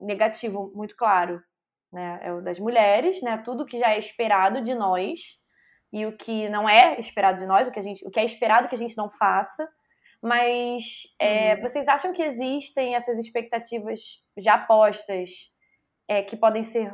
negativo, 0.00 0.72
muito 0.74 0.96
claro, 0.96 1.40
né? 1.92 2.20
É 2.22 2.32
o 2.32 2.40
das 2.40 2.58
mulheres, 2.58 3.20
né? 3.22 3.38
Tudo 3.44 3.64
que 3.66 3.78
já 3.78 3.94
é 3.94 3.98
esperado 3.98 4.60
de 4.60 4.74
nós 4.74 5.38
e 5.92 6.04
o 6.06 6.16
que 6.16 6.48
não 6.48 6.68
é 6.68 6.98
esperado 6.98 7.38
de 7.38 7.46
nós, 7.46 7.66
o 7.66 7.70
que, 7.70 7.78
a 7.78 7.82
gente, 7.82 8.06
o 8.06 8.10
que 8.10 8.20
é 8.20 8.24
esperado 8.24 8.68
que 8.68 8.74
a 8.74 8.78
gente 8.78 8.96
não 8.96 9.10
faça. 9.10 9.68
Mas 10.20 11.04
é, 11.18 11.54
uhum. 11.54 11.62
vocês 11.62 11.86
acham 11.88 12.12
que 12.12 12.22
existem 12.22 12.94
essas 12.94 13.18
expectativas 13.18 14.22
já 14.36 14.58
postas 14.58 15.30
é, 16.08 16.22
que 16.22 16.36
podem 16.36 16.64
ser 16.64 16.92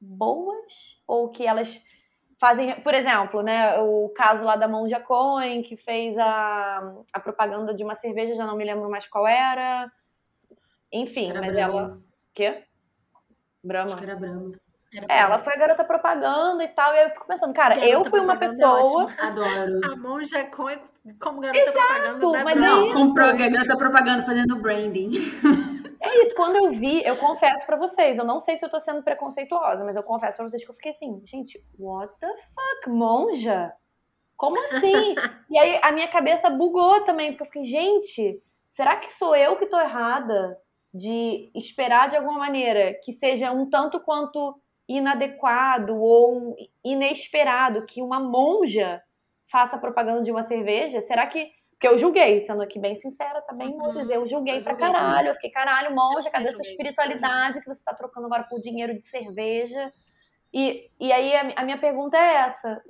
boas? 0.00 1.00
Ou 1.06 1.30
que 1.30 1.46
elas 1.46 1.80
fazem, 2.38 2.80
por 2.82 2.92
exemplo, 2.92 3.42
né, 3.42 3.78
o 3.78 4.08
caso 4.10 4.44
lá 4.44 4.56
da 4.56 4.68
Monja 4.68 5.00
Cohen, 5.00 5.62
que 5.62 5.76
fez 5.76 6.18
a, 6.18 6.94
a 7.12 7.20
propaganda 7.20 7.72
de 7.72 7.84
uma 7.84 7.94
cerveja, 7.94 8.34
já 8.34 8.44
não 8.44 8.56
me 8.56 8.64
lembro 8.64 8.90
mais 8.90 9.06
qual 9.06 9.26
era. 9.26 9.90
Enfim, 10.92 11.32
mas 11.32 11.52
Brahma. 11.52 11.80
ela. 11.80 12.02
Quê? 12.34 12.64
Brahma. 13.64 13.86
Acho 13.86 13.96
que 13.96 14.04
era 14.04 14.16
Brahma. 14.16 14.52
É, 15.08 15.20
ela 15.22 15.40
foi 15.40 15.54
a 15.54 15.56
garota 15.56 15.84
propaganda 15.84 16.62
e 16.62 16.68
tal, 16.68 16.94
e 16.94 17.02
eu 17.02 17.10
fico 17.10 17.26
pensando, 17.26 17.52
cara, 17.52 17.74
garota 17.74 17.92
eu 17.92 18.04
fui 18.04 18.20
uma 18.20 18.34
é 18.34 18.36
pessoa. 18.36 19.06
É 19.18 19.26
Adoro. 19.26 19.80
A 19.84 19.96
Monja 19.96 20.44
Cohen 20.44 20.78
como 21.20 21.40
garota 21.40 21.60
Exato, 21.60 22.18
propaganda. 22.20 22.44
Mas 22.44 22.60
não, 22.60 22.90
é 22.90 22.92
comprou 22.92 23.26
a 23.26 23.32
garota 23.32 23.76
propaganda 23.76 24.22
fazendo 24.22 24.56
branding. 24.56 25.10
É 26.00 26.22
isso, 26.22 26.34
quando 26.34 26.56
eu 26.56 26.70
vi, 26.70 27.02
eu 27.02 27.16
confesso 27.16 27.64
para 27.64 27.76
vocês, 27.76 28.18
eu 28.18 28.26
não 28.26 28.38
sei 28.38 28.58
se 28.58 28.64
eu 28.64 28.68
tô 28.68 28.78
sendo 28.78 29.02
preconceituosa, 29.02 29.82
mas 29.84 29.96
eu 29.96 30.02
confesso 30.02 30.36
para 30.36 30.48
vocês 30.48 30.62
que 30.62 30.70
eu 30.70 30.74
fiquei 30.74 30.90
assim, 30.90 31.22
gente, 31.24 31.58
what 31.78 32.12
the 32.20 32.28
fuck, 32.28 32.90
monja? 32.90 33.72
Como 34.36 34.54
assim? 34.66 35.14
e 35.50 35.58
aí 35.58 35.80
a 35.82 35.90
minha 35.92 36.08
cabeça 36.08 36.50
bugou 36.50 37.00
também, 37.04 37.30
porque 37.30 37.42
eu 37.42 37.46
fiquei, 37.46 37.64
gente, 37.64 38.42
será 38.70 38.96
que 38.96 39.12
sou 39.14 39.34
eu 39.34 39.56
que 39.56 39.66
tô 39.66 39.80
errada 39.80 40.58
de 40.94 41.50
esperar 41.54 42.08
de 42.08 42.16
alguma 42.16 42.38
maneira 42.38 42.94
que 43.02 43.12
seja 43.12 43.50
um 43.50 43.68
tanto 43.68 43.98
quanto 43.98 44.54
inadequado 44.88 45.96
ou 45.96 46.54
inesperado 46.84 47.84
que 47.84 48.00
uma 48.00 48.20
monja 48.20 49.02
faça 49.50 49.76
propaganda 49.76 50.22
de 50.22 50.30
uma 50.30 50.44
cerveja? 50.44 51.00
Será 51.00 51.26
que 51.26 51.50
porque 51.84 51.88
eu 51.88 51.98
julguei, 51.98 52.40
sendo 52.40 52.62
aqui 52.62 52.78
bem 52.78 52.94
sincera, 52.94 53.42
tá 53.42 53.52
bem 53.52 53.68
uhum. 53.68 53.92
dizer, 53.92 54.16
eu 54.16 54.26
julguei 54.26 54.58
eu 54.58 54.62
pra 54.62 54.74
caralho. 54.74 55.16
Também. 55.16 55.26
Eu 55.26 55.34
fiquei, 55.34 55.50
caralho, 55.50 55.94
monja, 55.94 56.30
cadê 56.30 56.48
essa 56.48 56.62
espiritualidade 56.62 57.60
que 57.60 57.66
você 57.66 57.84
tá 57.84 57.92
trocando 57.92 58.26
agora 58.26 58.44
por 58.44 58.58
dinheiro 58.58 58.94
de 58.94 59.06
cerveja? 59.06 59.92
E, 60.50 60.88
e 61.00 61.12
aí 61.12 61.34
a, 61.34 61.52
a, 61.56 61.64
minha 61.64 61.76
pergunta 61.76 62.16
é 62.16 62.36
essa. 62.36 62.80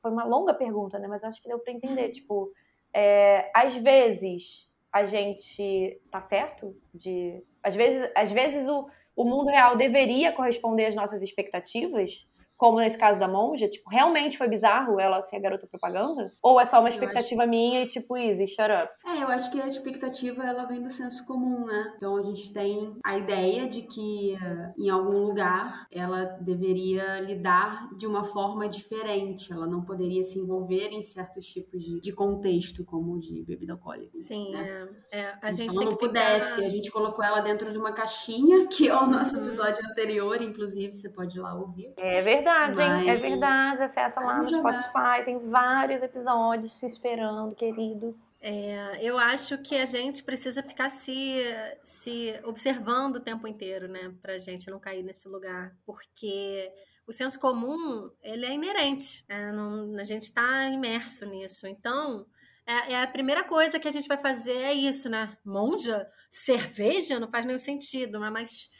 Foi 0.00 0.10
uma 0.10 0.24
longa 0.24 0.54
pergunta, 0.54 0.98
né? 0.98 1.08
Mas 1.08 1.22
eu 1.22 1.30
acho 1.30 1.42
que 1.42 1.48
deu 1.48 1.58
pra 1.58 1.72
entender. 1.72 2.10
Tipo, 2.10 2.52
é, 2.92 3.50
às 3.54 3.74
vezes 3.74 4.70
a 4.92 5.02
gente 5.02 6.00
tá 6.10 6.20
certo 6.20 6.68
de. 6.92 7.42
Às 7.64 7.74
vezes, 7.74 8.10
às 8.14 8.30
vezes 8.30 8.68
o, 8.68 8.88
o 9.16 9.24
mundo 9.24 9.48
real 9.50 9.76
deveria 9.76 10.32
corresponder 10.32 10.86
às 10.86 10.94
nossas 10.94 11.22
expectativas 11.22 12.26
como 12.64 12.78
nesse 12.78 12.96
caso 12.96 13.20
da 13.20 13.28
monja, 13.28 13.68
tipo, 13.68 13.90
realmente 13.90 14.38
foi 14.38 14.48
bizarro 14.48 14.98
ela 14.98 15.20
ser 15.20 15.36
a 15.36 15.38
garota 15.38 15.66
propaganda? 15.66 16.28
Ou 16.42 16.58
é 16.58 16.64
só 16.64 16.80
uma 16.80 16.88
expectativa 16.88 17.42
acho... 17.42 17.50
minha 17.50 17.82
e 17.82 17.86
tipo, 17.86 18.16
easy, 18.16 18.46
shut 18.46 18.70
up? 18.72 18.90
É, 19.04 19.22
eu 19.22 19.28
acho 19.28 19.50
que 19.50 19.60
a 19.60 19.66
expectativa 19.66 20.42
ela 20.42 20.64
vem 20.64 20.80
do 20.80 20.88
senso 20.88 21.26
comum, 21.26 21.66
né? 21.66 21.92
Então 21.98 22.16
a 22.16 22.22
gente 22.22 22.50
tem 22.54 22.96
a 23.04 23.18
ideia 23.18 23.68
de 23.68 23.82
que 23.82 24.38
uh, 24.40 24.82
em 24.82 24.88
algum 24.88 25.26
lugar 25.26 25.86
ela 25.92 26.24
deveria 26.40 27.20
lidar 27.20 27.90
de 27.98 28.06
uma 28.06 28.24
forma 28.24 28.66
diferente, 28.66 29.52
ela 29.52 29.66
não 29.66 29.84
poderia 29.84 30.22
se 30.22 30.38
envolver 30.38 30.88
em 30.88 31.02
certos 31.02 31.44
tipos 31.44 31.84
de, 31.84 32.00
de 32.00 32.12
contexto, 32.14 32.82
como 32.82 33.12
o 33.12 33.20
de 33.20 33.44
bebida 33.44 33.74
alcoólica. 33.74 34.18
Sim, 34.18 34.52
né? 34.52 34.88
é, 35.12 35.20
é, 35.20 35.34
a 35.42 35.52
gente 35.52 35.70
Se 35.70 35.76
ela 35.76 35.90
não 35.90 35.98
pudesse, 35.98 36.54
ficar... 36.54 36.66
a 36.66 36.70
gente 36.70 36.90
colocou 36.90 37.22
ela 37.22 37.40
dentro 37.40 37.70
de 37.70 37.76
uma 37.76 37.92
caixinha, 37.92 38.66
que 38.72 38.88
é 38.88 38.96
o 38.96 39.06
nosso 39.06 39.36
episódio 39.36 39.84
anterior, 39.86 40.40
inclusive, 40.40 40.94
você 40.94 41.10
pode 41.10 41.36
ir 41.36 41.42
lá 41.42 41.54
ouvir. 41.54 41.92
É 41.98 42.22
verdade 42.22 42.53
verdade, 42.66 42.76
Mas... 42.76 43.02
hein? 43.02 43.10
É 43.10 43.16
verdade. 43.16 43.82
Acessa 43.82 44.20
lá 44.20 44.42
no 44.42 44.48
Spotify, 44.48 45.24
tem 45.24 45.38
vários 45.50 46.02
episódios 46.02 46.72
te 46.78 46.86
esperando, 46.86 47.54
querido. 47.54 48.16
É, 48.40 48.98
eu 49.00 49.18
acho 49.18 49.56
que 49.58 49.74
a 49.76 49.86
gente 49.86 50.22
precisa 50.22 50.62
ficar 50.62 50.90
se, 50.90 51.42
se 51.82 52.38
observando 52.44 53.16
o 53.16 53.20
tempo 53.20 53.48
inteiro, 53.48 53.88
né? 53.88 54.12
Pra 54.20 54.38
gente 54.38 54.70
não 54.70 54.78
cair 54.78 55.02
nesse 55.02 55.26
lugar. 55.28 55.74
Porque 55.86 56.70
o 57.06 57.12
senso 57.12 57.38
comum, 57.40 58.10
ele 58.22 58.44
é 58.44 58.52
inerente. 58.52 59.24
Né? 59.28 59.50
Não, 59.52 59.96
a 59.98 60.04
gente 60.04 60.24
está 60.24 60.66
imerso 60.68 61.24
nisso. 61.26 61.66
Então, 61.66 62.26
É, 62.66 62.92
é, 62.92 63.02
a 63.02 63.06
primeira 63.06 63.44
coisa 63.44 63.78
que 63.78 63.86
a 63.88 63.90
gente 63.90 64.08
vai 64.08 64.16
fazer 64.16 64.56
é 64.62 64.72
isso, 64.72 65.08
né? 65.10 65.36
Monja? 65.44 66.08
Cerveja? 66.30 67.20
Não 67.20 67.28
faz 67.30 67.44
nenhum 67.44 67.58
sentido, 67.58 68.18
né? 68.18 68.30
mas 68.30 68.70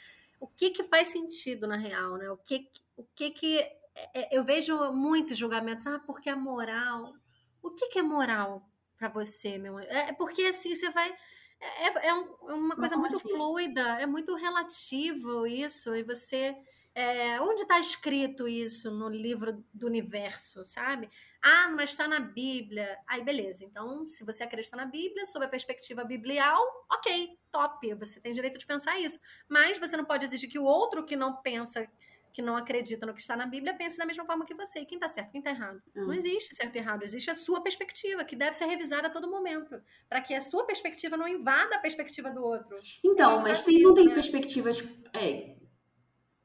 o 0.41 0.47
que 0.47 0.71
que 0.71 0.85
faz 0.85 1.09
sentido 1.09 1.67
na 1.67 1.77
real, 1.77 2.17
né? 2.17 2.31
O 2.31 2.37
que 2.37 2.67
o 2.97 3.05
que 3.15 3.31
que 3.31 3.59
é, 3.59 3.79
é, 4.15 4.39
eu 4.39 4.43
vejo 4.43 4.77
muitos 4.93 5.37
julgamentos, 5.37 5.87
ah, 5.87 6.01
porque 6.07 6.29
a 6.29 6.37
moral. 6.37 7.15
O 7.63 7.71
que 7.71 7.89
que 7.89 7.99
é 7.99 8.03
moral 8.03 8.69
para 8.97 9.09
você, 9.09 9.57
meu? 9.57 9.79
É 9.79 10.13
porque 10.13 10.43
assim 10.43 10.75
você 10.75 10.91
vai 10.91 11.15
é, 11.61 12.09
é, 12.09 12.15
um, 12.15 12.51
é 12.51 12.55
uma 12.55 12.77
coisa 12.77 12.97
muito 12.97 13.17
assim? 13.17 13.29
fluida, 13.29 14.01
é 14.01 14.07
muito 14.07 14.35
relativo 14.35 15.47
isso, 15.47 15.95
e 15.95 16.03
você 16.03 16.55
é, 16.95 17.41
onde 17.41 17.63
está 17.63 17.79
escrito 17.81 18.47
isso 18.47 18.91
no 18.91 19.09
livro 19.09 19.65
do 19.73 19.87
universo, 19.87 20.65
sabe? 20.65 21.11
Ah, 21.43 21.69
mas 21.69 21.91
está 21.91 22.07
na 22.07 22.21
Bíblia. 22.21 22.97
Aí, 23.09 23.23
beleza. 23.25 23.65
Então, 23.65 24.09
se 24.09 24.25
você 24.25 24.45
acredita 24.45 24.77
na 24.77 24.87
Bíblia, 24.87 25.25
sob 25.25 25.45
a 25.45 25.49
perspectiva 25.49 26.05
biblial, 26.05 26.63
ok, 26.91 27.37
top. 27.51 27.95
Você 27.95 28.21
tem 28.21 28.33
direito 28.33 28.59
de 28.59 28.67
pensar 28.67 28.99
isso. 29.01 29.19
Mas 29.49 29.77
você 29.77 29.97
não 29.97 30.05
pode 30.05 30.25
exigir 30.25 30.49
que 30.49 30.59
o 30.59 30.65
outro 30.65 31.05
que 31.05 31.17
não 31.17 31.35
pensa, 31.43 31.87
que 32.35 32.43
não 32.43 32.57
acredita 32.57 33.07
no 33.07 33.15
que 33.15 33.21
está 33.21 33.37
na 33.37 33.47
Bíblia, 33.47 33.73
pense 33.75 33.97
da 33.97 34.05
mesma 34.05 34.27
forma 34.27 34.45
que 34.45 34.55
você. 34.55 34.81
E 34.81 34.85
quem 34.85 34.97
está 34.97 35.09
certo, 35.09 35.31
quem 35.31 35.39
está 35.39 35.51
errado? 35.51 35.81
Hum. 35.97 36.07
Não 36.07 36.13
existe 36.13 36.55
certo 36.55 36.75
e 36.75 36.79
errado. 36.79 37.05
Existe 37.05 37.31
a 37.31 37.35
sua 37.35 37.63
perspectiva, 37.63 38.25
que 38.25 38.35
deve 38.35 38.55
ser 38.55 38.67
revisada 38.67 39.07
a 39.07 39.11
todo 39.11 39.31
momento. 39.31 39.81
Para 40.09 40.21
que 40.21 40.35
a 40.35 40.41
sua 40.41 40.67
perspectiva 40.67 41.17
não 41.17 41.29
invada 41.29 41.77
a 41.77 41.79
perspectiva 41.79 42.31
do 42.31 42.43
outro. 42.43 42.77
Então, 43.05 43.41
mas 43.41 43.63
tem, 43.63 43.81
não 43.81 43.95
tem 43.95 44.09
né? 44.09 44.15
perspectivas. 44.15 44.83
É 45.13 45.55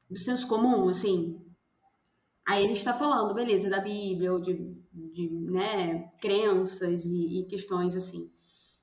do 0.08 0.18
senso 0.18 0.46
comum, 0.48 0.88
assim. 0.88 1.40
Aí 2.46 2.64
ele 2.64 2.72
está 2.72 2.92
falando, 2.92 3.34
beleza, 3.34 3.70
da 3.70 3.80
Bíblia, 3.80 4.32
ou 4.32 4.40
de, 4.40 4.54
de 4.92 5.30
né, 5.30 6.10
crenças 6.20 7.06
e, 7.06 7.40
e, 7.40 7.46
questões 7.46 7.94
assim. 7.94 8.28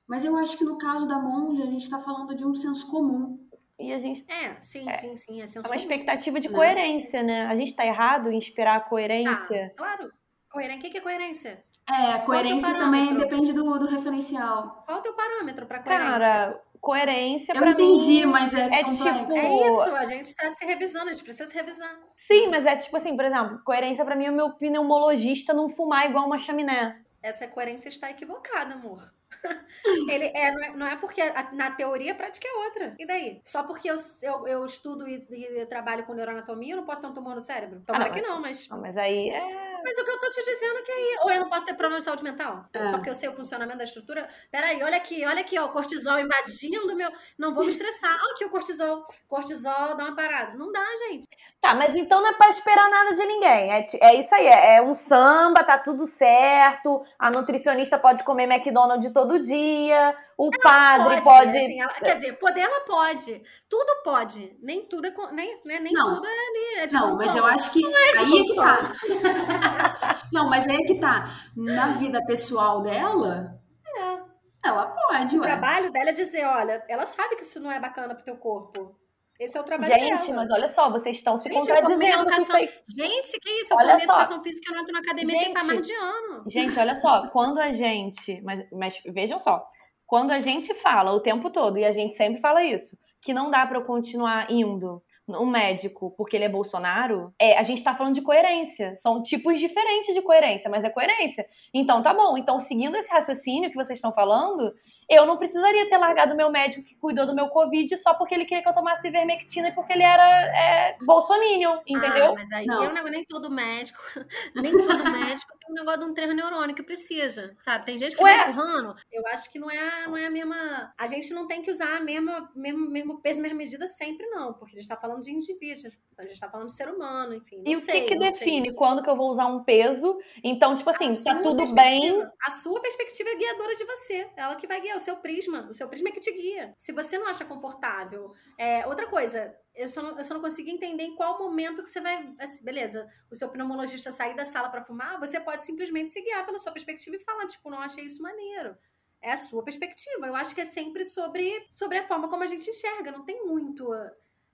Mas 0.06 0.24
eu 0.24 0.34
acho 0.36 0.56
que 0.56 0.64
no 0.64 0.78
caso 0.78 1.06
da 1.06 1.18
monja, 1.18 1.64
a 1.64 1.66
gente 1.66 1.82
está 1.82 1.98
falando 1.98 2.34
de 2.34 2.46
um 2.46 2.54
senso 2.54 2.90
comum. 2.90 3.46
E 3.78 3.92
a 3.92 3.98
gente. 3.98 4.24
É, 4.28 4.60
sim, 4.60 4.88
é, 4.88 4.92
sim, 4.92 5.14
sim. 5.14 5.40
É, 5.40 5.44
é 5.44 5.60
uma 5.66 5.76
expectativa 5.76 6.40
de 6.40 6.48
coerência, 6.48 7.22
né? 7.22 7.46
A 7.46 7.54
gente 7.54 7.68
está 7.68 7.86
errado 7.86 8.30
em 8.30 8.38
esperar 8.38 8.76
a 8.76 8.80
coerência. 8.80 9.72
Ah, 9.72 9.76
claro. 9.76 10.12
Coerência. 10.50 10.88
O 10.88 10.90
que 10.90 10.98
é 10.98 11.00
coerência? 11.00 11.64
É, 11.88 12.12
a 12.12 12.18
coerência 12.22 12.74
também 12.74 13.16
depende 13.16 13.52
do, 13.52 13.78
do 13.78 13.86
referencial. 13.86 14.82
Qual 14.84 14.98
é 14.98 15.00
o 15.00 15.02
teu 15.02 15.14
parâmetro 15.14 15.64
para 15.64 15.78
coerência? 15.82 16.18
Cara, 16.18 16.62
coerência 16.80 17.52
Eu 17.56 17.66
entendi, 17.66 18.26
mim, 18.26 18.32
mas 18.32 18.52
é, 18.52 18.66
é 18.66 18.84
tipo 18.84 19.32
É 19.34 19.68
isso, 19.68 19.94
a 19.94 20.04
gente 20.04 20.26
está 20.26 20.50
se 20.52 20.66
revisando, 20.66 21.08
a 21.08 21.12
gente 21.12 21.24
precisa 21.24 21.46
se 21.46 21.54
revisar. 21.54 21.98
Sim, 22.16 22.48
mas 22.48 22.66
é 22.66 22.76
tipo 22.76 22.94
assim, 22.96 23.16
por 23.16 23.24
exemplo, 23.24 23.62
coerência 23.64 24.04
para 24.04 24.16
mim 24.16 24.26
é 24.26 24.30
o 24.30 24.34
meu 24.34 24.50
pneumologista 24.50 25.54
não 25.54 25.70
fumar 25.70 26.10
igual 26.10 26.26
uma 26.26 26.38
chaminé. 26.38 27.00
Essa 27.22 27.48
coerência 27.48 27.88
está 27.88 28.10
equivocada, 28.10 28.74
amor. 28.74 29.02
Ele 30.08 30.32
é, 30.34 30.50
não, 30.50 30.62
é, 30.62 30.76
não 30.76 30.86
é 30.86 30.96
porque 30.96 31.20
a, 31.20 31.52
na 31.52 31.70
teoria 31.70 32.12
a 32.12 32.14
prática 32.14 32.46
é 32.48 32.64
outra. 32.64 32.94
E 32.98 33.06
daí? 33.06 33.40
Só 33.44 33.62
porque 33.62 33.90
eu, 33.90 33.96
eu, 34.22 34.46
eu 34.46 34.64
estudo 34.64 35.06
e, 35.06 35.26
e, 35.30 35.66
trabalho 35.66 36.04
com 36.04 36.14
neuroanatomia, 36.14 36.72
eu 36.72 36.78
não 36.78 36.86
posso 36.86 37.02
ter 37.02 37.06
um 37.08 37.14
tumor 37.14 37.34
no 37.34 37.40
cérebro? 37.40 37.82
Tomara 37.86 38.06
ah, 38.06 38.10
que 38.10 38.20
não, 38.20 38.40
mas. 38.40 38.68
Não, 38.68 38.80
mas 38.80 38.96
aí 38.96 39.30
é. 39.30 39.68
Mas 39.82 39.96
o 39.96 40.04
que 40.04 40.10
eu 40.10 40.20
tô 40.20 40.28
te 40.28 40.44
dizendo 40.44 40.78
é 40.78 40.82
que 40.82 40.92
aí. 40.92 41.18
Ou 41.22 41.30
eu 41.30 41.40
não 41.40 41.48
posso 41.48 41.66
ter 41.66 41.74
problema 41.74 41.98
de 41.98 42.04
saúde 42.04 42.24
mental? 42.24 42.68
É. 42.72 42.84
Só 42.86 42.92
porque 42.92 43.10
eu 43.10 43.14
sei 43.14 43.28
o 43.28 43.36
funcionamento 43.36 43.78
da 43.78 43.84
estrutura. 43.84 44.28
Peraí, 44.50 44.82
olha 44.82 44.96
aqui, 44.96 45.24
olha 45.24 45.40
aqui, 45.40 45.58
ó, 45.58 45.66
o 45.66 45.72
cortisol 45.72 46.18
invadindo 46.18 46.96
meu. 46.96 47.10
Não 47.38 47.54
vou 47.54 47.64
me 47.64 47.70
estressar. 47.70 48.18
Olha 48.22 48.32
aqui 48.34 48.44
o 48.44 48.50
cortisol. 48.50 49.04
Cortisol, 49.28 49.96
dá 49.96 50.04
uma 50.04 50.16
parada. 50.16 50.56
Não 50.56 50.72
dá, 50.72 50.84
gente. 51.08 51.28
Tá, 51.60 51.74
mas 51.74 51.92
então 51.96 52.22
não 52.22 52.28
é 52.28 52.34
pra 52.34 52.48
esperar 52.50 52.88
nada 52.88 53.14
de 53.14 53.26
ninguém. 53.26 53.72
É, 53.72 53.86
é 54.00 54.14
isso 54.14 54.32
aí, 54.32 54.46
é, 54.46 54.76
é 54.76 54.82
um 54.82 54.94
samba, 54.94 55.64
tá 55.64 55.76
tudo 55.76 56.06
certo. 56.06 57.02
A 57.18 57.32
nutricionista 57.32 57.98
pode 57.98 58.22
comer 58.22 58.44
McDonald's 58.44 59.12
todo 59.12 59.40
dia. 59.40 60.16
O 60.36 60.50
ela 60.52 60.62
padre 60.62 61.20
pode. 61.20 61.24
pode... 61.24 61.58
Assim, 61.58 61.80
ela, 61.80 61.92
quer 61.94 62.14
dizer, 62.14 62.38
poder 62.38 62.60
ela 62.60 62.80
pode. 62.84 63.42
Tudo 63.68 64.02
pode. 64.04 64.56
Nem 64.62 64.82
tudo 64.86 65.08
é. 65.08 65.12
Nem, 65.32 65.60
né, 65.64 65.80
nem 65.80 65.92
não, 65.92 66.14
tudo 66.14 66.28
é 66.28 66.30
ali. 66.30 66.78
É 66.78 66.86
de 66.86 66.94
não, 66.94 67.16
mas 67.16 67.34
eu 67.34 67.44
acho 67.44 67.70
que. 67.72 67.84
É 67.84 68.18
aí 68.20 68.38
é 68.38 68.44
que 68.44 68.54
tá. 68.54 68.92
não, 70.32 70.48
mas 70.48 70.64
aí 70.64 70.76
é 70.76 70.84
que 70.84 70.94
tá. 71.00 71.28
Na 71.56 71.88
vida 71.98 72.24
pessoal 72.24 72.82
dela. 72.82 73.58
É. 73.96 74.18
Ela 74.64 74.86
pode, 74.86 75.36
O 75.36 75.40
ué. 75.40 75.46
trabalho 75.48 75.90
dela 75.90 76.10
é 76.10 76.12
dizer: 76.12 76.44
olha, 76.44 76.84
ela 76.88 77.04
sabe 77.04 77.34
que 77.34 77.42
isso 77.42 77.58
não 77.58 77.72
é 77.72 77.80
bacana 77.80 78.14
pro 78.14 78.24
teu 78.24 78.36
corpo. 78.36 78.96
Esse 79.38 79.56
é 79.56 79.60
o 79.60 79.64
trabalho 79.64 79.94
Gente, 79.94 80.26
dela. 80.26 80.36
mas 80.36 80.50
olha 80.50 80.68
só, 80.68 80.90
vocês 80.90 81.16
estão 81.16 81.38
se 81.38 81.48
gente, 81.48 81.58
contradizendo. 81.58 82.22
Educação... 82.22 82.56
Aí... 82.56 82.68
Gente, 82.88 83.38
que 83.40 83.50
isso? 83.60 83.72
Eu 83.72 83.76
olha 83.76 83.98
só. 83.98 84.04
educação 84.04 84.42
física, 84.42 84.74
eu 84.74 84.80
entro 84.80 84.92
na 84.92 84.98
academia 84.98 85.34
gente, 85.34 85.54
tem 85.54 85.64
mais 85.64 85.86
de 85.86 85.92
ano. 85.92 86.44
Gente, 86.48 86.78
olha 86.78 86.96
só, 86.96 87.28
quando 87.28 87.58
a 87.58 87.72
gente. 87.72 88.40
Mas, 88.42 88.66
mas 88.72 89.00
vejam 89.06 89.38
só, 89.38 89.64
quando 90.06 90.32
a 90.32 90.40
gente 90.40 90.74
fala 90.74 91.12
o 91.12 91.20
tempo 91.20 91.50
todo, 91.50 91.78
e 91.78 91.84
a 91.84 91.92
gente 91.92 92.16
sempre 92.16 92.40
fala 92.40 92.64
isso, 92.64 92.98
que 93.22 93.32
não 93.32 93.50
dá 93.50 93.64
para 93.64 93.78
eu 93.78 93.84
continuar 93.84 94.50
indo 94.50 95.00
um 95.28 95.46
médico 95.46 96.14
porque 96.16 96.36
ele 96.36 96.44
é 96.44 96.48
Bolsonaro, 96.48 97.32
é, 97.38 97.58
a 97.58 97.62
gente 97.62 97.84
tá 97.84 97.94
falando 97.94 98.14
de 98.14 98.22
coerência. 98.22 98.96
São 98.96 99.22
tipos 99.22 99.60
diferentes 99.60 100.14
de 100.14 100.22
coerência, 100.22 100.70
mas 100.70 100.84
é 100.84 100.90
coerência. 100.90 101.46
Então 101.72 102.02
tá 102.02 102.14
bom. 102.14 102.38
Então, 102.38 102.60
seguindo 102.60 102.96
esse 102.96 103.10
raciocínio 103.10 103.70
que 103.70 103.76
vocês 103.76 103.98
estão 103.98 104.12
falando, 104.12 104.72
eu 105.08 105.24
não 105.24 105.38
precisaria 105.38 105.88
ter 105.88 105.96
largado 105.96 106.34
o 106.34 106.36
meu 106.36 106.50
médico 106.50 106.82
que 106.82 106.94
cuidou 106.96 107.26
do 107.26 107.34
meu 107.34 107.48
Covid 107.48 107.96
só 107.96 108.12
porque 108.12 108.34
ele 108.34 108.44
queria 108.44 108.62
que 108.62 108.68
eu 108.68 108.74
tomasse 108.74 109.08
ivermectina 109.08 109.68
e 109.68 109.72
porque 109.72 109.94
ele 109.94 110.02
era 110.02 110.22
é, 110.22 110.96
bolsominion, 111.02 111.78
entendeu? 111.86 112.32
Ah, 112.32 112.34
mas 112.34 112.52
aí 112.52 112.66
não. 112.66 112.84
Eu, 112.84 113.02
nem 113.04 113.24
todo 113.24 113.50
médico, 113.50 113.98
nem 114.54 114.70
todo 114.70 115.10
médico 115.10 115.58
tem 115.58 115.70
um 115.70 115.74
negócio 115.74 116.00
de 116.00 116.06
um 116.06 116.14
treino 116.14 116.34
neurônio 116.34 116.74
que 116.74 116.82
precisa, 116.82 117.56
sabe? 117.58 117.86
Tem 117.86 117.98
gente 117.98 118.16
que 118.16 118.22
Ué? 118.22 118.36
vai 118.36 118.50
empurrando. 118.50 118.94
Eu 119.10 119.26
acho 119.28 119.50
que 119.50 119.58
não 119.58 119.70
é, 119.70 120.06
não 120.06 120.16
é 120.16 120.26
a 120.26 120.30
mesma... 120.30 120.92
A 120.98 121.06
gente 121.06 121.32
não 121.32 121.46
tem 121.46 121.62
que 121.62 121.70
usar 121.70 121.96
a 121.96 122.00
mesma, 122.00 122.50
mesmo, 122.54 122.90
mesmo 122.90 123.20
peso, 123.22 123.40
mesma 123.40 123.56
medida 123.56 123.86
sempre, 123.86 124.26
não. 124.26 124.52
Porque 124.52 124.76
a 124.76 124.80
gente 124.80 124.88
tá 124.88 124.96
falando 124.96 125.22
de 125.22 125.32
indivíduos, 125.32 125.96
a 126.18 126.26
gente 126.26 126.38
tá 126.38 126.50
falando 126.50 126.66
de 126.66 126.74
ser 126.74 126.88
humano, 126.88 127.34
enfim. 127.34 127.62
e 127.64 127.76
sei, 127.78 128.02
o 128.02 128.06
que 128.06 128.14
que 128.14 128.18
define 128.18 128.68
sei. 128.68 128.76
quando 128.76 129.02
que 129.02 129.08
eu 129.08 129.16
vou 129.16 129.30
usar 129.30 129.46
um 129.46 129.64
peso? 129.64 130.18
Então, 130.44 130.76
tipo 130.76 130.90
assim, 130.90 131.22
tá 131.24 131.36
tudo 131.36 131.64
bem... 131.72 132.18
A 132.42 132.50
sua 132.50 132.80
perspectiva 132.80 133.30
é 133.30 133.36
guiadora 133.36 133.74
de 133.74 133.84
você. 133.86 134.28
Ela 134.36 134.54
que 134.54 134.66
vai 134.66 134.80
guiar 134.80 134.97
o 134.98 135.00
seu 135.00 135.16
prisma. 135.16 135.66
O 135.70 135.74
seu 135.74 135.88
prisma 135.88 136.08
é 136.08 136.12
que 136.12 136.20
te 136.20 136.30
guia. 136.30 136.74
Se 136.76 136.92
você 136.92 137.18
não 137.18 137.26
acha 137.26 137.44
confortável. 137.44 138.32
É, 138.58 138.86
outra 138.86 139.06
coisa, 139.06 139.56
eu 139.74 139.88
só, 139.88 140.02
não, 140.02 140.18
eu 140.18 140.24
só 140.24 140.34
não 140.34 140.40
consigo 140.40 140.68
entender 140.68 141.04
em 141.04 141.16
qual 141.16 141.38
momento 141.38 141.82
que 141.82 141.88
você 141.88 142.00
vai. 142.00 142.34
Assim, 142.38 142.64
beleza, 142.64 143.08
o 143.30 143.34
seu 143.34 143.48
pneumologista 143.48 144.12
sair 144.12 144.34
da 144.36 144.44
sala 144.44 144.68
para 144.68 144.82
fumar, 144.82 145.18
você 145.18 145.40
pode 145.40 145.64
simplesmente 145.64 146.10
se 146.10 146.20
guiar 146.20 146.44
pela 146.44 146.58
sua 146.58 146.72
perspectiva 146.72 147.16
e 147.16 147.20
falar, 147.20 147.46
tipo, 147.46 147.70
não 147.70 147.80
achei 147.80 148.04
isso 148.04 148.22
maneiro. 148.22 148.76
É 149.20 149.32
a 149.32 149.36
sua 149.36 149.64
perspectiva. 149.64 150.26
Eu 150.26 150.36
acho 150.36 150.54
que 150.54 150.60
é 150.60 150.64
sempre 150.64 151.04
sobre, 151.04 151.66
sobre 151.70 151.98
a 151.98 152.06
forma 152.06 152.28
como 152.28 152.42
a 152.42 152.46
gente 152.46 152.68
enxerga. 152.68 153.10
Não 153.10 153.24
tem 153.24 153.44
muito. 153.46 153.88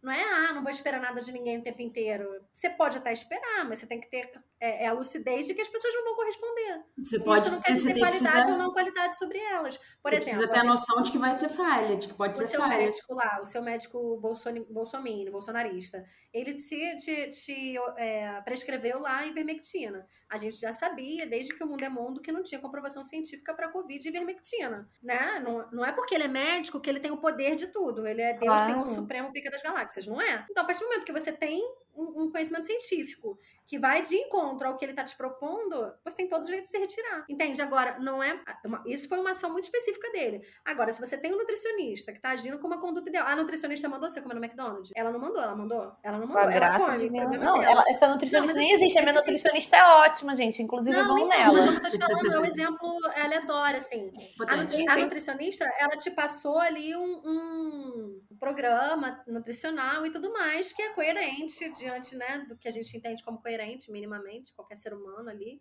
Não 0.04 0.12
é, 0.12 0.22
ah, 0.22 0.52
não 0.52 0.62
vou 0.62 0.70
esperar 0.70 1.00
nada 1.00 1.18
de 1.18 1.32
ninguém 1.32 1.58
o 1.58 1.62
tempo 1.62 1.80
inteiro. 1.80 2.28
Você 2.52 2.68
pode 2.68 2.98
até 2.98 3.10
esperar, 3.10 3.66
mas 3.66 3.78
você 3.78 3.86
tem 3.86 3.98
que 3.98 4.10
ter 4.10 4.30
é, 4.60 4.84
é 4.84 4.86
a 4.86 4.92
lucidez 4.92 5.46
de 5.46 5.54
que 5.54 5.62
as 5.62 5.68
pessoas 5.68 5.94
não 5.94 6.04
vão 6.04 6.14
corresponder. 6.14 6.84
Você 6.98 7.18
pode 7.18 7.40
Isso 7.40 7.52
não 7.52 7.62
quer 7.62 7.72
dizer 7.72 7.98
qualidade 7.98 8.50
ou 8.50 8.58
não 8.58 8.72
qualidade 8.72 9.16
sobre 9.16 9.38
elas. 9.38 9.78
Por 10.02 10.10
você 10.10 10.16
exemplo, 10.16 10.38
precisa 10.38 10.48
ter 10.48 10.58
a 10.58 10.64
noção 10.64 11.02
de 11.02 11.10
que 11.10 11.16
vai 11.16 11.34
ser 11.34 11.48
falha, 11.48 11.96
de 11.96 12.08
que 12.08 12.14
pode 12.14 12.36
ser 12.36 12.44
falha. 12.54 12.66
O 12.66 12.70
seu 12.70 12.78
médico 12.78 13.14
lá, 13.14 13.40
o 13.40 13.44
seu 13.46 13.62
médico 13.62 14.20
bolsominion, 14.68 15.32
bolsonarista, 15.32 16.04
ele 16.34 16.54
te, 16.54 16.96
te, 16.96 17.30
te 17.30 17.74
é, 17.96 18.42
prescreveu 18.42 18.98
lá 18.98 19.26
ivermectina. 19.26 20.06
A 20.34 20.36
gente 20.36 20.56
já 20.56 20.72
sabia, 20.72 21.28
desde 21.28 21.56
que 21.56 21.62
o 21.62 21.66
mundo 21.68 21.84
é 21.84 21.88
mundo, 21.88 22.20
que 22.20 22.32
não 22.32 22.42
tinha 22.42 22.60
comprovação 22.60 23.04
científica 23.04 23.54
para 23.54 23.68
Covid 23.68 24.04
e 24.04 24.10
ivermectina. 24.10 24.88
Né? 25.00 25.38
Não, 25.38 25.70
não 25.70 25.84
é 25.84 25.92
porque 25.92 26.12
ele 26.12 26.24
é 26.24 26.28
médico 26.28 26.80
que 26.80 26.90
ele 26.90 26.98
tem 26.98 27.12
o 27.12 27.18
poder 27.18 27.54
de 27.54 27.68
tudo. 27.68 28.04
Ele 28.04 28.20
é 28.20 28.32
Deus, 28.32 28.44
claro. 28.46 28.64
Senhor 28.64 28.88
Supremo, 28.88 29.32
pica 29.32 29.48
das 29.48 29.62
galáxias, 29.62 30.08
não 30.08 30.20
é? 30.20 30.44
Então, 30.50 30.64
a 30.64 30.66
partir 30.66 30.80
do 30.80 30.86
momento 30.86 31.04
que 31.04 31.12
você 31.12 31.30
tem 31.30 31.62
um, 31.94 32.24
um 32.24 32.32
conhecimento 32.32 32.66
científico 32.66 33.38
que 33.66 33.78
vai 33.78 34.02
de 34.02 34.16
encontro 34.16 34.68
ao 34.68 34.76
que 34.76 34.84
ele 34.84 34.92
está 34.92 35.04
te 35.04 35.16
propondo, 35.16 35.92
você 36.04 36.16
tem 36.16 36.28
todo 36.28 36.42
o 36.42 36.46
jeito 36.46 36.62
de 36.62 36.68
se 36.68 36.78
retirar. 36.78 37.24
Entende? 37.28 37.60
Agora, 37.62 37.98
não 37.98 38.22
é. 38.22 38.40
Isso 38.86 39.08
foi 39.08 39.18
uma 39.18 39.30
ação 39.30 39.50
muito 39.50 39.64
específica 39.64 40.10
dele. 40.12 40.42
Agora, 40.64 40.92
se 40.92 41.00
você 41.00 41.16
tem 41.16 41.32
um 41.32 41.38
nutricionista 41.38 42.12
que 42.12 42.18
está 42.18 42.30
agindo 42.30 42.58
com 42.58 42.66
uma 42.66 42.80
conduta 42.80 43.08
ideal. 43.08 43.26
A 43.26 43.36
nutricionista 43.36 43.88
mandou 43.88 44.08
você 44.08 44.20
comer 44.20 44.34
no 44.34 44.44
McDonald's? 44.44 44.90
Ela 44.94 45.10
não 45.10 45.20
mandou, 45.20 45.42
ela 45.42 45.54
mandou. 45.54 45.92
Ela 46.02 46.18
não 46.18 46.26
mandou. 46.26 46.50
Ela 46.50 46.78
come. 46.78 47.10
Não, 47.10 47.62
ela, 47.62 47.84
essa 47.88 48.08
nutricionista 48.08 48.54
não, 48.54 48.60
nem 48.60 48.74
assim, 48.74 48.82
existe. 48.82 48.98
A 48.98 49.02
minha 49.02 49.14
nutricionista 49.14 49.76
é 49.76 49.82
ótima, 49.82 50.36
gente. 50.36 50.62
Inclusive, 50.62 50.96
não, 50.96 51.06
vão 51.06 51.18
então, 51.18 51.28
nela. 51.28 51.52
Mas 51.52 51.66
eu 51.66 51.80
tô 51.80 51.90
te 51.90 51.98
falando, 51.98 52.32
é 52.32 52.40
um 52.40 52.44
exemplo 52.44 52.98
aleatório, 53.22 53.76
assim. 53.76 54.12
A, 54.46 54.56
nutri 54.56 54.88
a, 54.88 54.96
nutricionista, 54.96 55.64
ela 55.78 55.96
te 55.96 56.10
passou 56.10 56.58
ali 56.58 56.94
um, 56.96 57.22
um 57.24 58.36
programa 58.38 59.22
nutricional 59.26 60.04
e 60.06 60.10
tudo 60.10 60.32
mais 60.32 60.72
que 60.72 60.82
é 60.82 60.90
coerente 60.90 61.70
diante 61.70 62.16
né, 62.16 62.44
do 62.48 62.56
que 62.56 62.68
a 62.68 62.70
gente 62.70 62.96
entende 62.96 63.22
como 63.22 63.40
coerente, 63.40 63.53
minimamente, 63.90 64.54
qualquer 64.54 64.76
ser 64.76 64.94
humano 64.94 65.28
ali. 65.28 65.60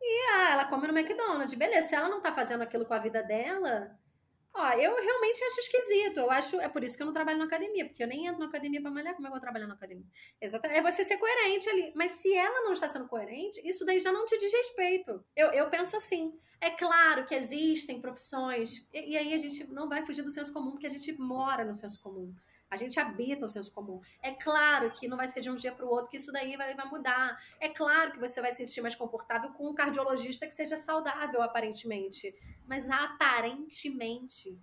E 0.00 0.28
ah, 0.32 0.50
ela 0.52 0.64
come 0.66 0.86
no 0.86 0.96
McDonald's. 0.96 1.54
Beleza, 1.54 1.88
se 1.88 1.94
ela 1.94 2.08
não 2.08 2.20
tá 2.20 2.32
fazendo 2.32 2.62
aquilo 2.62 2.86
com 2.86 2.94
a 2.94 2.98
vida 2.98 3.22
dela, 3.22 3.98
Ó, 4.54 4.72
eu 4.72 4.92
realmente 4.94 5.44
acho 5.44 5.60
esquisito. 5.60 6.18
Eu 6.18 6.30
acho, 6.30 6.60
é 6.60 6.68
por 6.68 6.82
isso 6.82 6.96
que 6.96 7.02
eu 7.02 7.06
não 7.06 7.12
trabalho 7.12 7.38
na 7.38 7.44
academia, 7.44 7.86
porque 7.86 8.02
eu 8.02 8.08
nem 8.08 8.26
entro 8.26 8.40
na 8.40 8.46
academia 8.46 8.80
pra 8.80 8.90
malhar, 8.90 9.14
como 9.14 9.26
é 9.26 9.30
que 9.30 9.32
eu 9.32 9.38
vou 9.38 9.40
trabalhar 9.40 9.66
na 9.66 9.74
academia? 9.74 10.06
Exatamente. 10.40 10.78
É 10.78 10.82
você 10.82 11.04
ser 11.04 11.16
coerente 11.16 11.68
ali. 11.68 11.92
Mas 11.94 12.12
se 12.12 12.34
ela 12.34 12.62
não 12.62 12.72
está 12.72 12.88
sendo 12.88 13.06
coerente, 13.06 13.60
isso 13.64 13.84
daí 13.84 14.00
já 14.00 14.10
não 14.10 14.26
te 14.26 14.36
diz 14.38 14.52
respeito. 14.52 15.24
Eu, 15.36 15.52
eu 15.52 15.70
penso 15.70 15.96
assim. 15.96 16.36
É 16.60 16.70
claro 16.70 17.24
que 17.24 17.36
existem 17.36 18.00
profissões, 18.00 18.84
e, 18.92 19.12
e 19.12 19.16
aí 19.16 19.32
a 19.32 19.38
gente 19.38 19.64
não 19.68 19.88
vai 19.88 20.04
fugir 20.04 20.22
do 20.22 20.30
senso 20.32 20.52
comum, 20.52 20.72
porque 20.72 20.88
a 20.88 20.90
gente 20.90 21.12
mora 21.12 21.64
no 21.64 21.74
senso 21.74 22.02
comum. 22.02 22.34
A 22.70 22.76
gente 22.76 23.00
habita 23.00 23.46
o 23.46 23.48
senso 23.48 23.72
comum. 23.72 24.00
É 24.22 24.32
claro 24.32 24.90
que 24.90 25.08
não 25.08 25.16
vai 25.16 25.28
ser 25.28 25.40
de 25.40 25.50
um 25.50 25.54
dia 25.54 25.72
para 25.72 25.86
o 25.86 25.88
outro 25.88 26.10
que 26.10 26.16
isso 26.16 26.30
daí 26.30 26.56
vai, 26.56 26.74
vai 26.74 26.86
mudar. 26.86 27.38
É 27.60 27.68
claro 27.68 28.12
que 28.12 28.18
você 28.18 28.40
vai 28.40 28.50
se 28.50 28.58
sentir 28.58 28.80
mais 28.80 28.94
confortável 28.94 29.50
com 29.52 29.70
um 29.70 29.74
cardiologista 29.74 30.46
que 30.46 30.52
seja 30.52 30.76
saudável, 30.76 31.42
aparentemente. 31.42 32.34
Mas 32.66 32.88
aparentemente. 32.90 34.58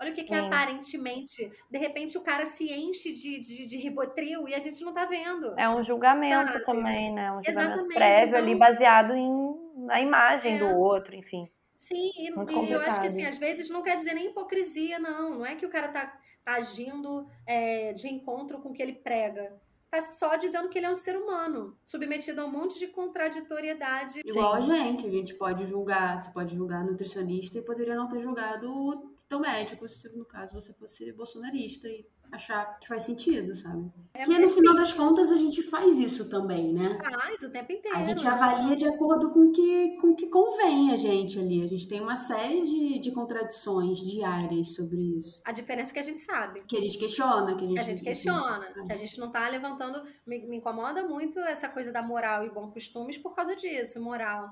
Olha 0.00 0.10
o 0.10 0.14
que, 0.14 0.24
que 0.24 0.34
é 0.34 0.40
aparentemente. 0.40 1.50
De 1.70 1.78
repente 1.78 2.18
o 2.18 2.24
cara 2.24 2.44
se 2.44 2.72
enche 2.72 3.12
de, 3.12 3.38
de, 3.38 3.64
de 3.64 3.78
ribotril 3.78 4.48
e 4.48 4.54
a 4.54 4.58
gente 4.58 4.82
não 4.82 4.92
tá 4.92 5.04
vendo. 5.04 5.54
É 5.58 5.68
um 5.68 5.82
julgamento 5.82 6.52
sabe? 6.52 6.64
também, 6.64 7.12
né? 7.12 7.30
Um 7.30 7.42
julgamento 7.42 7.50
Exatamente. 7.50 7.94
prévio 7.94 8.28
então, 8.28 8.38
ali 8.40 8.54
baseado 8.56 9.14
em, 9.14 9.86
na 9.86 10.00
imagem 10.00 10.56
é. 10.56 10.58
do 10.58 10.76
outro, 10.76 11.14
enfim. 11.14 11.48
Sim, 11.76 12.10
e, 12.16 12.30
e 12.30 12.72
eu 12.72 12.80
acho 12.80 13.00
que 13.00 13.06
assim, 13.06 13.24
às 13.24 13.38
vezes 13.38 13.68
não 13.68 13.82
quer 13.82 13.96
dizer 13.96 14.14
nem 14.14 14.28
hipocrisia, 14.28 14.98
não. 14.98 15.38
Não 15.38 15.46
é 15.46 15.54
que 15.54 15.66
o 15.66 15.70
cara 15.70 15.88
tá 15.88 16.18
tá 16.44 16.54
agindo 16.56 17.26
é, 17.46 17.92
de 17.94 18.06
encontro 18.08 18.60
com 18.60 18.68
o 18.68 18.72
que 18.72 18.82
ele 18.82 18.92
prega. 18.92 19.58
Tá 19.90 20.00
só 20.00 20.36
dizendo 20.36 20.68
que 20.68 20.78
ele 20.78 20.86
é 20.86 20.90
um 20.90 20.96
ser 20.96 21.16
humano, 21.16 21.78
submetido 21.86 22.40
a 22.40 22.44
um 22.44 22.50
monte 22.50 22.78
de 22.78 22.88
contraditoriedade. 22.88 24.20
Igual 24.24 24.62
Sim. 24.62 24.72
a 24.72 24.76
gente, 24.76 25.06
a 25.06 25.10
gente 25.10 25.34
pode 25.34 25.64
julgar, 25.66 26.22
você 26.22 26.30
pode 26.30 26.54
julgar 26.54 26.84
nutricionista 26.84 27.58
e 27.58 27.62
poderia 27.62 27.94
não 27.94 28.08
ter 28.08 28.20
julgado 28.20 28.70
o 28.70 29.14
teu 29.28 29.40
médico, 29.40 29.88
se 29.88 30.08
no 30.16 30.24
caso 30.24 30.52
você 30.52 30.72
fosse 30.74 31.10
bolsonarista 31.12 31.88
e 31.88 32.04
achar 32.34 32.78
que 32.78 32.86
faz 32.86 33.02
sentido, 33.02 33.54
sabe? 33.54 33.90
É 34.12 34.24
Porque 34.24 34.38
no 34.38 34.48
final 34.48 34.74
das 34.74 34.92
contas 34.92 35.30
a 35.30 35.36
gente 35.36 35.62
faz 35.62 35.98
isso 35.98 36.28
também, 36.28 36.72
né? 36.72 36.98
Faz 37.02 37.42
o 37.42 37.50
tempo 37.50 37.72
inteiro. 37.72 37.96
A 37.96 38.02
gente 38.02 38.26
avalia 38.26 38.76
de 38.76 38.86
acordo 38.86 39.32
com 39.32 39.50
que, 39.50 39.96
o 39.96 40.00
com 40.00 40.14
que 40.14 40.28
convém 40.28 40.92
a 40.92 40.96
gente 40.96 41.38
ali. 41.38 41.62
A 41.62 41.68
gente 41.68 41.88
tem 41.88 42.00
uma 42.00 42.16
série 42.16 42.62
de, 42.62 42.98
de 42.98 43.12
contradições 43.12 43.98
diárias 43.98 44.74
sobre 44.74 45.16
isso. 45.16 45.42
A 45.44 45.52
diferença 45.52 45.90
é 45.90 45.94
que 45.94 45.98
a 45.98 46.02
gente 46.02 46.20
sabe. 46.20 46.62
Que 46.66 46.76
a 46.76 46.80
gente 46.80 46.98
questiona. 46.98 47.56
Que 47.56 47.64
a 47.64 47.68
gente, 47.68 47.80
a 47.80 47.82
gente 47.82 48.02
questiona. 48.02 48.72
Que 48.86 48.92
a 48.92 48.96
gente 48.96 49.18
não 49.18 49.30
tá 49.30 49.48
levantando. 49.48 50.02
Me, 50.26 50.46
me 50.46 50.56
incomoda 50.58 51.02
muito 51.02 51.38
essa 51.40 51.68
coisa 51.68 51.92
da 51.92 52.02
moral 52.02 52.44
e 52.44 52.50
bons 52.50 52.72
costumes 52.72 53.18
por 53.18 53.34
causa 53.34 53.56
disso, 53.56 54.00
moral. 54.00 54.48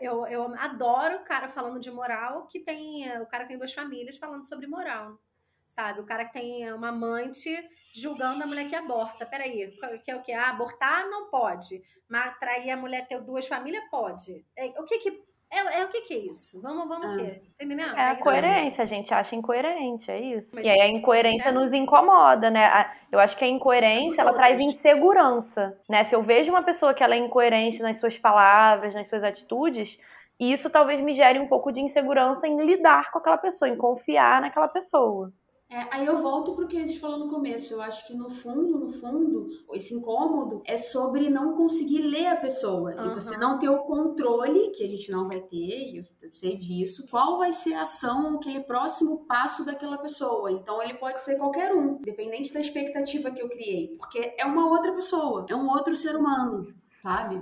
Eu, 0.00 0.26
eu, 0.26 0.26
eu 0.26 0.54
adoro 0.58 1.16
o 1.16 1.24
cara 1.24 1.48
falando 1.48 1.80
de 1.80 1.90
moral 1.90 2.46
que 2.46 2.60
tem. 2.60 3.10
O 3.20 3.26
cara 3.26 3.46
tem 3.46 3.58
duas 3.58 3.72
famílias 3.72 4.16
falando 4.16 4.46
sobre 4.46 4.66
moral 4.66 5.18
sabe? 5.66 6.00
O 6.00 6.06
cara 6.06 6.24
que 6.24 6.32
tem 6.32 6.72
uma 6.72 6.88
amante 6.88 7.50
julgando 7.94 8.42
a 8.42 8.46
mulher 8.46 8.68
que 8.68 8.74
aborta. 8.74 9.26
Peraí, 9.26 9.76
que 10.02 10.10
é 10.10 10.16
o 10.16 10.22
que? 10.22 10.32
Ah, 10.32 10.50
abortar 10.50 11.08
não 11.08 11.30
pode, 11.30 11.82
mas 12.08 12.36
trair 12.38 12.70
a 12.70 12.76
mulher 12.76 13.06
ter 13.06 13.20
duas 13.20 13.46
famílias 13.46 13.84
pode. 13.90 14.44
É, 14.56 14.66
o 14.80 14.84
que 14.84 14.98
que 14.98 15.24
é, 15.54 15.80
é, 15.80 15.84
o 15.84 15.88
que, 15.88 16.00
que 16.00 16.14
é 16.14 16.18
isso? 16.18 16.60
Vamos, 16.60 16.88
vamos 16.88 17.06
ah. 17.06 17.10
o 17.12 17.16
quê? 17.16 17.40
Tá 17.56 17.64
entendendo? 17.64 17.96
É, 17.96 18.00
a 18.00 18.12
é 18.12 18.16
coerência, 18.16 18.82
a 18.82 18.86
gente 18.86 19.14
acha 19.14 19.36
incoerente, 19.36 20.10
é 20.10 20.20
isso. 20.20 20.50
Mas, 20.52 20.66
e 20.66 20.68
aí 20.68 20.80
a 20.80 20.88
incoerência 20.88 21.52
nos 21.52 21.72
incomoda, 21.72 22.50
né? 22.50 22.90
Eu 23.12 23.20
acho 23.20 23.36
que 23.36 23.44
a 23.44 23.48
incoerência, 23.48 24.22
ela 24.22 24.34
traz 24.34 24.58
insegurança, 24.58 25.78
né? 25.88 26.02
Se 26.02 26.14
eu 26.14 26.22
vejo 26.22 26.50
uma 26.50 26.64
pessoa 26.64 26.92
que 26.92 27.04
ela 27.04 27.14
é 27.14 27.18
incoerente 27.18 27.80
nas 27.80 27.98
suas 28.00 28.18
palavras, 28.18 28.94
nas 28.94 29.08
suas 29.08 29.22
atitudes, 29.22 29.96
isso 30.40 30.68
talvez 30.68 31.00
me 31.00 31.14
gere 31.14 31.38
um 31.38 31.46
pouco 31.46 31.70
de 31.70 31.80
insegurança 31.80 32.48
em 32.48 32.60
lidar 32.64 33.12
com 33.12 33.18
aquela 33.18 33.38
pessoa, 33.38 33.68
em 33.68 33.76
confiar 33.76 34.40
naquela 34.40 34.66
pessoa. 34.66 35.32
É, 35.70 35.88
aí 35.90 36.06
eu 36.06 36.22
volto 36.22 36.54
para 36.54 36.64
o 36.64 36.68
que 36.68 36.76
a 36.76 36.86
gente 36.86 37.00
falou 37.00 37.18
no 37.18 37.28
começo. 37.28 37.74
Eu 37.74 37.82
acho 37.82 38.06
que 38.06 38.14
no 38.14 38.30
fundo, 38.30 38.78
no 38.78 38.92
fundo, 38.92 39.48
esse 39.72 39.94
incômodo 39.94 40.62
é 40.66 40.76
sobre 40.76 41.28
não 41.28 41.54
conseguir 41.54 42.02
ler 42.02 42.26
a 42.26 42.36
pessoa. 42.36 42.94
Uhum. 42.94 43.10
E 43.10 43.14
você 43.14 43.36
não 43.36 43.58
ter 43.58 43.68
o 43.68 43.84
controle, 43.84 44.70
que 44.70 44.84
a 44.84 44.88
gente 44.88 45.10
não 45.10 45.26
vai 45.26 45.40
ter, 45.40 46.04
eu 46.22 46.32
sei 46.32 46.56
disso, 46.56 47.08
qual 47.10 47.38
vai 47.38 47.52
ser 47.52 47.74
a 47.74 47.82
ação, 47.82 48.36
aquele 48.36 48.60
próximo 48.60 49.24
passo 49.26 49.64
daquela 49.64 49.98
pessoa. 49.98 50.52
Então 50.52 50.82
ele 50.82 50.94
pode 50.94 51.20
ser 51.22 51.36
qualquer 51.38 51.74
um, 51.74 51.96
independente 51.96 52.52
da 52.52 52.60
expectativa 52.60 53.30
que 53.30 53.42
eu 53.42 53.48
criei. 53.48 53.96
Porque 53.98 54.34
é 54.38 54.44
uma 54.44 54.68
outra 54.68 54.92
pessoa, 54.92 55.46
é 55.48 55.56
um 55.56 55.68
outro 55.68 55.96
ser 55.96 56.14
humano, 56.14 56.72
sabe? 57.02 57.40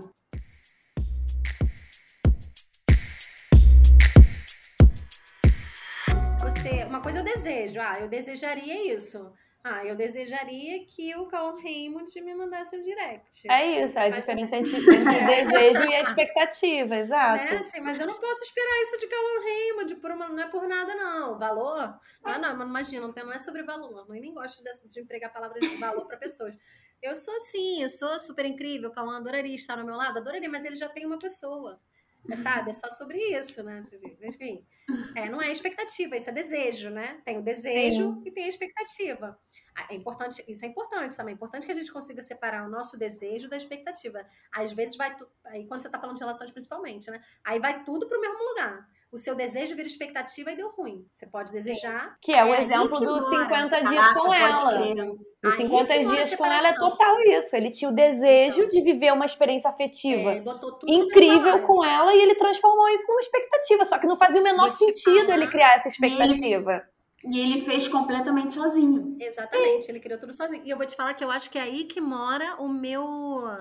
Coisa 7.02 7.18
eu 7.18 7.24
desejo, 7.24 7.80
ah, 7.80 8.00
eu 8.00 8.08
desejaria 8.08 8.94
isso. 8.94 9.32
Ah, 9.64 9.84
eu 9.84 9.94
desejaria 9.94 10.84
que 10.86 11.14
o 11.14 11.26
Carl 11.26 11.56
Raymond 11.56 12.20
me 12.20 12.34
mandasse 12.34 12.76
um 12.76 12.82
direct. 12.82 13.48
É 13.48 13.84
isso, 13.84 13.96
é 13.96 14.06
a 14.06 14.10
mas 14.10 14.16
diferença 14.16 14.56
entre, 14.58 14.76
entre 14.76 15.24
desejo 15.24 15.82
e 15.82 15.94
expectativa, 16.00 16.96
exato. 16.96 17.44
Né? 17.44 17.58
Assim, 17.58 17.80
mas 17.80 18.00
eu 18.00 18.06
não 18.06 18.18
posso 18.18 18.42
esperar 18.42 18.82
isso 18.82 18.98
de 18.98 19.06
Carl 19.06 19.42
Raymond, 19.42 19.94
por 19.96 20.10
uma, 20.10 20.28
não 20.28 20.42
é 20.42 20.48
por 20.48 20.66
nada, 20.66 20.94
não. 20.96 21.38
Valor? 21.38 22.00
Ah, 22.24 22.38
não, 22.38 22.56
mas 22.56 22.68
imagina, 22.68 23.06
não, 23.06 23.12
tem, 23.12 23.24
não 23.24 23.32
é 23.32 23.38
sobre 23.38 23.62
valor. 23.62 24.04
Eu 24.08 24.14
nem 24.14 24.34
gosto 24.34 24.64
de, 24.64 24.88
de 24.88 25.00
empregar 25.00 25.32
palavras 25.32 25.60
de 25.60 25.76
valor 25.76 26.06
para 26.06 26.16
pessoas. 26.16 26.56
Eu 27.00 27.14
sou 27.14 27.34
assim, 27.34 27.82
eu 27.82 27.88
sou 27.88 28.18
super 28.18 28.44
incrível, 28.46 28.90
o 28.90 28.92
Cauã 28.92 29.16
adoraria 29.16 29.54
estar 29.54 29.78
ao 29.78 29.84
meu 29.84 29.96
lado, 29.96 30.18
adoraria, 30.18 30.48
mas 30.48 30.64
ele 30.64 30.76
já 30.76 30.88
tem 30.88 31.06
uma 31.06 31.18
pessoa. 31.18 31.80
É, 32.30 32.36
sabe? 32.36 32.70
É 32.70 32.72
só 32.72 32.88
sobre 32.90 33.18
isso, 33.18 33.62
né? 33.62 33.82
Enfim, 34.22 34.64
é, 35.16 35.28
não 35.28 35.42
é 35.42 35.50
expectativa, 35.50 36.16
isso 36.16 36.30
é 36.30 36.32
desejo, 36.32 36.88
né? 36.90 37.20
Tem 37.24 37.38
o 37.38 37.42
desejo 37.42 38.14
Sim. 38.14 38.22
e 38.24 38.30
tem 38.30 38.44
a 38.44 38.48
expectativa. 38.48 39.38
Ah, 39.74 39.88
é 39.90 39.94
importante, 39.96 40.44
isso 40.46 40.64
é 40.64 40.68
importante 40.68 41.16
também. 41.16 41.32
É 41.32 41.34
importante 41.34 41.66
que 41.66 41.72
a 41.72 41.74
gente 41.74 41.92
consiga 41.92 42.22
separar 42.22 42.66
o 42.66 42.70
nosso 42.70 42.96
desejo 42.96 43.48
da 43.48 43.56
expectativa. 43.56 44.24
Às 44.52 44.72
vezes 44.72 44.96
vai, 44.96 45.16
aí 45.46 45.66
quando 45.66 45.80
você 45.80 45.88
está 45.88 45.98
falando 45.98 46.16
de 46.16 46.22
relações 46.22 46.50
principalmente, 46.50 47.10
né? 47.10 47.20
Aí 47.42 47.58
vai 47.58 47.82
tudo 47.82 48.06
para 48.06 48.18
o 48.18 48.20
mesmo 48.20 48.38
lugar 48.50 48.88
o 49.12 49.18
seu 49.18 49.34
desejo 49.34 49.76
vira 49.76 49.86
expectativa 49.86 50.50
e 50.50 50.56
deu 50.56 50.70
ruim. 50.70 51.04
Você 51.12 51.26
pode 51.26 51.52
desejar. 51.52 52.16
Que 52.20 52.32
é 52.32 52.42
o 52.42 52.54
é 52.54 52.62
exemplo 52.62 52.98
dos 52.98 53.28
50 53.28 53.82
dias 53.82 54.12
com 54.12 54.32
ela. 54.32 55.16
Os 55.44 55.54
50 55.54 55.98
dias 56.04 56.34
com 56.34 56.46
ela 56.46 56.68
é 56.68 56.74
total 56.74 57.20
isso. 57.20 57.54
Ele 57.54 57.70
tinha 57.70 57.90
o 57.90 57.94
desejo 57.94 58.60
então, 58.60 58.68
de 58.70 58.80
viver 58.80 59.12
uma 59.12 59.26
experiência 59.26 59.68
afetiva 59.68 60.32
é, 60.32 60.42
incrível 60.86 61.62
com 61.66 61.84
ela 61.84 62.14
e 62.14 62.22
ele 62.22 62.34
transformou 62.36 62.88
isso 62.88 63.04
numa 63.06 63.20
expectativa. 63.20 63.84
Só 63.84 63.98
que 63.98 64.06
não 64.06 64.16
fazia 64.16 64.40
o 64.40 64.44
menor 64.44 64.72
sentido 64.72 65.30
ele 65.30 65.46
criar 65.46 65.74
essa 65.74 65.88
expectativa. 65.88 66.82
E 67.24 67.38
ele 67.38 67.60
fez 67.62 67.86
completamente 67.86 68.54
sozinho. 68.54 69.16
Exatamente, 69.20 69.88
ele 69.88 70.00
criou 70.00 70.18
tudo 70.18 70.34
sozinho. 70.34 70.62
E 70.64 70.70
eu 70.70 70.76
vou 70.76 70.86
te 70.86 70.96
falar 70.96 71.14
que 71.14 71.22
eu 71.22 71.30
acho 71.30 71.48
que 71.48 71.58
é 71.58 71.62
aí 71.62 71.84
que 71.84 72.00
mora 72.00 72.56
o 72.56 72.68
meu. 72.68 73.04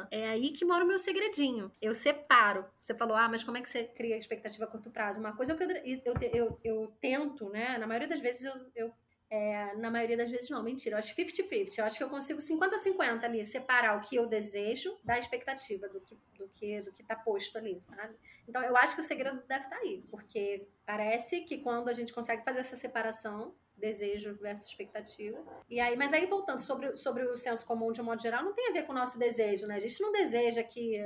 É 0.10 0.30
aí 0.30 0.52
que 0.52 0.66
mora 0.66 0.84
o 0.84 0.88
meu 0.88 0.98
segredinho. 0.98 1.72
Eu 1.82 1.94
separo. 1.94 2.66
Você 2.80 2.96
falou, 2.96 3.16
ah, 3.16 3.30
mas 3.30 3.44
como 3.44 3.58
é 3.58 3.62
que 3.62 3.70
você 3.70 3.84
cria 3.84 4.18
expectativa 4.18 4.66
a 4.66 4.68
curto 4.68 4.90
prazo? 4.90 5.20
Uma 5.20 5.36
coisa 5.36 5.56
que 5.56 5.64
eu, 5.64 5.70
eu, 5.70 6.16
eu, 6.34 6.60
eu 6.64 6.94
tento, 7.00 7.50
né? 7.50 7.78
Na 7.78 7.86
maioria 7.86 8.08
das 8.08 8.20
vezes 8.20 8.46
eu, 8.46 8.54
eu 8.76 8.94
é, 9.32 9.74
na 9.78 9.90
maioria 9.90 10.18
das 10.18 10.30
vezes 10.30 10.50
não, 10.50 10.62
mentira. 10.62 10.96
Eu 10.96 11.00
acho 11.00 11.16
50-50. 11.16 11.78
Eu 11.78 11.86
acho 11.86 11.98
que 11.98 12.04
eu 12.04 12.10
consigo 12.10 12.42
50-50 12.42 13.24
ali, 13.24 13.46
separar 13.46 13.98
o 13.98 14.02
que 14.02 14.18
eu 14.18 14.28
desejo 14.28 15.00
da 15.06 15.18
expectativa, 15.18 15.88
do 15.88 16.02
que, 16.02 16.18
do 16.38 16.50
que 16.50 16.82
do 16.82 16.92
que 16.92 17.02
tá 17.02 17.16
posto 17.16 17.58
ali, 17.58 17.80
sabe? 17.80 18.14
Então 18.46 18.62
eu 18.62 18.76
acho 18.76 18.94
que 18.94 19.00
o 19.00 19.04
segredo 19.04 19.42
deve 19.48 19.64
estar 19.64 19.78
tá 19.78 19.82
aí, 19.82 20.04
porque 20.12 20.68
parece 20.86 21.42
que 21.46 21.60
quando 21.60 21.88
a 21.88 21.94
gente 21.94 22.12
consegue 22.12 22.44
fazer 22.44 22.60
essa 22.60 22.76
separação, 22.76 23.56
desejo 23.78 24.36
versus 24.36 24.68
expectativa. 24.68 25.42
E 25.70 25.80
aí, 25.80 25.96
mas 25.96 26.12
aí 26.12 26.26
voltando 26.26 26.60
sobre, 26.60 26.94
sobre 26.98 27.24
o 27.24 27.38
senso 27.38 27.66
comum 27.66 27.90
de 27.94 28.02
um 28.02 28.04
modo 28.04 28.22
geral, 28.22 28.44
não 28.44 28.54
tem 28.54 28.68
a 28.68 28.74
ver 28.74 28.84
com 28.84 28.92
o 28.92 28.96
nosso 28.96 29.18
desejo, 29.18 29.66
né? 29.66 29.76
A 29.76 29.80
gente 29.80 30.02
não 30.02 30.12
deseja 30.12 30.62
que 30.62 31.00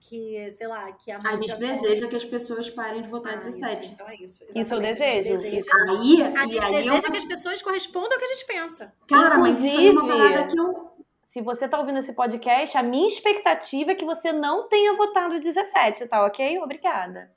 que, 0.00 0.50
sei 0.50 0.66
lá, 0.66 0.90
que 0.92 1.10
a 1.10 1.18
A 1.18 1.36
gente 1.36 1.56
deseja 1.56 2.06
que 2.06 2.16
as 2.16 2.24
pessoas 2.24 2.70
parem 2.70 3.02
de 3.02 3.08
votar 3.08 3.34
ah, 3.34 3.36
17. 3.36 3.80
Isso, 3.80 3.94
então 3.94 4.08
é 4.08 4.14
isso. 4.16 4.44
Isso 4.48 4.74
eu 4.74 4.80
desejo. 4.80 5.30
Deseja, 5.30 5.70
aí, 5.88 6.22
a 6.22 6.46
gente 6.46 6.64
aí 6.64 6.72
deseja 6.84 7.08
eu... 7.08 7.10
que 7.10 7.16
as 7.16 7.24
pessoas 7.24 7.62
correspondam 7.62 8.12
ao 8.12 8.18
que 8.18 8.24
a 8.24 8.28
gente 8.28 8.46
pensa. 8.46 8.94
Cara, 9.08 9.38
mas 9.38 9.62
isso 9.62 9.80
é 9.80 9.90
uma 9.90 10.06
parada 10.06 10.46
que 10.46 10.58
eu. 10.58 10.88
Se 11.22 11.42
você 11.42 11.68
tá 11.68 11.78
ouvindo 11.78 11.98
esse 11.98 12.12
podcast, 12.12 12.76
a 12.76 12.82
minha 12.82 13.06
expectativa 13.06 13.92
é 13.92 13.94
que 13.94 14.04
você 14.04 14.32
não 14.32 14.66
tenha 14.68 14.96
votado 14.96 15.38
17, 15.38 16.06
tá 16.06 16.24
ok? 16.24 16.58
Obrigada. 16.58 17.30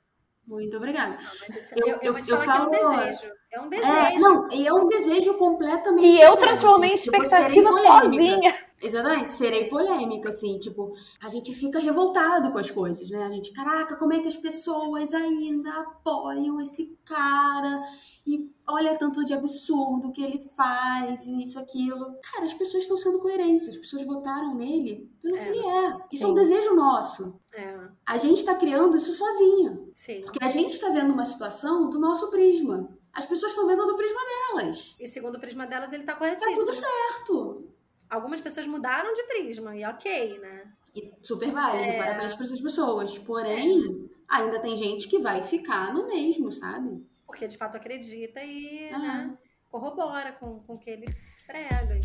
Muito 0.46 0.76
obrigada. 0.76 1.12
Não, 1.12 1.30
mas 1.40 1.72
eu, 1.72 1.86
eu, 1.86 1.98
eu, 2.02 2.12
vou 2.12 2.22
te 2.22 2.30
eu 2.30 2.38
falar 2.38 2.68
falo... 2.68 2.70
que 2.70 2.76
é 2.76 2.80
um 2.80 2.90
desejo. 2.90 3.32
É 3.52 3.60
um 3.60 3.66
é, 3.66 3.68
desejo. 3.68 3.92
É, 3.92 4.18
não, 4.18 4.48
é 4.50 4.72
um 4.72 4.88
desejo 4.88 5.34
completamente. 5.34 6.00
Que 6.00 6.20
eu 6.20 6.36
transformei 6.36 6.94
assim, 6.94 7.10
em 7.10 7.12
expectativa 7.12 7.72
sozinha. 7.72 8.58
Exatamente, 8.82 9.30
serei 9.30 9.68
polêmica, 9.68 10.28
assim, 10.30 10.58
tipo, 10.58 10.92
a 11.22 11.28
gente 11.28 11.54
fica 11.54 11.78
revoltado 11.78 12.50
com 12.50 12.58
as 12.58 12.70
coisas, 12.70 13.08
né? 13.10 13.22
A 13.24 13.28
gente, 13.30 13.52
caraca, 13.52 13.96
como 13.96 14.12
é 14.12 14.20
que 14.20 14.28
as 14.28 14.36
pessoas 14.36 15.14
ainda 15.14 15.70
apoiam 15.70 16.60
esse 16.60 16.98
cara? 17.04 17.82
E 18.26 18.50
olha 18.68 18.96
tanto 18.96 19.24
de 19.24 19.32
absurdo 19.34 20.12
que 20.12 20.22
ele 20.22 20.38
faz, 20.40 21.26
e 21.26 21.42
isso, 21.42 21.58
aquilo. 21.58 22.16
Cara, 22.32 22.44
as 22.44 22.54
pessoas 22.54 22.82
estão 22.84 22.96
sendo 22.96 23.20
coerentes, 23.20 23.68
as 23.68 23.76
pessoas 23.76 24.04
votaram 24.04 24.54
nele 24.54 25.08
pelo 25.20 25.36
é, 25.36 25.40
que 25.44 25.48
ele 25.50 25.66
é. 25.66 25.88
Isso 26.12 26.22
sim. 26.22 26.24
é 26.24 26.26
um 26.28 26.34
desejo 26.34 26.74
nosso. 26.74 27.40
É. 27.54 27.78
A 28.06 28.16
gente 28.16 28.44
tá 28.44 28.54
criando 28.54 28.96
isso 28.96 29.12
sozinha. 29.12 29.80
Sim. 29.94 30.22
Porque 30.22 30.42
a 30.44 30.48
gente 30.48 30.78
tá 30.80 30.88
vendo 30.90 31.12
uma 31.12 31.24
situação 31.24 31.88
do 31.88 31.98
nosso 32.00 32.30
prisma. 32.30 32.88
as 33.12 33.26
pessoas 33.26 33.52
estão 33.52 33.66
vendo 33.66 33.84
do 33.86 33.94
prisma 33.96 34.20
delas. 34.54 34.96
E 34.98 35.06
segundo 35.06 35.36
o 35.36 35.40
prisma 35.40 35.66
delas, 35.66 35.92
ele 35.92 36.04
tá 36.04 36.12
Tá 36.14 36.18
corretíssimo. 36.18 36.56
tudo 36.56 36.72
certo. 36.72 37.68
Algumas 38.12 38.42
pessoas 38.42 38.66
mudaram 38.66 39.14
de 39.14 39.22
prisma, 39.22 39.74
e 39.74 39.86
ok, 39.86 40.38
né? 40.38 40.70
E 40.94 41.14
super 41.22 41.50
válido, 41.50 41.82
É. 41.82 41.96
parabéns 41.96 42.34
para 42.34 42.44
essas 42.44 42.60
pessoas. 42.60 43.16
Porém, 43.16 44.06
ainda 44.28 44.60
tem 44.60 44.76
gente 44.76 45.08
que 45.08 45.18
vai 45.18 45.42
ficar 45.42 45.94
no 45.94 46.06
mesmo, 46.06 46.52
sabe? 46.52 47.02
Porque 47.26 47.48
de 47.48 47.56
fato 47.56 47.76
acredita 47.78 48.38
e 48.44 48.90
Ah. 48.92 48.98
né, 48.98 49.38
corrobora 49.70 50.32
com, 50.32 50.60
com 50.60 50.74
o 50.74 50.78
que 50.78 50.90
ele 50.90 51.06
prega. 51.46 51.98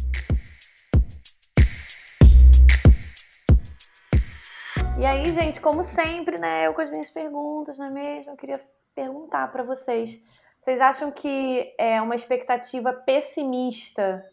E 4.98 5.06
aí, 5.06 5.26
gente, 5.34 5.60
como 5.60 5.84
sempre, 5.84 6.38
né, 6.40 6.68
eu 6.68 6.74
com 6.74 6.80
as 6.80 6.90
minhas 6.90 7.12
perguntas, 7.12 7.78
não 7.78 7.86
é 7.88 7.90
mesmo? 7.92 8.32
Eu 8.32 8.38
queria 8.38 8.64
perguntar 8.96 9.52
pra 9.52 9.62
vocês. 9.62 10.18
Vocês 10.62 10.80
acham 10.80 11.12
que 11.12 11.76
é 11.78 12.02
uma 12.02 12.16
expectativa 12.16 12.94
pessimista? 12.94 14.26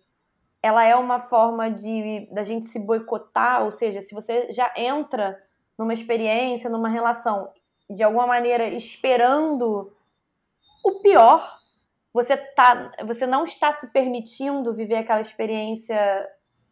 Ela 0.64 0.82
é 0.82 0.96
uma 0.96 1.20
forma 1.20 1.70
de 1.70 2.26
da 2.32 2.42
gente 2.42 2.64
se 2.66 2.78
boicotar, 2.78 3.62
ou 3.64 3.70
seja, 3.70 4.00
se 4.00 4.14
você 4.14 4.50
já 4.50 4.72
entra 4.74 5.38
numa 5.78 5.92
experiência, 5.92 6.70
numa 6.70 6.88
relação, 6.88 7.52
de 7.90 8.02
alguma 8.02 8.26
maneira 8.26 8.66
esperando 8.68 9.92
o 10.82 10.92
pior, 11.02 11.58
você 12.14 12.34
tá, 12.34 12.92
você 13.06 13.26
não 13.26 13.44
está 13.44 13.72
se 13.74 13.86
permitindo 13.88 14.72
viver 14.72 14.96
aquela 14.96 15.20
experiência 15.20 15.98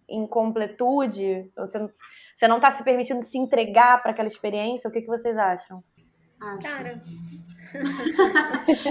em 0.08 0.26
completude, 0.26 1.50
você 1.54 1.78
não- 1.78 1.90
você 2.38 2.48
não 2.48 2.56
está 2.56 2.72
se 2.72 2.82
permitindo 2.82 3.22
se 3.22 3.36
entregar 3.36 4.00
para 4.00 4.12
aquela 4.12 4.28
experiência? 4.28 4.88
O 4.88 4.92
que, 4.92 5.02
que 5.02 5.06
vocês 5.06 5.36
acham? 5.36 5.84
Acho. 6.40 6.62
Cara, 6.62 6.98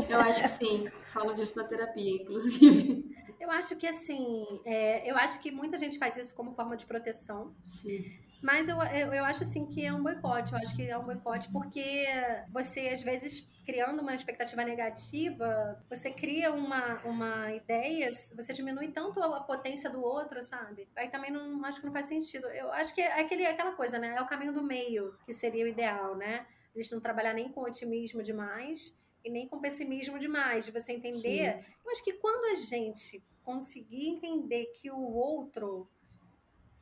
Eu 0.09 0.19
acho 0.19 0.41
que 0.41 0.47
sim. 0.47 0.89
Falo 1.07 1.34
disso 1.34 1.57
na 1.57 1.63
terapia, 1.63 2.21
inclusive. 2.21 3.15
eu 3.39 3.49
acho 3.51 3.75
que 3.75 3.88
assim, 3.88 4.45
é, 4.65 5.09
eu 5.09 5.15
acho 5.17 5.41
que 5.41 5.51
muita 5.51 5.77
gente 5.77 5.97
faz 5.97 6.17
isso 6.17 6.34
como 6.36 6.51
forma 6.51 6.75
de 6.77 6.86
proteção. 6.86 7.53
Sim. 7.67 8.11
Mas 8.41 8.67
eu, 8.67 8.82
eu, 8.82 9.13
eu 9.13 9.23
acho 9.23 9.43
assim 9.43 9.67
que 9.67 9.86
é 9.86 9.93
um 9.93 10.01
boicote. 10.01 10.51
Eu 10.51 10.57
acho 10.57 10.75
que 10.75 10.89
é 10.89 10.97
um 10.97 11.03
boicote 11.03 11.49
porque 11.51 12.05
você, 12.51 12.89
às 12.89 13.01
vezes, 13.01 13.47
criando 13.63 14.01
uma 14.01 14.15
expectativa 14.15 14.63
negativa, 14.63 15.79
você 15.89 16.11
cria 16.11 16.51
uma, 16.51 16.99
uma 17.05 17.51
ideia, 17.51 18.09
você 18.36 18.51
diminui 18.51 18.88
tanto 18.89 19.21
a 19.21 19.41
potência 19.41 19.89
do 19.89 20.01
outro, 20.01 20.41
sabe? 20.41 20.88
Aí 20.95 21.09
também 21.09 21.32
não 21.32 21.63
acho 21.65 21.79
que 21.79 21.86
não 21.86 21.93
faz 21.93 22.07
sentido. 22.07 22.47
Eu 22.47 22.71
acho 22.71 22.93
que 22.95 23.01
é 23.01 23.21
aquele, 23.21 23.45
aquela 23.45 23.73
coisa, 23.73 23.99
né? 23.99 24.15
É 24.15 24.21
o 24.21 24.27
caminho 24.27 24.53
do 24.53 24.63
meio 24.63 25.15
que 25.25 25.34
seria 25.34 25.65
o 25.65 25.67
ideal, 25.67 26.15
né? 26.15 26.45
A 26.74 26.82
gente 26.82 26.91
não 26.91 27.01
trabalhar 27.01 27.34
nem 27.34 27.51
com 27.51 27.61
otimismo 27.61 28.24
demais 28.24 28.97
e 29.24 29.30
nem 29.30 29.47
com 29.47 29.59
pessimismo 29.59 30.17
demais, 30.17 30.65
de 30.65 30.72
você 30.72 30.93
entender. 30.93 31.63
Eu 31.84 31.91
acho 31.91 32.03
que 32.03 32.13
quando 32.13 32.45
a 32.45 32.55
gente 32.55 33.24
conseguir 33.43 34.07
entender 34.07 34.67
que 34.67 34.89
o 34.89 34.99
outro 34.99 35.88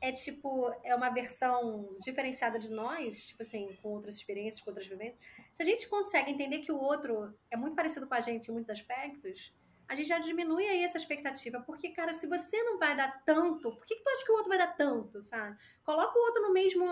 é 0.00 0.10
tipo, 0.12 0.72
é 0.82 0.94
uma 0.94 1.10
versão 1.10 1.94
diferenciada 2.00 2.58
de 2.58 2.70
nós, 2.70 3.26
tipo 3.26 3.42
assim, 3.42 3.76
com 3.82 3.90
outras 3.90 4.16
experiências, 4.16 4.62
com 4.62 4.70
outras 4.70 4.86
vivências. 4.86 5.18
Se 5.52 5.62
a 5.62 5.66
gente 5.66 5.86
consegue 5.88 6.30
entender 6.30 6.60
que 6.60 6.72
o 6.72 6.80
outro 6.80 7.34
é 7.50 7.56
muito 7.56 7.76
parecido 7.76 8.06
com 8.06 8.14
a 8.14 8.20
gente 8.20 8.48
em 8.48 8.52
muitos 8.52 8.70
aspectos, 8.70 9.52
a 9.86 9.94
gente 9.94 10.08
já 10.08 10.18
diminui 10.18 10.64
aí 10.64 10.82
essa 10.82 10.96
expectativa. 10.96 11.60
Porque, 11.60 11.90
cara, 11.90 12.12
se 12.12 12.26
você 12.26 12.62
não 12.62 12.78
vai 12.78 12.96
dar 12.96 13.22
tanto, 13.24 13.72
por 13.72 13.84
que, 13.84 13.96
que 13.96 14.02
tu 14.02 14.08
acha 14.08 14.24
que 14.24 14.32
o 14.32 14.36
outro 14.36 14.48
vai 14.48 14.58
dar 14.58 14.74
tanto, 14.74 15.20
sabe? 15.20 15.58
Coloca 15.82 16.18
o 16.18 16.22
outro 16.22 16.42
no 16.42 16.52
mesmo. 16.52 16.86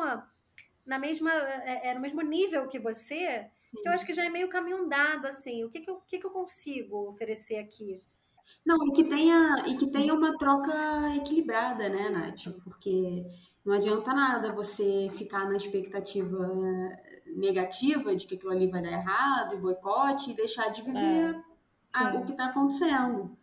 Na 0.88 0.98
mesma, 0.98 1.30
é, 1.32 1.90
é, 1.90 1.94
no 1.94 2.00
mesmo 2.00 2.22
nível 2.22 2.66
que 2.68 2.78
você, 2.80 3.48
sim. 3.62 3.82
que 3.82 3.88
eu 3.88 3.92
acho 3.92 4.06
que 4.06 4.12
já 4.14 4.24
é 4.24 4.30
meio 4.30 4.48
caminho 4.48 4.78
andado, 4.78 5.26
assim. 5.26 5.64
O 5.64 5.70
que, 5.70 5.80
que, 5.80 5.90
eu, 5.90 5.96
o 5.96 6.00
que, 6.02 6.18
que 6.18 6.26
eu 6.26 6.30
consigo 6.32 7.08
oferecer 7.10 7.58
aqui? 7.58 8.02
Não, 8.64 8.86
e 8.86 8.92
que 8.92 9.04
tenha, 9.04 9.64
e 9.66 9.76
que 9.76 9.86
tenha 9.90 10.12
uma 10.14 10.36
troca 10.36 10.72
equilibrada, 11.16 11.88
né, 11.88 12.10
Nath? 12.10 12.48
Porque 12.64 13.24
não 13.64 13.74
adianta 13.74 14.12
nada 14.12 14.52
você 14.52 15.08
ficar 15.12 15.46
na 15.48 15.56
expectativa 15.56 16.36
negativa 17.26 18.14
de 18.16 18.26
que 18.26 18.34
aquilo 18.34 18.52
ali 18.52 18.66
vai 18.70 18.82
dar 18.82 18.92
errado, 18.92 19.54
e 19.54 19.58
boicote, 19.58 20.30
e 20.30 20.34
deixar 20.34 20.68
de 20.70 20.82
viver 20.82 21.42
a- 21.92 22.12
sim. 22.12 22.18
o 22.18 22.24
que 22.24 22.32
está 22.32 22.46
acontecendo. 22.46 23.37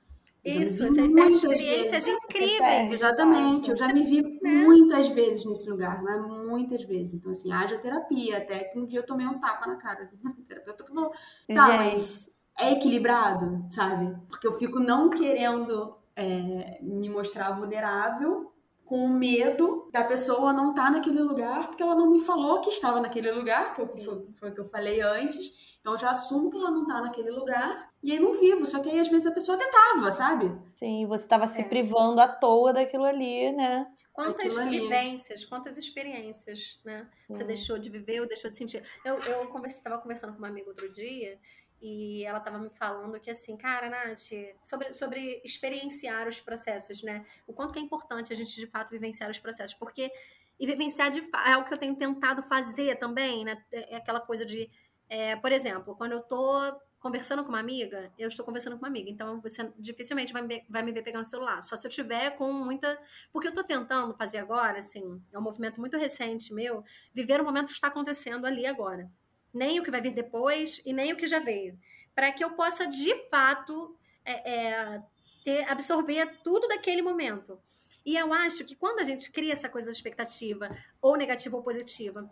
Isso, 0.45 0.83
você 0.87 1.01
muitas 1.01 1.33
experiências 1.43 2.05
vezes- 2.05 2.19
incríveis. 2.23 2.93
Exatamente, 2.93 3.69
eu 3.71 3.75
já 3.75 3.87
me 3.91 4.03
vi 4.03 4.21
né? 4.41 4.49
muitas 4.63 5.07
vezes 5.09 5.45
nesse 5.45 5.69
lugar, 5.69 6.03
mas 6.03 6.21
muitas 6.45 6.83
vezes. 6.83 7.15
Então, 7.15 7.31
assim, 7.31 7.51
haja 7.51 7.77
terapia, 7.79 8.37
até 8.37 8.65
que 8.65 8.77
um 8.79 8.85
dia 8.85 8.99
eu 8.99 9.05
tomei 9.05 9.25
um 9.25 9.39
tapa 9.39 9.65
na 9.67 9.75
cara 9.77 10.05
do 10.05 10.17
terapeuta 10.47 10.83
que 10.83 10.93
falou, 10.93 11.09
tá, 11.11 11.17
Gente, 11.47 11.77
mas 11.77 12.29
é 12.59 12.71
equilibrado, 12.73 13.65
sabe? 13.69 14.15
Porque 14.27 14.47
eu 14.47 14.57
fico 14.57 14.79
não 14.79 15.09
querendo 15.09 15.97
é, 16.15 16.79
me 16.81 17.09
mostrar 17.09 17.51
vulnerável 17.51 18.51
com 18.85 19.07
medo 19.07 19.89
da 19.91 20.03
pessoa 20.03 20.53
não 20.53 20.69
estar 20.69 20.91
naquele 20.91 21.19
lugar, 21.21 21.67
porque 21.67 21.81
ela 21.81 21.95
não 21.95 22.11
me 22.11 22.19
falou 22.21 22.61
que 22.61 22.69
estava 22.69 23.01
naquele 23.01 23.31
lugar, 23.31 23.73
que 23.73 23.81
eu- 23.81 23.87
foi, 23.87 24.27
foi 24.39 24.49
o 24.51 24.53
que 24.53 24.61
eu 24.61 24.65
falei 24.69 25.01
antes. 25.01 25.75
Então 25.81 25.93
eu 25.93 25.99
já 25.99 26.11
assumo 26.11 26.49
que 26.51 26.57
ela 26.57 26.69
não 26.69 26.85
tá 26.85 27.01
naquele 27.01 27.31
lugar 27.31 27.84
e 28.05 28.11
aí 28.13 28.19
não 28.19 28.33
vivo. 28.33 28.65
Só 28.65 28.79
que 28.81 28.89
aí 28.89 28.99
às 28.99 29.07
vezes 29.09 29.25
a 29.25 29.31
pessoa 29.31 29.55
até 29.57 29.69
tava, 29.69 30.11
sabe? 30.11 30.45
Sim, 30.75 31.05
você 31.07 31.23
estava 31.25 31.47
se 31.47 31.61
É. 31.61 31.63
privando 31.63 32.21
à 32.21 32.27
toa 32.27 32.73
daquilo 32.73 33.03
ali, 33.05 33.51
né? 33.51 33.87
Quantas 34.13 34.55
Aquilo 34.55 34.59
ali. 34.61 34.79
vivências, 34.79 35.43
quantas 35.43 35.77
experiências, 35.77 36.79
né? 36.85 37.09
Você 37.29 37.43
Hum. 37.43 37.47
deixou 37.47 37.77
de 37.77 37.89
viver 37.89 38.21
ou 38.21 38.27
deixou 38.27 38.49
de 38.49 38.57
sentir. 38.57 38.81
Eu, 39.03 39.19
eu 39.19 39.47
converse, 39.49 39.83
tava 39.83 39.97
conversando 39.97 40.31
com 40.33 40.39
uma 40.39 40.47
amiga 40.47 40.69
outro 40.69 40.89
dia 40.93 41.37
e 41.81 42.23
ela 42.25 42.39
tava 42.39 42.57
me 42.57 42.69
falando 42.69 43.19
que 43.19 43.29
assim, 43.29 43.57
cara, 43.57 43.89
Nath, 43.89 44.31
sobre, 44.63 44.93
sobre 44.93 45.41
experienciar 45.43 46.27
os 46.29 46.39
processos, 46.39 47.03
né? 47.03 47.25
O 47.45 47.53
quanto 47.53 47.73
que 47.73 47.79
é 47.79 47.81
importante 47.81 48.31
a 48.31 48.35
gente 48.35 48.55
de 48.55 48.67
fato 48.67 48.89
vivenciar 48.91 49.29
os 49.29 49.39
processos, 49.39 49.75
porque 49.75 50.09
e 50.57 50.65
vivenciar 50.65 51.09
de 51.09 51.21
fa- 51.23 51.49
é 51.51 51.57
o 51.57 51.65
que 51.65 51.73
eu 51.73 51.77
tenho 51.77 51.95
tentado 51.97 52.41
fazer 52.43 52.95
também, 52.97 53.43
né? 53.43 53.61
É 53.71 53.95
é 53.95 53.97
aquela 53.97 54.21
coisa 54.21 54.45
de, 54.45 54.69
é, 55.09 55.35
por 55.35 55.51
exemplo, 55.51 55.93
quando 55.97 56.13
eu 56.13 56.21
tô 56.23 56.71
conversando 57.05 57.43
com 57.43 57.49
uma 57.49 57.59
amiga, 57.59 58.11
eu 58.17 58.27
estou 58.27 58.43
conversando 58.43 58.73
com 58.73 58.79
uma 58.79 58.87
amiga, 58.87 59.11
então 59.11 59.39
você 59.39 59.71
dificilmente 59.77 60.33
vai 60.33 60.41
me, 60.41 60.65
vai 60.67 60.81
me 60.81 60.91
ver 60.91 61.03
pegando 61.03 61.21
o 61.21 61.27
celular, 61.27 61.61
só 61.61 61.75
se 61.75 61.85
eu 61.85 61.91
tiver 61.91 62.31
com 62.31 62.51
muita 62.51 62.99
porque 63.31 63.47
eu 63.47 63.53
tô 63.53 63.63
tentando 63.63 64.15
fazer 64.15 64.39
agora, 64.39 64.79
assim, 64.79 65.21
é 65.31 65.37
um 65.37 65.41
movimento 65.41 65.79
muito 65.79 65.97
recente 65.97 66.51
meu, 66.51 66.83
viver 67.13 67.39
o 67.39 67.43
momento 67.43 67.67
que 67.67 67.73
está 67.73 67.89
acontecendo 67.89 68.47
ali 68.47 68.65
agora. 68.65 69.07
Nem 69.53 69.79
o 69.79 69.83
que 69.83 69.91
vai 69.91 70.01
vir 70.01 70.15
depois 70.15 70.81
e 70.83 70.91
nem 70.93 71.13
o 71.13 71.15
que 71.15 71.27
já 71.27 71.37
veio. 71.37 71.77
Para 72.15 72.31
que 72.31 72.43
eu 72.43 72.55
possa, 72.55 72.87
de 72.87 73.13
fato, 73.29 73.95
é, 74.25 74.53
é, 74.53 75.03
ter, 75.43 75.69
absorver 75.69 76.39
tudo 76.43 76.67
daquele 76.67 77.03
momento. 77.03 77.59
E 78.03 78.17
eu 78.17 78.33
acho 78.33 78.65
que 78.65 78.75
quando 78.75 78.99
a 78.99 79.03
gente 79.03 79.31
cria 79.31 79.53
essa 79.53 79.69
coisa 79.69 79.85
da 79.85 79.91
expectativa, 79.91 80.75
ou 80.99 81.15
negativa 81.15 81.55
ou 81.55 81.61
positiva, 81.61 82.27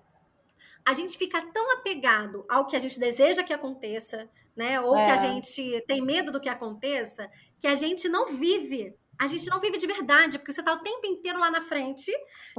a 0.86 0.94
gente 0.94 1.18
fica 1.18 1.42
tão 1.52 1.72
apegado 1.74 2.46
ao 2.50 2.66
que 2.68 2.76
a 2.76 2.80
gente 2.80 3.00
deseja 3.00 3.44
que 3.44 3.54
aconteça, 3.54 4.30
né? 4.56 4.80
Ou 4.82 5.02
que 5.04 5.12
a 5.12 5.16
É. 5.16 5.18
gente 5.18 5.84
tem 5.88 6.02
medo 6.02 6.32
do 6.32 6.40
que 6.42 6.50
aconteça, 6.50 7.30
que 7.60 7.68
a 7.68 7.76
gente 7.76 8.08
não 8.10 8.28
vive. 8.36 8.94
A 9.20 9.28
gente 9.28 9.50
não 9.50 9.60
vive 9.60 9.78
de 9.78 9.88
verdade, 9.88 10.38
porque 10.40 10.52
você 10.52 10.64
tá 10.64 10.74
o 10.74 10.80
tempo 10.80 11.06
inteiro 11.06 11.40
lá 11.40 11.50
na 11.52 11.62
frente, 11.62 12.12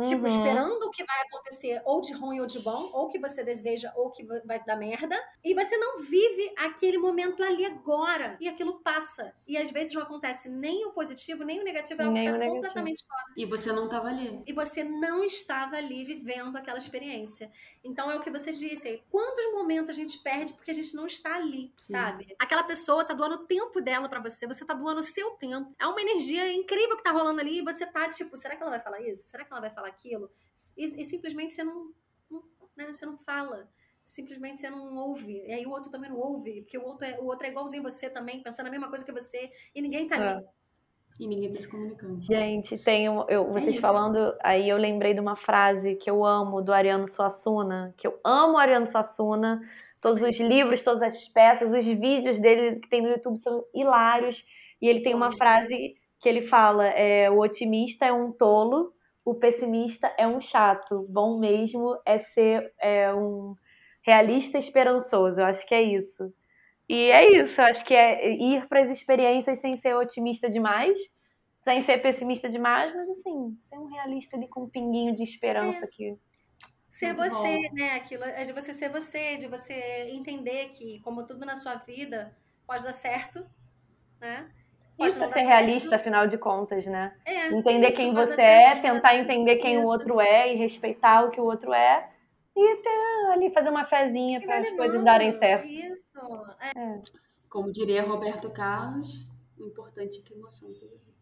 tipo, 0.02 0.22
Uhum. 0.22 0.26
esperando 0.26 0.82
o 0.84 0.90
que 0.90 1.05
vai 1.05 1.20
acontecer, 1.22 1.82
ou 1.84 2.00
de 2.00 2.12
ruim 2.12 2.40
ou 2.40 2.46
de 2.46 2.59
bom, 2.61 2.90
ou 2.92 3.09
que 3.09 3.18
você 3.18 3.44
deseja, 3.44 3.92
ou 3.96 4.11
que 4.11 4.24
vai 4.44 4.62
dar 4.64 4.76
merda, 4.76 5.16
e 5.44 5.55
você 5.55 5.76
não 5.76 5.98
vive 6.02 6.52
aquele 6.57 6.98
momento 6.98 7.42
ali 7.42 7.64
agora, 7.64 8.36
e 8.40 8.48
aquilo 8.48 8.80
passa. 8.82 9.34
E 9.46 9.57
às 9.57 9.70
vezes 9.70 9.94
não 9.94 10.02
acontece 10.02 10.48
nem 10.48 10.86
o 10.86 10.92
positivo, 10.92 11.44
nem 11.44 11.61
o 11.61 11.64
negativo, 11.64 12.00
é 12.00 12.05
algo 12.05 12.14
Nem 12.14 12.32
que 12.32 12.38
tá 12.38 12.46
completamente 12.46 13.05
fora. 13.07 13.24
E 13.36 13.44
você 13.44 13.72
não 13.72 13.88
tava 13.88 14.09
ali. 14.09 14.42
E 14.46 14.52
você 14.52 14.84
não 14.84 15.24
estava 15.24 15.76
ali 15.76 16.05
vivendo 16.05 16.57
aquela 16.57 16.78
experiência. 16.78 17.50
Então 17.82 18.11
é 18.11 18.16
o 18.16 18.20
que 18.20 18.30
você 18.30 18.52
disse. 18.52 19.02
Quantos 19.11 19.52
momentos 19.52 19.90
a 19.90 19.92
gente 19.92 20.18
perde 20.18 20.55
porque 20.55 20.70
a 20.70 20.74
gente 20.74 20.94
não 20.94 21.07
está 21.07 21.34
ali, 21.36 21.72
Sim. 21.80 21.92
sabe? 21.92 22.34
Aquela 22.38 22.62
pessoa 22.62 23.05
tá 23.05 23.12
doando 23.14 23.34
o 23.36 23.46
tempo 23.46 23.80
dela 23.80 24.09
pra 24.09 24.20
você, 24.20 24.46
você 24.46 24.64
tá 24.64 24.72
doando 24.74 25.00
o 25.00 25.02
seu 25.02 25.30
tempo. 25.32 25.74
É 25.78 25.86
uma 25.86 26.00
energia 26.00 26.43
incrível 26.53 26.97
que 26.97 27.03
tá 27.03 27.12
rolando 27.12 27.40
ali 27.40 27.59
e 27.59 27.62
você 27.62 27.86
tá 27.86 28.09
tipo, 28.09 28.36
será 28.36 28.57
que 28.57 28.62
ela 28.62 28.70
vai 28.70 28.80
falar 28.80 29.01
isso? 29.01 29.24
Será 29.24 29.45
que 29.45 29.53
ela 29.53 29.61
vai 29.61 29.70
falar 29.70 29.88
aquilo? 29.88 30.30
E, 30.76 30.84
e 30.84 31.05
simplesmente 31.05 31.53
você 31.53 31.64
não, 31.64 31.92
não, 32.30 32.42
né, 32.76 32.92
você 32.92 33.07
não 33.07 33.16
fala. 33.18 33.68
Simplesmente 34.03 34.61
você 34.61 34.68
não 34.68 34.97
ouve. 34.97 35.42
E 35.47 35.53
aí 35.53 35.66
o 35.66 35.70
outro 35.70 35.90
também 35.90 36.11
não 36.11 36.18
ouve, 36.18 36.62
porque 36.62 36.76
o 36.76 36.84
outro 36.84 37.07
é, 37.07 37.18
o 37.18 37.24
outro 37.24 37.47
é 37.47 37.51
igualzinho 37.51 37.82
você 37.82 38.11
também, 38.11 38.42
pensando 38.42 38.66
a 38.66 38.70
mesma 38.70 38.88
coisa 38.88 39.05
que 39.05 39.12
você, 39.12 39.51
e 39.74 39.80
ninguém 39.80 40.07
tá 40.07 40.16
ali. 40.16 40.45
E 41.18 41.26
ninguém 41.28 41.53
tá 41.53 41.61
se 41.61 41.68
comunicando. 41.68 42.20
Gente, 42.20 42.76
tem 42.76 43.09
um, 43.09 43.24
eu, 43.28 43.51
vocês 43.53 43.74
isso. 43.74 43.80
falando, 43.80 44.36
aí 44.42 44.68
eu 44.68 44.76
lembrei 44.76 45.14
de 45.14 45.20
uma 45.20 45.36
frase 45.36 45.95
que 45.95 46.11
eu 46.11 46.24
amo 46.24 46.61
do 46.61 46.72
Ariano 46.72 47.07
Suassuna, 47.07 47.95
que 47.97 48.07
eu 48.07 48.18
amo 48.24 48.55
o 48.55 48.59
Ariano 48.59 48.86
Suassuna, 48.86 49.62
todos 50.01 50.20
os 50.20 50.38
livros, 50.38 50.82
todas 50.82 51.03
as 51.03 51.28
peças, 51.28 51.72
os 51.72 51.86
vídeos 51.86 52.38
dele 52.40 52.80
que 52.80 52.88
tem 52.88 53.01
no 53.01 53.09
YouTube 53.09 53.38
são 53.38 53.64
hilários, 53.72 54.45
e 54.82 54.88
ele 54.88 55.03
tem 55.03 55.14
uma 55.14 55.34
frase 55.36 55.95
que 56.24 56.28
ele 56.30 56.40
fala, 56.48 56.86
é, 56.88 57.30
o 57.30 57.38
otimista 57.38 58.06
é 58.06 58.12
um 58.12 58.32
tolo, 58.32 58.94
o 59.22 59.34
pessimista 59.34 60.10
é 60.18 60.26
um 60.26 60.40
chato, 60.40 61.06
bom 61.10 61.38
mesmo 61.38 62.00
é 62.06 62.18
ser 62.18 62.72
é, 62.80 63.12
um 63.14 63.54
realista 64.02 64.56
esperançoso, 64.58 65.42
eu 65.42 65.44
acho 65.44 65.66
que 65.66 65.74
é 65.74 65.82
isso. 65.82 66.32
E 66.88 67.10
é 67.10 67.42
isso, 67.42 67.60
acho 67.60 67.84
que 67.84 67.94
é 67.94 68.30
ir 68.32 68.66
para 68.68 68.80
as 68.80 68.88
experiências 68.88 69.60
sem 69.60 69.76
ser 69.76 69.94
otimista 69.96 70.48
demais, 70.50 70.98
sem 71.62 71.82
ser 71.82 71.98
pessimista 72.00 72.48
demais, 72.48 72.94
mas 72.94 73.08
assim, 73.10 73.58
ser 73.68 73.78
um 73.78 73.86
realista 73.86 74.36
ali 74.36 74.48
com 74.48 74.62
um 74.64 74.70
pinguinho 74.70 75.14
de 75.14 75.22
esperança 75.22 75.84
É. 75.84 75.88
que 75.88 76.16
Ser 76.90 77.14
você, 77.14 77.68
bom. 77.68 77.74
né? 77.74 77.94
Aquilo 77.96 78.24
é 78.24 78.44
de 78.44 78.52
você 78.52 78.72
ser 78.72 78.88
você, 78.88 79.36
de 79.36 79.48
você 79.48 79.74
entender 80.12 80.70
que, 80.70 81.00
como 81.00 81.26
tudo 81.26 81.44
na 81.44 81.56
sua 81.56 81.74
vida, 81.76 82.36
pode 82.66 82.84
dar 82.84 82.92
certo, 82.92 83.44
né? 84.20 84.50
Pode 84.97 85.12
isso 85.12 85.24
é 85.24 85.26
ser 85.28 85.34
certo. 85.34 85.49
realista, 85.49 85.97
afinal 85.97 86.26
de 86.26 86.38
contas, 86.38 86.86
né? 86.86 87.12
É, 87.26 87.49
Entender 87.49 87.90
quem 87.90 88.14
você 88.14 88.40
é, 88.42 88.74
tentar 88.76 89.11
certo. 89.11 89.20
entender 89.22 89.57
quem 89.57 89.78
o 89.78 89.82
Isso. 89.82 89.90
outro 89.90 90.20
é 90.20 90.53
e 90.53 90.57
respeitar 90.57 91.24
o 91.24 91.30
que 91.30 91.40
o 91.40 91.45
outro 91.45 91.72
é. 91.72 92.09
E 92.57 92.76
ter 92.76 93.32
ali, 93.32 93.51
fazer 93.51 93.70
uma 93.70 93.84
fezinha 93.84 94.40
para 94.40 94.59
as 94.59 94.70
coisas 94.70 95.03
darem 95.03 95.32
certo. 95.32 95.66
Isso. 95.66 96.12
É, 96.76 97.01
Como 97.49 97.72
diria 97.72 98.03
Roberto 98.05 98.49
Carlos, 98.51 99.26
o 99.59 99.64
importante 99.66 100.20
é 100.20 100.22
que 100.22 100.34
a 100.34 100.36
emoção 100.36 100.72
seja 100.74 100.92
viva. 100.92 101.14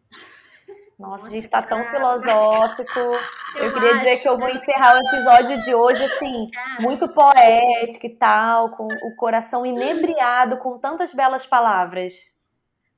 Nossa, 0.99 1.15
a 1.15 1.23
Nossa, 1.23 1.29
gente 1.31 1.47
tá 1.49 1.61
tão 1.63 1.83
filosófico. 1.85 2.99
Eu, 3.57 3.65
Eu 3.65 3.73
queria 3.73 3.97
dizer 3.97 4.11
acho, 4.13 4.21
que 4.23 4.29
eu 4.29 4.37
vou 4.37 4.47
né? 4.47 4.55
encerrar 4.55 4.95
o 4.95 5.07
episódio 5.07 5.61
de 5.61 5.75
hoje 5.75 6.03
assim, 6.03 6.49
cara. 6.51 6.81
muito 6.81 7.07
poético 7.13 8.07
e 8.07 8.15
tal, 8.15 8.71
com 8.71 8.87
o 8.87 9.15
coração 9.15 9.63
inebriado 9.63 10.57
com 10.57 10.79
tantas 10.79 11.13
belas 11.13 11.45
palavras. 11.45 12.15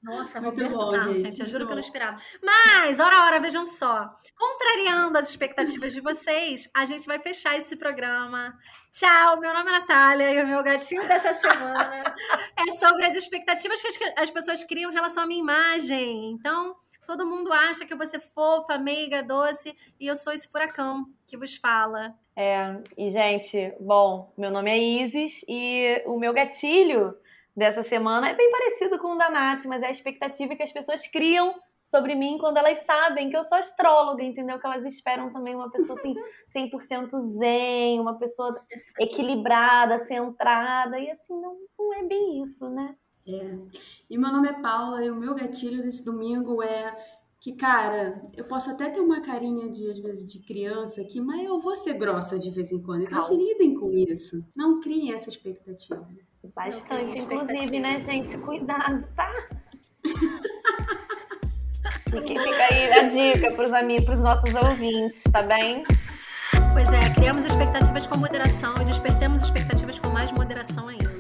Nossa, 0.05 0.39
Muito 0.39 0.61
Roberto 0.61 0.77
bom, 0.77 0.91
Carlos, 0.91 1.17
gente, 1.17 1.29
gente, 1.29 1.41
eu 1.41 1.47
juro 1.47 1.65
que 1.65 1.71
eu 1.71 1.75
não 1.75 1.81
bom. 1.81 1.87
esperava. 1.87 2.17
Mas, 2.43 2.99
ora, 2.99 3.25
ora, 3.25 3.39
vejam 3.39 3.65
só. 3.65 4.07
Contrariando 4.37 5.17
as 5.17 5.31
expectativas 5.31 5.93
de 5.95 5.99
vocês, 5.99 6.69
a 6.75 6.85
gente 6.85 7.07
vai 7.07 7.17
fechar 7.17 7.57
esse 7.57 7.75
programa. 7.75 8.55
Tchau, 8.91 9.39
meu 9.39 9.51
nome 9.51 9.67
é 9.67 9.79
Natália 9.79 10.31
e 10.31 10.43
o 10.43 10.47
meu 10.47 10.61
gatinho 10.61 11.07
dessa 11.07 11.33
semana 11.33 12.03
é 12.55 12.71
sobre 12.73 13.07
as 13.07 13.17
expectativas 13.17 13.81
que 13.81 13.87
as, 13.87 13.97
as 14.15 14.29
pessoas 14.29 14.63
criam 14.63 14.91
em 14.91 14.93
relação 14.93 15.23
à 15.23 15.25
minha 15.25 15.41
imagem. 15.41 16.33
Então, 16.33 16.75
todo 17.07 17.25
mundo 17.25 17.51
acha 17.51 17.83
que 17.83 17.91
eu 17.91 17.97
vou 17.97 18.05
ser 18.05 18.19
fofa, 18.19 18.77
meiga, 18.77 19.23
doce, 19.23 19.75
e 19.99 20.05
eu 20.05 20.15
sou 20.15 20.31
esse 20.33 20.47
furacão 20.47 21.07
que 21.25 21.35
vos 21.35 21.55
fala. 21.55 22.13
É, 22.35 22.77
e 22.95 23.09
gente, 23.09 23.73
bom, 23.79 24.31
meu 24.37 24.51
nome 24.51 24.69
é 24.69 24.77
Isis 24.77 25.43
e 25.47 26.03
o 26.05 26.19
meu 26.19 26.31
gatilho 26.31 27.17
dessa 27.55 27.83
semana 27.83 28.29
é 28.29 28.35
bem 28.35 28.51
parecido 28.51 28.99
com 28.99 29.13
o 29.13 29.17
da 29.17 29.29
Nath, 29.29 29.65
mas 29.65 29.81
é 29.81 29.87
a 29.87 29.91
expectativa 29.91 30.55
que 30.55 30.63
as 30.63 30.71
pessoas 30.71 31.05
criam 31.07 31.55
sobre 31.83 32.15
mim 32.15 32.37
quando 32.39 32.57
elas 32.57 32.79
sabem 32.79 33.29
que 33.29 33.37
eu 33.37 33.43
sou 33.43 33.57
astróloga, 33.57 34.23
entendeu? 34.23 34.59
Que 34.59 34.65
elas 34.65 34.83
esperam 34.85 35.31
também 35.31 35.55
uma 35.55 35.69
pessoa 35.69 35.97
assim, 35.99 36.15
100% 36.53 37.21
zen, 37.37 37.99
uma 37.99 38.17
pessoa 38.17 38.49
equilibrada, 38.99 39.99
centrada, 39.99 40.99
e 40.99 41.11
assim, 41.11 41.39
não, 41.39 41.55
não 41.77 41.93
é 41.93 42.03
bem 42.03 42.41
isso, 42.41 42.67
né? 42.69 42.95
É. 43.27 43.57
E 44.09 44.17
meu 44.17 44.31
nome 44.31 44.49
é 44.49 44.53
Paula 44.53 45.03
e 45.03 45.09
o 45.09 45.15
meu 45.15 45.33
gatilho 45.33 45.81
desse 45.81 46.05
domingo 46.05 46.61
é 46.61 46.95
que, 47.45 47.53
cara, 47.53 48.19
eu 48.35 48.43
posso 48.45 48.71
até 48.71 48.89
ter 48.89 48.99
uma 48.99 49.21
carinha 49.21 49.69
de, 49.69 49.87
às 49.87 49.99
vezes, 49.99 50.31
de 50.31 50.39
criança 50.39 50.99
aqui, 50.99 51.21
mas 51.21 51.45
eu 51.45 51.59
vou 51.59 51.75
ser 51.75 51.93
grossa 51.93 52.39
de 52.39 52.49
vez 52.49 52.71
em 52.71 52.81
quando. 52.81 53.03
Então 53.03 53.19
Calma. 53.19 53.27
se 53.27 53.35
lidem 53.35 53.75
com 53.75 53.91
isso. 53.93 54.43
Não 54.55 54.79
criem 54.79 55.13
essa 55.13 55.29
expectativa. 55.29 56.09
Bastante, 56.55 57.19
inclusive, 57.19 57.79
né, 57.79 57.99
gente? 57.99 58.35
Cuidado, 58.39 59.07
tá? 59.15 59.31
Fica, 62.09 62.27
fica 62.27 62.63
aí 62.71 62.93
a 62.93 63.09
dica 63.09 63.51
pros 63.51 63.73
amigos, 63.73 64.05
pros 64.05 64.21
nossos 64.21 64.55
ouvintes, 64.55 65.21
tá 65.31 65.43
bem? 65.43 65.83
Pois 66.73 66.91
é, 66.93 67.13
criamos 67.13 67.43
expectativas 67.45 68.07
com 68.07 68.17
moderação 68.17 68.73
e 68.81 68.85
despertemos 68.85 69.43
expectativas 69.43 69.99
com 69.99 70.09
mais 70.09 70.31
moderação 70.31 70.87
ainda. 70.87 71.11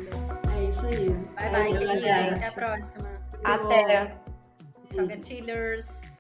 É 0.55 0.63
isso 0.63 0.85
aí. 0.87 1.09
Bye, 1.09 1.49
bye, 1.51 1.83
É, 1.83 1.97
gente. 1.97 2.33
Até 2.35 2.47
a 2.47 2.51
próxima. 2.51 3.09
Até. 3.43 4.15
Tchau, 4.89 5.05
gatilhers. 5.05 6.14